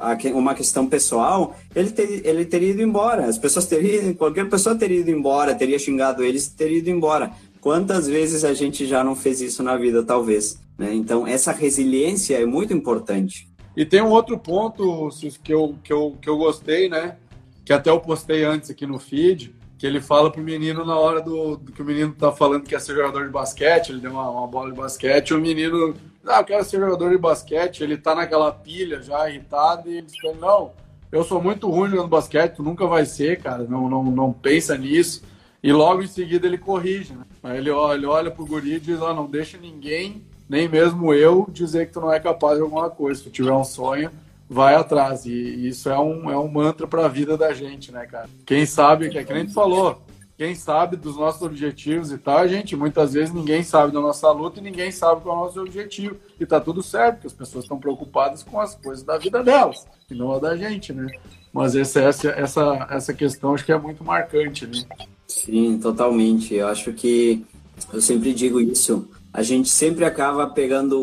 a, 0.00 0.16
uma 0.34 0.54
questão 0.54 0.86
pessoal, 0.86 1.56
ele, 1.74 1.90
ter, 1.90 2.26
ele 2.26 2.44
teria 2.44 2.70
ido 2.70 2.82
embora. 2.82 3.26
As 3.26 3.38
pessoas 3.38 3.66
teriam, 3.66 4.12
qualquer 4.14 4.48
pessoa 4.48 4.74
teria 4.74 5.00
ido 5.00 5.10
embora, 5.10 5.54
teria 5.54 5.78
xingado 5.78 6.22
eles, 6.22 6.48
teria 6.48 6.78
ido 6.78 6.90
embora. 6.90 7.30
quantas 7.60 8.06
vezes 8.06 8.44
a 8.44 8.52
gente 8.52 8.86
já 8.86 9.02
não 9.02 9.14
fez 9.14 9.40
isso 9.40 9.62
na 9.62 9.76
vida, 9.76 10.02
talvez. 10.02 10.58
Né? 10.76 10.94
Então, 10.94 11.26
essa 11.26 11.52
resiliência 11.52 12.36
é 12.36 12.44
muito 12.44 12.74
importante. 12.74 13.48
E 13.76 13.84
tem 13.86 14.02
um 14.02 14.10
outro 14.10 14.38
ponto 14.38 15.08
que 15.42 15.54
eu, 15.54 15.74
que, 15.82 15.92
eu, 15.92 16.16
que 16.20 16.28
eu 16.28 16.36
gostei, 16.36 16.88
né? 16.88 17.16
Que 17.64 17.72
até 17.72 17.88
eu 17.88 18.00
postei 18.00 18.44
antes 18.44 18.68
aqui 18.68 18.86
no 18.86 18.98
feed, 18.98 19.54
que 19.82 19.86
ele 19.88 20.00
fala 20.00 20.30
pro 20.30 20.40
menino 20.40 20.84
na 20.84 20.96
hora 20.96 21.20
do, 21.20 21.56
do, 21.56 21.72
que 21.72 21.82
o 21.82 21.84
menino 21.84 22.14
tá 22.16 22.30
falando 22.30 22.62
que 22.62 22.72
é 22.72 22.78
ser 22.78 22.94
jogador 22.94 23.24
de 23.24 23.32
basquete, 23.32 23.88
ele 23.88 23.98
deu 23.98 24.12
uma, 24.12 24.30
uma 24.30 24.46
bola 24.46 24.70
de 24.70 24.76
basquete, 24.76 25.34
o 25.34 25.40
menino, 25.40 25.96
ah, 26.24 26.38
eu 26.38 26.44
quero 26.44 26.64
ser 26.64 26.78
jogador 26.78 27.10
de 27.10 27.18
basquete, 27.18 27.80
ele 27.80 27.96
tá 27.96 28.14
naquela 28.14 28.52
pilha 28.52 29.02
já 29.02 29.28
irritado 29.28 29.90
e 29.90 29.96
ele 29.96 30.06
diz, 30.06 30.14
não, 30.38 30.70
eu 31.10 31.24
sou 31.24 31.42
muito 31.42 31.68
ruim 31.68 31.90
jogando 31.90 32.06
basquete, 32.06 32.54
tu 32.54 32.62
nunca 32.62 32.86
vai 32.86 33.04
ser, 33.04 33.42
cara, 33.42 33.64
não, 33.64 33.88
não, 33.88 34.04
não 34.04 34.32
pensa 34.32 34.78
nisso. 34.78 35.24
E 35.60 35.72
logo 35.72 36.00
em 36.00 36.06
seguida 36.06 36.46
ele 36.46 36.58
corrige, 36.58 37.12
né? 37.12 37.24
Aí 37.42 37.58
ele 37.58 37.70
olha, 37.70 37.96
ele 37.96 38.06
olha 38.06 38.30
pro 38.30 38.46
guri 38.46 38.74
e 38.74 38.80
diz, 38.80 39.00
ó, 39.00 39.10
oh, 39.10 39.14
não 39.14 39.26
deixa 39.26 39.58
ninguém, 39.58 40.22
nem 40.48 40.68
mesmo 40.68 41.12
eu, 41.12 41.48
dizer 41.50 41.86
que 41.86 41.92
tu 41.94 42.00
não 42.00 42.12
é 42.12 42.20
capaz 42.20 42.56
de 42.56 42.62
alguma 42.62 42.88
coisa. 42.88 43.18
Se 43.18 43.24
tu 43.24 43.32
tiver 43.32 43.52
um 43.52 43.64
sonho, 43.64 44.12
vai 44.52 44.74
atrás. 44.74 45.24
E 45.24 45.66
isso 45.66 45.88
é 45.88 45.98
um, 45.98 46.30
é 46.30 46.38
um 46.38 46.48
mantra 46.48 46.86
para 46.86 47.06
a 47.06 47.08
vida 47.08 47.36
da 47.36 47.52
gente, 47.52 47.90
né, 47.90 48.06
cara? 48.06 48.28
Quem 48.44 48.66
sabe, 48.66 49.08
que 49.08 49.18
é 49.18 49.24
que 49.24 49.48
falou, 49.48 50.02
quem 50.36 50.54
sabe 50.54 50.96
dos 50.96 51.16
nossos 51.16 51.42
objetivos 51.42 52.12
e 52.12 52.18
tal, 52.18 52.46
gente, 52.46 52.76
muitas 52.76 53.14
vezes 53.14 53.32
ninguém 53.32 53.62
sabe 53.62 53.92
da 53.92 54.00
nossa 54.00 54.30
luta 54.30 54.60
e 54.60 54.62
ninguém 54.62 54.90
sabe 54.90 55.22
qual 55.22 55.36
é 55.36 55.40
o 55.40 55.44
nosso 55.44 55.60
objetivo. 55.60 56.16
E 56.38 56.44
tá 56.44 56.60
tudo 56.60 56.82
certo, 56.82 57.14
porque 57.14 57.26
as 57.28 57.32
pessoas 57.32 57.64
estão 57.64 57.78
preocupadas 57.78 58.42
com 58.42 58.60
as 58.60 58.74
coisas 58.74 59.04
da 59.04 59.16
vida 59.18 59.42
delas, 59.42 59.86
e 60.10 60.14
não 60.14 60.32
a 60.32 60.38
da 60.38 60.56
gente, 60.56 60.92
né? 60.92 61.06
Mas 61.52 61.76
essa, 61.76 62.00
essa, 62.00 62.30
essa, 62.30 62.86
essa 62.90 63.14
questão 63.14 63.54
acho 63.54 63.64
que 63.64 63.72
é 63.72 63.78
muito 63.78 64.02
marcante, 64.02 64.66
né? 64.66 64.82
Sim, 65.26 65.78
totalmente. 65.78 66.54
Eu 66.54 66.68
acho 66.68 66.92
que 66.92 67.44
eu 67.92 68.00
sempre 68.00 68.32
digo 68.34 68.60
isso 68.60 69.08
a 69.32 69.42
gente 69.42 69.70
sempre 69.70 70.04
acaba 70.04 70.46
pegando 70.46 71.00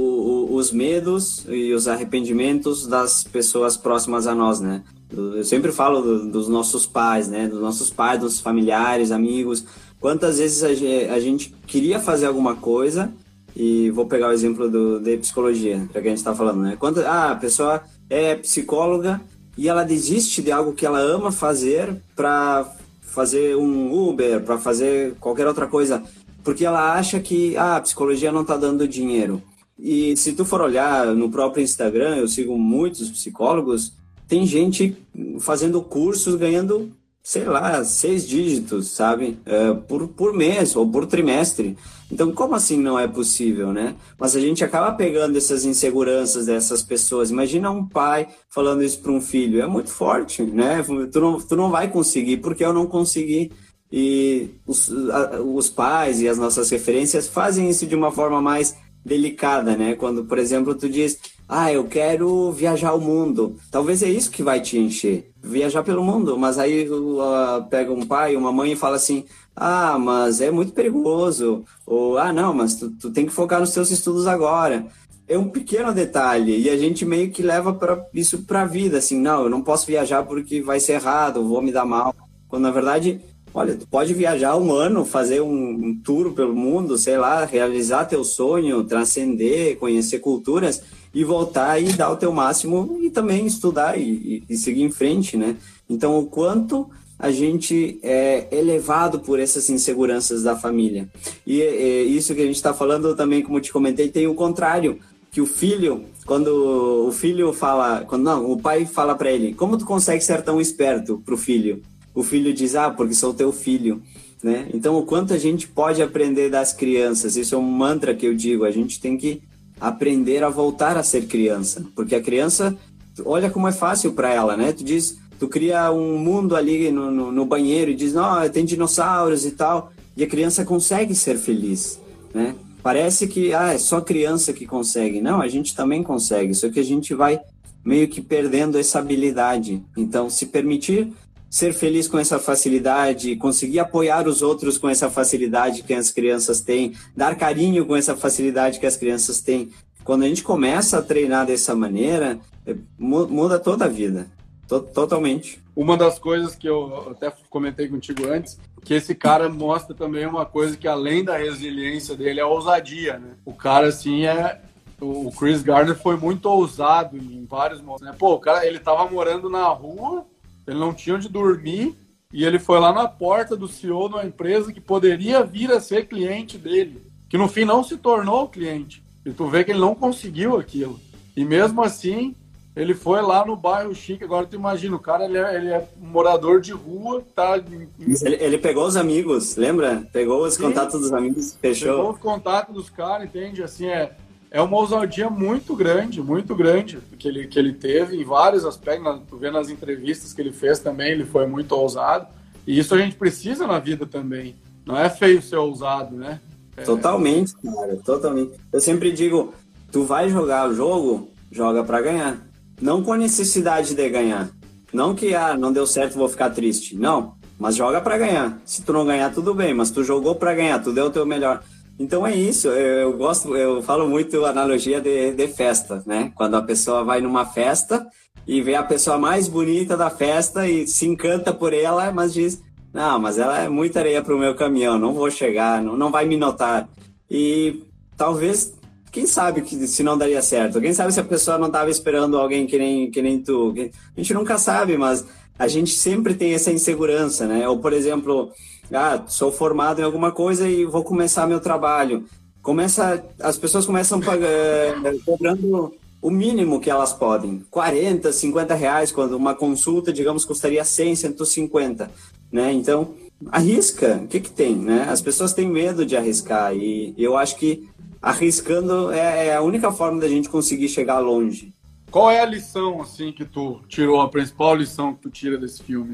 os 0.54 0.72
medos 0.72 1.46
e 1.50 1.74
os 1.74 1.88
arrependimentos 1.88 2.86
das 2.86 3.24
pessoas 3.24 3.76
próximas 3.76 4.28
a 4.28 4.36
nós, 4.36 4.60
né? 4.60 4.84
Eu 5.12 5.44
sempre 5.44 5.72
falo 5.72 6.02
do, 6.02 6.30
dos 6.30 6.48
nossos 6.48 6.86
pais, 6.86 7.28
né? 7.28 7.48
Dos 7.48 7.60
nossos 7.60 7.90
pais, 7.90 8.20
dos 8.20 8.40
familiares, 8.40 9.12
amigos. 9.12 9.66
Quantas 10.00 10.38
vezes 10.38 10.64
a 10.64 11.20
gente 11.20 11.56
queria 11.66 12.00
fazer 12.00 12.28
alguma 12.28 12.56
coisa 12.56 13.12
e 13.56 13.90
vou 13.90 14.06
pegar 14.06 14.30
o 14.30 14.32
exemplo 14.32 14.70
do, 14.70 15.00
de 15.00 15.18
psicologia, 15.18 15.88
para 15.92 16.02
que 16.02 16.08
a 16.08 16.12
gente 16.12 16.20
está 16.20 16.36
falando, 16.36 16.62
né? 16.62 16.78
Quanto, 16.80 17.00
ah, 17.02 17.32
a 17.32 17.36
pessoa 17.36 17.82
é 18.10 18.36
psicóloga 18.36 19.20
e 19.58 19.68
ela 19.68 19.84
desiste 19.84 20.44
de 20.44 20.52
algo 20.52 20.74
que 20.74 20.86
ela 20.86 21.00
ama 21.00 21.32
fazer 21.32 21.96
para 22.16 22.72
fazer 23.02 23.58
um 23.58 23.92
Uber, 23.92 24.42
para 24.42 24.58
fazer 24.58 25.16
qualquer 25.20 25.48
outra 25.48 25.66
coisa 25.68 26.04
porque 26.44 26.66
ela 26.66 26.94
acha 26.94 27.20
que 27.20 27.56
ah, 27.58 27.78
a 27.78 27.82
psicologia 27.82 28.32
não 28.32 28.42
está 28.42 28.58
dando 28.58 28.88
dinheiro. 28.88 29.42
E 29.78 30.16
se 30.18 30.34
tu 30.34 30.44
for 30.44 30.62
olhar 30.62 31.08
no 31.16 31.30
próprio 31.30 31.64
Instagram, 31.64 32.18
eu 32.18 32.28
sigo 32.28 32.58
muitos 32.58 33.10
psicólogos, 33.10 33.94
tem 34.28 34.46
gente 34.46 34.98
fazendo 35.40 35.82
cursos 35.82 36.36
ganhando, 36.36 36.92
sei 37.24 37.46
lá, 37.46 37.84
seis 37.86 38.28
dígitos, 38.28 38.90
sabe? 38.90 39.40
É, 39.46 39.74
por, 39.74 40.08
por 40.10 40.34
mês 40.34 40.76
ou 40.76 40.88
por 40.88 41.06
trimestre. 41.06 41.78
Então, 42.12 42.32
como 42.32 42.56
assim 42.56 42.78
não 42.78 43.00
é 43.00 43.08
possível, 43.08 43.72
né? 43.72 43.96
Mas 44.20 44.36
a 44.36 44.40
gente 44.40 44.64
acaba 44.64 44.92
pegando 44.92 45.38
essas 45.38 45.64
inseguranças 45.64 46.48
dessas 46.48 46.84
pessoas. 46.84 47.32
Imagina 47.32 47.72
um 47.72 47.88
pai 47.88 48.28
falando 48.50 48.84
isso 48.84 49.00
para 49.00 49.12
um 49.12 49.22
filho. 49.22 49.62
É 49.62 49.68
muito 49.68 49.92
forte, 49.92 50.42
né? 50.44 50.84
Tu 51.12 51.22
não, 51.22 51.40
tu 51.40 51.56
não 51.56 51.70
vai 51.70 51.88
conseguir, 51.88 52.38
porque 52.38 52.66
eu 52.66 52.74
não 52.74 52.86
consegui. 52.86 53.52
E 53.92 54.52
os, 54.68 54.92
a, 55.10 55.42
os 55.42 55.70
pais 55.70 56.22
e 56.22 56.28
as 56.28 56.38
nossas 56.38 56.70
referências 56.70 57.28
fazem 57.28 57.70
isso 57.70 57.88
de 57.88 57.96
uma 57.96 58.12
forma 58.12 58.42
mais 58.42 58.76
delicada, 59.04 59.76
né? 59.76 59.96
Quando, 59.96 60.26
por 60.26 60.38
exemplo, 60.38 60.76
tu 60.76 60.88
diz, 60.90 61.18
ah, 61.48 61.72
eu 61.74 61.86
quero 61.86 62.52
viajar 62.52 62.94
o 62.94 63.02
mundo. 63.02 63.56
Talvez 63.72 64.04
é 64.04 64.10
isso 64.10 64.30
que 64.30 64.44
vai 64.44 64.62
te 64.62 64.78
encher, 64.78 65.32
viajar 65.42 65.84
pelo 65.84 66.04
mundo. 66.04 66.38
Mas 66.38 66.60
aí 66.60 66.88
uh, 66.90 67.68
pega 67.70 67.92
um 67.92 68.06
pai, 68.06 68.36
uma 68.36 68.52
mãe 68.52 68.74
e 68.74 68.76
fala 68.76 68.98
assim, 68.98 69.26
ah, 69.56 69.98
mas 69.98 70.42
é 70.42 70.52
muito 70.52 70.74
perigoso. 70.74 71.66
Ou, 71.86 72.18
ah, 72.18 72.32
não, 72.32 72.54
mas 72.54 72.76
tu, 72.76 72.92
tu 72.92 73.12
tem 73.12 73.26
que 73.26 73.34
focar 73.34 73.60
nos 73.60 73.74
teus 73.74 73.90
estudos 73.90 74.28
agora. 74.28 74.86
É 75.28 75.38
um 75.38 75.50
pequeno 75.50 75.94
detalhe 75.94 76.60
e 76.60 76.70
a 76.70 76.78
gente 76.78 77.06
meio 77.06 77.30
que 77.30 77.44
leva 77.44 77.74
pra, 77.74 78.04
isso 78.14 78.44
para 78.46 78.62
a 78.64 78.66
vida, 78.66 78.98
assim, 78.98 79.20
não, 79.20 79.44
eu 79.44 79.50
não 79.50 79.62
posso 79.62 79.86
viajar 79.86 80.24
porque 80.24 80.60
vai 80.60 80.80
ser 80.80 80.94
errado, 80.94 81.48
vou 81.48 81.62
me 81.62 81.72
dar 81.72 81.86
mal. 81.86 82.16
Quando 82.48 82.64
na 82.64 82.72
verdade 82.72 83.22
Olha, 83.60 83.76
tu 83.76 83.86
pode 83.86 84.14
viajar 84.14 84.56
um 84.56 84.72
ano, 84.72 85.04
fazer 85.04 85.42
um, 85.42 86.00
tour 86.02 86.32
pelo 86.32 86.56
mundo, 86.56 86.98
sei 86.98 87.18
lá, 87.18 87.44
realizar 87.44 88.06
teu 88.06 88.24
sonho, 88.24 88.86
transcender, 88.86 89.78
conhecer 89.78 90.20
culturas 90.20 90.82
e 91.14 91.26
voltar 91.26 91.78
e 91.78 91.92
dar 91.92 92.10
o 92.10 92.16
teu 92.16 92.32
máximo 92.32 92.98
e 93.02 93.10
também 93.10 93.46
estudar 93.46 94.00
e, 94.00 94.44
e, 94.48 94.54
e 94.54 94.56
seguir 94.56 94.84
em 94.84 94.90
frente, 94.90 95.36
né? 95.36 95.58
Então, 95.90 96.18
o 96.18 96.26
quanto 96.26 96.90
a 97.20 97.32
gente 97.32 98.00
é 98.02 98.48
elevado 98.50 99.20
por 99.20 99.42
essas 99.42 99.70
inseguranças 99.70 100.42
da 100.42 100.56
família. 100.56 101.10
E, 101.46 101.60
e 101.60 102.16
isso 102.16 102.34
que 102.34 102.42
a 102.42 102.46
gente 102.46 102.56
está 102.56 102.74
falando 102.74 103.14
também, 103.14 103.42
como 103.42 103.60
te 103.60 103.74
comentei, 103.74 104.08
tem 104.08 104.26
o 104.26 104.36
contrário, 104.36 105.00
que 105.30 105.42
o 105.42 105.46
filho, 105.46 106.06
quando 106.26 107.08
o 107.08 107.12
filho 107.12 107.52
fala, 107.52 108.06
quando 108.08 108.24
não, 108.24 108.50
o 108.50 108.58
pai 108.58 108.86
fala 108.86 109.16
para 109.16 109.30
ele, 109.30 109.54
como 109.54 109.78
tu 109.78 109.84
consegue 109.84 110.24
ser 110.24 110.44
tão 110.44 110.62
esperto 110.62 111.22
para 111.26 111.34
o 111.34 111.38
filho? 111.38 111.84
O 112.20 112.24
filho 112.24 112.54
diz, 112.54 112.76
ah, 112.76 112.90
porque 112.90 113.14
sou 113.14 113.34
teu 113.34 113.52
filho. 113.52 114.02
Né? 114.44 114.70
Então, 114.74 114.98
o 114.98 115.04
quanto 115.04 115.34
a 115.34 115.38
gente 115.38 115.68
pode 115.68 116.02
aprender 116.02 116.50
das 116.50 116.72
crianças, 116.74 117.36
isso 117.36 117.56
é 117.56 117.58
um 117.58 117.62
mantra 117.62 118.14
que 118.14 118.26
eu 118.26 118.34
digo, 118.34 118.64
a 118.64 118.72
gente 118.72 119.00
tem 119.00 119.18
que 119.18 119.42
aprender 119.80 120.44
a 120.44 120.50
voltar 120.50 120.98
a 120.98 121.04
ser 121.04 121.26
criança, 121.28 121.86
porque 121.96 122.16
a 122.16 122.22
criança, 122.22 122.78
olha 123.26 123.50
como 123.50 123.68
é 123.68 123.72
fácil 123.72 124.14
para 124.14 124.34
ela, 124.34 124.58
né? 124.58 124.72
Tu 124.72 124.84
diz, 124.84 125.18
tu 125.40 125.48
cria 125.48 125.92
um 125.92 126.18
mundo 126.18 126.56
ali 126.56 126.92
no, 126.92 127.10
no, 127.12 127.32
no 127.32 127.46
banheiro 127.46 127.92
e 127.92 127.96
diz, 127.96 128.14
não, 128.14 128.48
tem 128.50 128.66
dinossauros 128.66 129.46
e 129.46 129.52
tal, 129.52 129.92
e 130.16 130.24
a 130.24 130.28
criança 130.28 130.66
consegue 130.66 131.16
ser 131.16 131.38
feliz, 131.38 132.00
né? 132.34 132.56
Parece 132.82 133.28
que 133.28 133.54
ah, 133.54 133.74
é 133.74 133.78
só 133.78 134.00
criança 134.00 134.54
que 134.54 134.66
consegue. 134.66 135.22
Não, 135.22 135.42
a 135.42 135.50
gente 135.50 135.76
também 135.76 136.02
consegue, 136.02 136.54
só 136.54 136.70
que 136.70 136.80
a 136.80 136.84
gente 136.84 137.14
vai 137.14 137.40
meio 137.84 138.08
que 138.08 138.22
perdendo 138.22 138.78
essa 138.78 139.00
habilidade. 139.00 139.82
Então, 139.98 140.30
se 140.30 140.46
permitir 140.46 141.12
ser 141.50 141.74
feliz 141.74 142.08
com 142.08 142.20
essa 142.20 142.38
facilidade, 142.38 143.36
conseguir 143.36 143.80
apoiar 143.80 144.28
os 144.28 144.42
outros 144.42 144.78
com 144.78 144.88
essa 144.88 145.10
facilidade 145.10 145.84
que 145.84 145.94
as 145.94 146.12
crianças 146.12 146.62
têm, 146.62 146.94
dar 147.16 147.36
carinho 147.36 147.86
com 147.86 147.96
essa 147.96 148.16
facilidade 148.16 148.80
que 148.80 148.86
as 148.86 148.96
crianças 148.96 149.42
têm. 149.42 149.72
Quando 150.04 150.24
a 150.24 150.28
gente 150.28 150.44
começa 150.44 151.00
a 151.00 151.02
treinar 151.02 151.46
dessa 151.46 151.76
maneira, 151.76 152.40
é, 152.66 152.76
muda 152.98 153.58
toda 153.58 153.86
a 153.86 153.88
vida. 153.90 154.28
Totalmente. 154.68 155.60
Uma 155.76 155.98
das 155.98 156.20
coisas 156.20 156.56
que 156.56 156.68
eu 156.68 157.10
até 157.12 157.34
comentei 157.50 157.88
contigo 157.88 158.28
antes, 158.28 158.60
que 158.84 158.94
esse 158.94 159.16
cara 159.16 159.50
mostra 159.50 159.96
também 159.96 160.28
uma 160.28 160.46
coisa 160.46 160.78
que 160.78 160.88
além 160.88 161.24
da 161.24 161.38
resiliência 161.38 162.16
dele 162.16 162.40
é 162.40 162.44
a 162.44 162.48
ousadia, 162.48 163.18
né? 163.18 163.32
O 163.44 163.54
cara 163.54 163.88
assim 163.88 164.26
é 164.26 164.62
o 165.02 165.32
Chris 165.32 165.64
Gardner 165.64 165.98
foi 165.98 166.18
muito 166.18 166.46
ousado 166.48 167.18
em 167.18 167.46
vários 167.46 167.82
momentos, 167.82 168.06
né? 168.06 168.14
Pô, 168.18 168.34
o 168.34 168.40
cara, 168.40 168.66
ele 168.66 168.80
tava 168.80 169.10
morando 169.10 169.50
na 169.50 169.68
rua, 169.70 170.26
ele 170.70 170.80
não 170.80 170.94
tinha 170.94 171.16
onde 171.16 171.28
dormir 171.28 171.96
e 172.32 172.46
ele 172.46 172.60
foi 172.60 172.80
lá 172.80 172.94
na 172.94 173.08
porta 173.08 173.56
do 173.58 173.68
CEO 173.68 174.08
de 174.08 174.16
uma 174.16 174.26
empresa 174.26 174.72
que 174.72 174.80
poderia 174.80 175.44
vir 175.44 175.72
a 175.72 175.80
ser 175.80 176.08
cliente 176.08 176.58
dele, 176.60 177.02
que 177.28 177.38
no 177.38 177.48
fim 177.48 177.66
não 177.66 177.84
se 177.84 177.98
tornou 177.98 178.48
cliente. 178.48 179.04
E 179.26 179.32
tu 179.32 179.48
vê 179.48 179.64
que 179.64 179.72
ele 179.72 179.80
não 179.80 179.96
conseguiu 179.96 180.58
aquilo. 180.58 181.00
E 181.36 181.44
mesmo 181.44 181.82
assim, 181.82 182.36
ele 182.76 182.94
foi 182.94 183.20
lá 183.22 183.44
no 183.44 183.56
bairro 183.56 183.96
chique. 183.96 184.24
Agora 184.24 184.46
tu 184.46 184.56
imagina, 184.56 184.96
o 184.96 185.00
cara 185.00 185.26
ele 185.26 185.40
é, 185.40 185.56
ele 185.56 185.68
é 185.70 185.88
morador 185.98 186.62
de 186.62 186.72
rua, 186.72 187.24
tá. 187.36 187.58
Ele, 187.58 188.38
ele, 188.40 188.58
pegou 188.60 188.86
os 188.86 188.96
amigos, 188.96 189.56
lembra? 189.56 190.08
Pegou 190.14 190.46
os 190.46 190.54
Sim. 190.54 190.64
contatos 190.64 191.02
dos 191.02 191.12
amigos, 191.12 191.58
fechou. 191.60 191.98
Pegou 191.98 192.12
os 192.12 192.20
contatos 192.20 192.76
dos 192.76 192.90
caras, 192.92 193.28
entende? 193.28 193.64
Assim, 193.64 193.88
é, 193.88 194.16
é 194.52 194.62
uma 194.62 194.78
ousadia 194.78 195.30
muito 195.30 195.76
grande, 195.76 196.22
muito 196.22 196.56
grande 196.56 196.98
que 197.18 197.28
ele, 197.28 197.48
que 197.48 197.60
ele 197.60 197.74
teve 197.74 198.20
em 198.20 198.24
vários 198.24 198.66
aspectos. 198.66 199.22
Tu 199.30 199.38
vê 199.38 199.52
nas 199.52 199.70
entrevistas 199.70 200.34
que 200.34 200.42
ele 200.42 200.52
fez 200.52 200.80
também, 200.80 201.12
ele 201.12 201.26
foi 201.26 201.46
muito 201.46 201.72
ousado. 201.74 202.28
E 202.66 202.78
isso 202.78 202.96
a 202.96 202.98
gente 202.98 203.16
precisa 203.16 203.68
na 203.68 203.80
vida 203.80 204.06
também. 204.06 204.56
Não 204.86 204.98
é 204.98 205.10
feio 205.10 205.42
ser 205.42 205.58
ousado, 205.58 206.16
né? 206.16 206.40
É... 206.76 206.82
Totalmente, 206.84 207.54
cara, 207.56 207.96
totalmente. 207.98 208.54
Eu 208.74 208.80
sempre 208.80 209.12
digo, 209.12 209.54
tu 209.92 210.04
vai 210.04 210.30
jogar 210.30 210.70
o 210.70 210.74
jogo, 210.74 211.30
joga 211.52 211.84
para 211.84 212.02
ganhar. 212.02 212.38
Não 212.82 213.04
com 213.04 213.14
a 213.14 213.18
necessidade 213.18 213.94
de 213.94 214.10
ganhar. 214.10 214.50
Não 214.92 215.14
que, 215.14 215.36
ah, 215.36 215.56
não 215.56 215.72
deu 215.72 215.86
certo, 215.86 216.18
vou 216.18 216.30
ficar 216.30 216.50
triste. 216.50 216.96
Não, 216.96 217.36
mas 217.60 217.76
joga 217.76 218.02
para 218.02 218.18
ganhar. 218.18 218.60
Se 218.66 218.82
tu 218.82 218.94
não 218.94 219.06
ganhar, 219.06 219.32
tudo 219.32 219.54
bem, 219.54 219.74
mas 219.74 219.92
tu 219.92 220.04
jogou 220.04 220.34
para 220.34 220.56
ganhar, 220.56 220.80
tu 220.82 220.92
deu 220.92 221.06
o 221.06 221.12
teu 221.12 221.26
melhor. 221.26 221.62
Então 222.00 222.26
é 222.26 222.34
isso, 222.34 222.70
eu 222.70 223.12
gosto, 223.18 223.58
eu 223.58 223.84
falo 223.84 224.08
muito 224.08 224.46
analogia 224.46 225.02
de, 225.02 225.34
de 225.34 225.48
festa, 225.50 226.02
né? 226.06 226.32
Quando 226.34 226.56
a 226.56 226.62
pessoa 226.62 227.04
vai 227.04 227.20
numa 227.20 227.46
festa 227.46 228.08
e 228.48 228.62
vê 228.62 228.76
a 228.76 228.84
pessoa 228.84 229.18
mais 229.18 229.50
bonita 229.50 229.98
da 229.98 230.10
festa 230.10 230.66
e 230.66 230.88
se 230.88 231.06
encanta 231.06 231.54
por 231.54 231.74
ela, 231.74 232.10
mas 232.14 232.34
diz, 232.34 232.64
Não, 232.94 233.20
mas 233.20 233.38
ela 233.38 233.60
é 233.60 233.70
muita 233.70 234.00
areia 234.00 234.24
para 234.24 234.34
o 234.34 234.40
meu 234.40 234.56
caminhão, 234.56 234.98
não 234.98 235.14
vou 235.14 235.30
chegar, 235.30 235.82
não, 235.82 235.96
não 235.98 236.10
vai 236.10 236.26
me 236.26 236.38
notar. 236.38 236.90
E 237.30 237.84
talvez, 238.18 238.74
quem 239.12 239.28
sabe 239.28 239.62
que 239.62 239.86
se 239.88 240.02
não 240.02 240.18
daria 240.18 240.42
certo? 240.42 240.82
Quem 240.82 240.94
sabe 240.94 241.14
se 241.14 241.20
a 241.20 241.24
pessoa 241.24 241.58
não 241.58 241.68
estava 241.68 241.90
esperando 241.90 242.38
alguém 242.38 242.66
que 242.66 242.78
nem, 242.78 243.12
que 243.12 243.22
nem 243.22 243.40
tu? 243.42 243.74
A 244.16 244.20
gente 244.20 244.34
nunca 244.34 244.58
sabe, 244.58 244.98
mas 244.98 245.26
a 245.58 245.68
gente 245.68 245.92
sempre 245.92 246.34
tem 246.34 246.54
essa 246.54 246.72
insegurança, 246.72 247.46
né? 247.46 247.68
Ou, 247.68 247.80
por 247.80 247.94
exemplo, 247.94 248.52
ah, 248.94 249.24
sou 249.28 249.52
formado 249.52 250.02
em 250.02 250.04
alguma 250.04 250.32
coisa 250.32 250.68
e 250.68 250.86
vou 250.86 251.04
começar 251.04 251.48
meu 251.48 251.60
trabalho. 251.60 252.26
Começa, 252.62 253.24
as 253.40 253.58
pessoas 253.58 253.86
começam 253.86 254.20
pagando, 254.20 255.22
cobrando 255.26 255.94
o 256.22 256.30
mínimo 256.30 256.80
que 256.80 256.90
elas 256.90 257.14
podem, 257.14 257.64
40, 257.70 258.32
50 258.32 258.74
reais, 258.76 259.12
quando 259.12 259.38
uma 259.38 259.56
consulta, 259.56 260.12
digamos, 260.12 260.44
custaria 260.44 260.84
100, 260.84 261.16
150, 261.16 262.12
né? 262.52 262.74
Então, 262.74 263.14
arrisca, 263.50 264.22
o 264.24 264.28
que 264.28 264.42
que 264.42 264.52
tem, 264.52 264.76
né? 264.76 265.08
As 265.10 265.22
pessoas 265.22 265.54
têm 265.54 265.70
medo 265.70 266.06
de 266.06 266.18
arriscar 266.18 266.76
e 266.76 267.14
eu 267.18 267.38
acho 267.38 267.56
que 267.56 267.88
arriscando 268.22 269.12
é, 269.12 269.48
é 269.48 269.56
a 269.56 269.62
única 269.62 269.92
forma 269.92 270.20
da 270.20 270.28
gente 270.28 270.50
conseguir 270.50 270.90
chegar 270.90 271.20
longe. 271.20 271.74
Qual 272.12 272.30
é 272.30 272.42
a 272.42 272.46
lição, 272.46 273.02
assim, 273.02 273.32
que 273.32 273.46
tu 273.46 273.80
tirou, 273.88 274.20
a 274.20 274.28
principal 274.28 274.76
lição 274.76 275.14
que 275.14 275.22
tu 275.22 275.30
tira 275.30 275.58
desse 275.58 275.84
filme? 275.84 276.14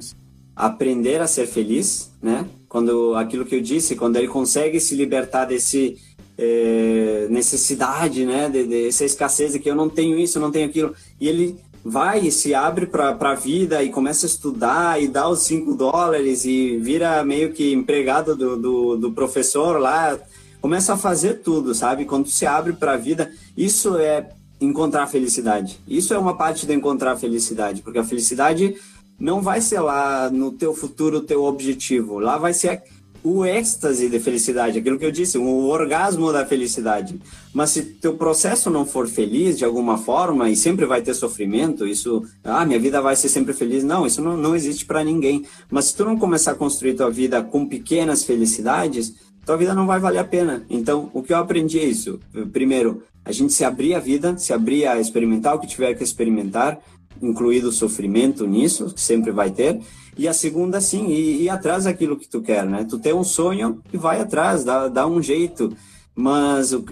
Aprender 0.56 1.22
a 1.22 1.28
ser 1.28 1.47
feliz, 1.47 2.12
né? 2.22 2.45
Quando, 2.70 3.16
aquilo 3.16 3.45
que 3.45 3.56
eu 3.56 3.62
disse, 3.62 3.95
quando 3.95 4.16
ele 4.16 4.28
consegue 4.28 4.80
se 4.80 4.95
libertar 4.95 5.45
desse 5.45 5.97
é, 6.38 7.28
necessidade, 7.30 8.26
né, 8.26 8.49
de, 8.49 8.68
de, 8.68 8.88
essa 8.88 9.06
escassez 9.06 9.53
de 9.53 9.60
que 9.60 9.70
eu 9.70 9.76
não 9.76 9.89
tenho 9.89 10.20
isso, 10.20 10.38
eu 10.38 10.41
não 10.41 10.51
tenho 10.51 10.68
aquilo, 10.68 10.93
e 11.20 11.28
ele 11.28 11.58
vai 11.84 12.20
e 12.22 12.32
se 12.32 12.53
abre 12.53 12.88
para 12.88 13.16
a 13.18 13.36
vida 13.36 13.84
e 13.84 13.89
começa 13.89 14.26
a 14.26 14.30
estudar 14.30 15.01
e 15.01 15.08
dá 15.08 15.30
os 15.30 15.41
5 15.41 15.76
dólares 15.76 16.43
e 16.43 16.78
vira 16.78 17.24
meio 17.24 17.53
que 17.53 17.72
empregado 17.72 18.36
do, 18.36 18.58
do, 18.58 18.97
do, 18.97 19.12
professor 19.12 19.80
lá, 19.80 20.18
começa 20.60 20.93
a 20.93 20.97
fazer 20.97 21.41
tudo, 21.41 21.76
sabe? 21.76 22.06
Quando 22.06 22.28
se 22.28 22.45
abre 22.45 22.74
para 22.74 22.93
a 22.93 22.97
vida, 22.97 23.32
isso 23.56 23.97
é 23.97 24.30
encontrar 24.60 25.06
felicidade. 25.06 25.80
Isso 25.88 26.12
é 26.12 26.18
uma 26.18 26.36
parte 26.36 26.66
de 26.66 26.74
encontrar 26.74 27.18
felicidade, 27.18 27.84
porque 27.84 27.99
a 27.99 28.03
felicidade 28.03 28.76
não 29.20 29.41
vai 29.41 29.61
ser 29.61 29.80
lá 29.80 30.30
no 30.30 30.51
teu 30.51 30.74
futuro, 30.74 31.18
o 31.18 31.22
teu 31.22 31.43
objetivo. 31.43 32.20
Lá 32.20 32.38
vai 32.38 32.53
ser 32.53 32.84
o 33.26 33.43
êxtase 33.43 34.07
de 34.07 34.20
felicidade, 34.20 34.78
aquilo 34.78 34.99
que 34.99 35.05
eu 35.05 35.11
disse, 35.11 35.36
o 35.39 35.66
orgasmo 35.66 36.32
da 36.32 36.45
felicidade. 36.45 37.20
Mas 37.51 37.72
se 37.72 37.82
teu 37.82 38.16
processo 38.16 38.70
não 38.70 38.86
for 38.86 39.07
feliz 39.07 39.57
de 39.57 39.66
alguma 39.66 39.97
forma 39.97 40.47
e 40.47 40.55
sempre 40.55 40.86
vai 40.86 41.01
ter 41.01 41.16
sofrimento, 41.16 41.88
isso, 41.88 42.24
ah, 42.43 42.63
minha 42.63 42.80
vida 42.80 43.01
vai 43.01 43.16
ser 43.16 43.30
sempre 43.30 43.51
feliz. 43.51 43.84
Não, 43.84 44.05
isso 44.05 44.22
não, 44.22 44.38
não 44.38 44.55
existe 44.55 44.86
para 44.86 45.03
ninguém. 45.03 45.43
Mas 45.72 45.86
se 45.86 45.95
tu 45.95 46.05
não 46.05 46.18
começar 46.18 46.51
a 46.51 46.55
construir 46.55 46.93
tua 46.93 47.09
vida 47.09 47.41
com 47.41 47.66
pequenas 47.66 48.24
felicidades, 48.24 49.16
tua 49.43 49.57
vida 49.57 49.74
não 49.74 49.88
vai 49.88 49.99
valer 49.99 50.20
a 50.20 50.24
pena. 50.24 50.63
Então, 50.70 51.09
o 51.11 51.24
que 51.24 51.34
eu 51.34 51.38
aprendi 51.38 51.80
é 51.80 51.86
isso. 51.86 52.20
Primeiro, 52.53 53.01
a 53.24 53.32
gente 53.32 53.53
se 53.53 53.66
abrir 53.66 53.95
a 53.95 53.99
vida, 53.99 54.38
se 54.38 54.53
abrir 54.53 54.86
a 54.86 54.99
experimentar 54.99 55.55
o 55.55 55.59
que 55.59 55.66
tiver 55.66 55.95
que 55.95 56.03
experimentar, 56.03 56.80
incluído 57.22 57.70
o 57.70 57.72
sofrimento 57.72 58.45
nisso, 58.45 58.93
que 58.93 59.01
sempre 59.01 59.32
vai 59.32 59.51
ter. 59.51 59.80
E 60.18 60.28
a 60.28 60.34
segunda, 60.34 60.80
sim, 60.80 61.07
ir, 61.09 61.43
ir 61.43 61.49
atrás 61.49 61.84
daquilo 61.84 62.18
que 62.18 62.28
tu 62.28 62.41
quer, 62.41 62.66
né? 62.66 62.86
Tu 62.89 62.97
tem 62.99 63.13
um 63.13 63.24
sonho 63.24 63.82
e 63.91 63.97
vai 63.97 64.22
atrás, 64.22 64.63
dá, 64.63 64.88
dá 64.88 65.05
um 65.05 65.22
jeito. 65.22 65.76
Mas 66.16 66.72
uh, 66.72 66.86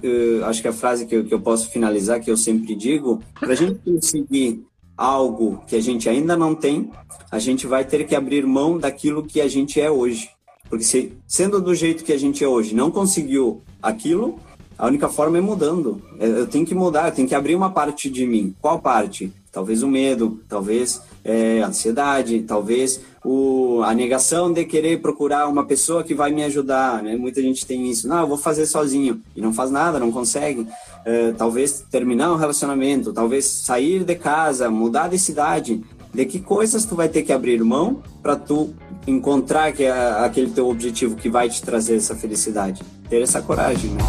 acho 0.45 0.61
que 0.61 0.67
a 0.67 0.73
frase 0.73 1.05
que 1.05 1.15
eu, 1.15 1.23
que 1.23 1.33
eu 1.33 1.39
posso 1.39 1.69
finalizar, 1.69 2.19
que 2.19 2.29
eu 2.29 2.35
sempre 2.35 2.75
digo, 2.75 3.21
para 3.39 3.53
a 3.53 3.55
gente 3.55 3.79
conseguir 3.79 4.65
algo 4.97 5.63
que 5.65 5.75
a 5.75 5.81
gente 5.81 6.09
ainda 6.09 6.35
não 6.35 6.53
tem, 6.53 6.91
a 7.31 7.39
gente 7.39 7.65
vai 7.65 7.85
ter 7.85 8.05
que 8.05 8.15
abrir 8.15 8.45
mão 8.45 8.77
daquilo 8.77 9.23
que 9.23 9.39
a 9.39 9.47
gente 9.47 9.79
é 9.79 9.89
hoje. 9.89 10.29
Porque 10.69 10.83
se, 10.83 11.13
sendo 11.25 11.61
do 11.61 11.73
jeito 11.73 12.03
que 12.03 12.11
a 12.11 12.17
gente 12.17 12.43
é 12.43 12.47
hoje, 12.47 12.75
não 12.75 12.91
conseguiu 12.91 13.61
aquilo, 13.81 14.39
a 14.77 14.87
única 14.87 15.07
forma 15.07 15.37
é 15.37 15.41
mudando. 15.41 16.01
É, 16.19 16.27
eu 16.27 16.47
tenho 16.47 16.65
que 16.65 16.75
mudar, 16.75 17.07
eu 17.07 17.13
tenho 17.13 17.27
que 17.27 17.35
abrir 17.35 17.55
uma 17.55 17.69
parte 17.69 18.09
de 18.09 18.25
mim. 18.25 18.53
Qual 18.59 18.79
parte? 18.79 19.31
Talvez 19.53 19.83
o 19.83 19.87
medo, 19.87 20.41
talvez 20.49 20.99
é, 21.23 21.61
a 21.61 21.67
ansiedade, 21.67 22.41
talvez 22.41 22.99
o, 23.23 23.83
a 23.83 23.93
negação 23.93 24.51
de 24.51 24.65
querer 24.65 24.99
procurar 24.99 25.47
uma 25.47 25.63
pessoa 25.63 26.03
que 26.03 26.15
vai 26.15 26.31
me 26.31 26.43
ajudar. 26.43 27.03
Né? 27.03 27.15
Muita 27.15 27.39
gente 27.39 27.63
tem 27.63 27.87
isso. 27.87 28.07
Não, 28.07 28.21
eu 28.21 28.27
vou 28.27 28.37
fazer 28.37 28.65
sozinho. 28.65 29.21
E 29.35 29.41
não 29.41 29.53
faz 29.53 29.69
nada, 29.69 29.99
não 29.99 30.11
consegue. 30.11 30.67
É, 31.05 31.33
talvez 31.33 31.85
terminar 31.91 32.33
um 32.33 32.35
relacionamento, 32.35 33.13
talvez 33.13 33.45
sair 33.45 34.03
de 34.03 34.15
casa, 34.15 34.71
mudar 34.71 35.07
de 35.07 35.19
cidade. 35.19 35.83
De 36.11 36.25
que 36.25 36.39
coisas 36.39 36.83
tu 36.83 36.95
vai 36.95 37.07
ter 37.07 37.21
que 37.21 37.31
abrir 37.31 37.63
mão 37.63 38.01
para 38.23 38.35
tu 38.35 38.73
encontrar 39.05 39.71
que 39.71 39.83
é 39.83 39.91
aquele 39.91 40.49
teu 40.49 40.67
objetivo 40.67 41.15
que 41.15 41.29
vai 41.29 41.47
te 41.47 41.61
trazer 41.61 41.97
essa 41.97 42.15
felicidade? 42.15 42.81
Ter 43.07 43.21
essa 43.21 43.39
coragem, 43.39 43.91
né? 43.91 44.01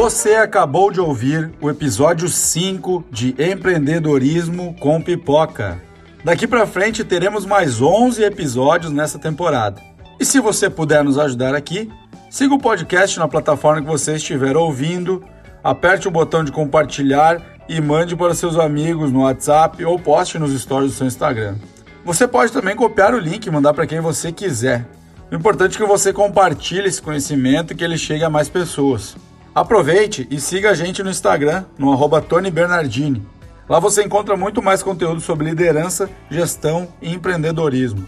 Você 0.00 0.36
acabou 0.36 0.92
de 0.92 1.00
ouvir 1.00 1.50
o 1.60 1.68
episódio 1.68 2.28
5 2.28 3.06
de 3.10 3.34
Empreendedorismo 3.36 4.76
com 4.78 5.02
Pipoca. 5.02 5.82
Daqui 6.22 6.46
para 6.46 6.68
frente 6.68 7.02
teremos 7.02 7.44
mais 7.44 7.82
11 7.82 8.22
episódios 8.22 8.92
nessa 8.92 9.18
temporada. 9.18 9.82
E 10.20 10.24
se 10.24 10.38
você 10.38 10.70
puder 10.70 11.02
nos 11.02 11.18
ajudar 11.18 11.52
aqui, 11.52 11.90
siga 12.30 12.54
o 12.54 12.60
podcast 12.60 13.18
na 13.18 13.26
plataforma 13.26 13.80
que 13.80 13.88
você 13.88 14.14
estiver 14.14 14.56
ouvindo, 14.56 15.24
aperte 15.64 16.06
o 16.06 16.12
botão 16.12 16.44
de 16.44 16.52
compartilhar 16.52 17.42
e 17.68 17.80
mande 17.80 18.14
para 18.14 18.34
seus 18.34 18.56
amigos 18.56 19.10
no 19.10 19.22
WhatsApp 19.22 19.84
ou 19.84 19.98
poste 19.98 20.38
nos 20.38 20.56
stories 20.62 20.92
do 20.92 20.96
seu 20.96 21.08
Instagram. 21.08 21.56
Você 22.04 22.28
pode 22.28 22.52
também 22.52 22.76
copiar 22.76 23.14
o 23.14 23.18
link 23.18 23.44
e 23.44 23.50
mandar 23.50 23.74
para 23.74 23.84
quem 23.84 23.98
você 23.98 24.30
quiser. 24.30 24.86
O 25.28 25.34
importante 25.34 25.74
é 25.74 25.80
que 25.80 25.84
você 25.84 26.12
compartilhe 26.12 26.86
esse 26.86 27.02
conhecimento 27.02 27.72
e 27.72 27.76
que 27.76 27.82
ele 27.82 27.98
chegue 27.98 28.22
a 28.22 28.30
mais 28.30 28.48
pessoas. 28.48 29.16
Aproveite 29.58 30.24
e 30.30 30.40
siga 30.40 30.70
a 30.70 30.74
gente 30.74 31.02
no 31.02 31.10
Instagram, 31.10 31.64
no 31.76 31.92
arroba 31.92 32.20
Tony 32.20 32.48
Bernardini. 32.48 33.26
Lá 33.68 33.80
você 33.80 34.04
encontra 34.04 34.36
muito 34.36 34.62
mais 34.62 34.84
conteúdo 34.84 35.20
sobre 35.20 35.46
liderança, 35.46 36.08
gestão 36.30 36.86
e 37.02 37.12
empreendedorismo. 37.12 38.06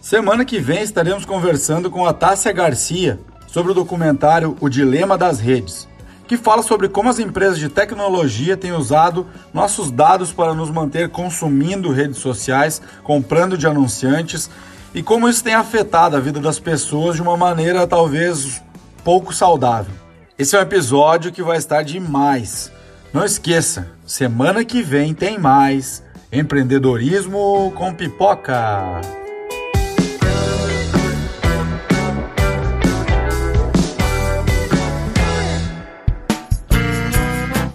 Semana 0.00 0.44
que 0.44 0.60
vem 0.60 0.80
estaremos 0.80 1.24
conversando 1.24 1.90
com 1.90 2.06
a 2.06 2.12
Tássia 2.12 2.52
Garcia 2.52 3.18
sobre 3.48 3.72
o 3.72 3.74
documentário 3.74 4.56
O 4.60 4.68
Dilema 4.68 5.18
das 5.18 5.40
Redes, 5.40 5.88
que 6.28 6.36
fala 6.36 6.62
sobre 6.62 6.88
como 6.88 7.08
as 7.08 7.18
empresas 7.18 7.58
de 7.58 7.68
tecnologia 7.68 8.56
têm 8.56 8.70
usado 8.70 9.26
nossos 9.52 9.90
dados 9.90 10.32
para 10.32 10.54
nos 10.54 10.70
manter 10.70 11.08
consumindo 11.08 11.90
redes 11.90 12.18
sociais, 12.18 12.80
comprando 13.02 13.58
de 13.58 13.66
anunciantes 13.66 14.48
e 14.94 15.02
como 15.02 15.28
isso 15.28 15.42
tem 15.42 15.54
afetado 15.54 16.16
a 16.16 16.20
vida 16.20 16.38
das 16.38 16.60
pessoas 16.60 17.16
de 17.16 17.22
uma 17.22 17.36
maneira 17.36 17.84
talvez 17.84 18.62
pouco 19.02 19.34
saudável. 19.34 20.07
Esse 20.38 20.54
é 20.54 20.60
um 20.60 20.62
episódio 20.62 21.32
que 21.32 21.42
vai 21.42 21.58
estar 21.58 21.82
demais. 21.82 22.70
Não 23.12 23.24
esqueça, 23.24 23.90
semana 24.06 24.64
que 24.64 24.82
vem 24.82 25.12
tem 25.12 25.36
mais 25.36 26.00
empreendedorismo 26.30 27.72
com 27.74 27.92
pipoca. 27.92 29.00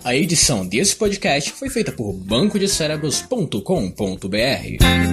A 0.06 0.16
edição 0.16 0.66
desse 0.66 0.96
podcast 0.96 1.52
foi 1.52 1.70
feita 1.70 1.92
por 1.92 2.14
bancodecerebros.com.br. 2.14 5.13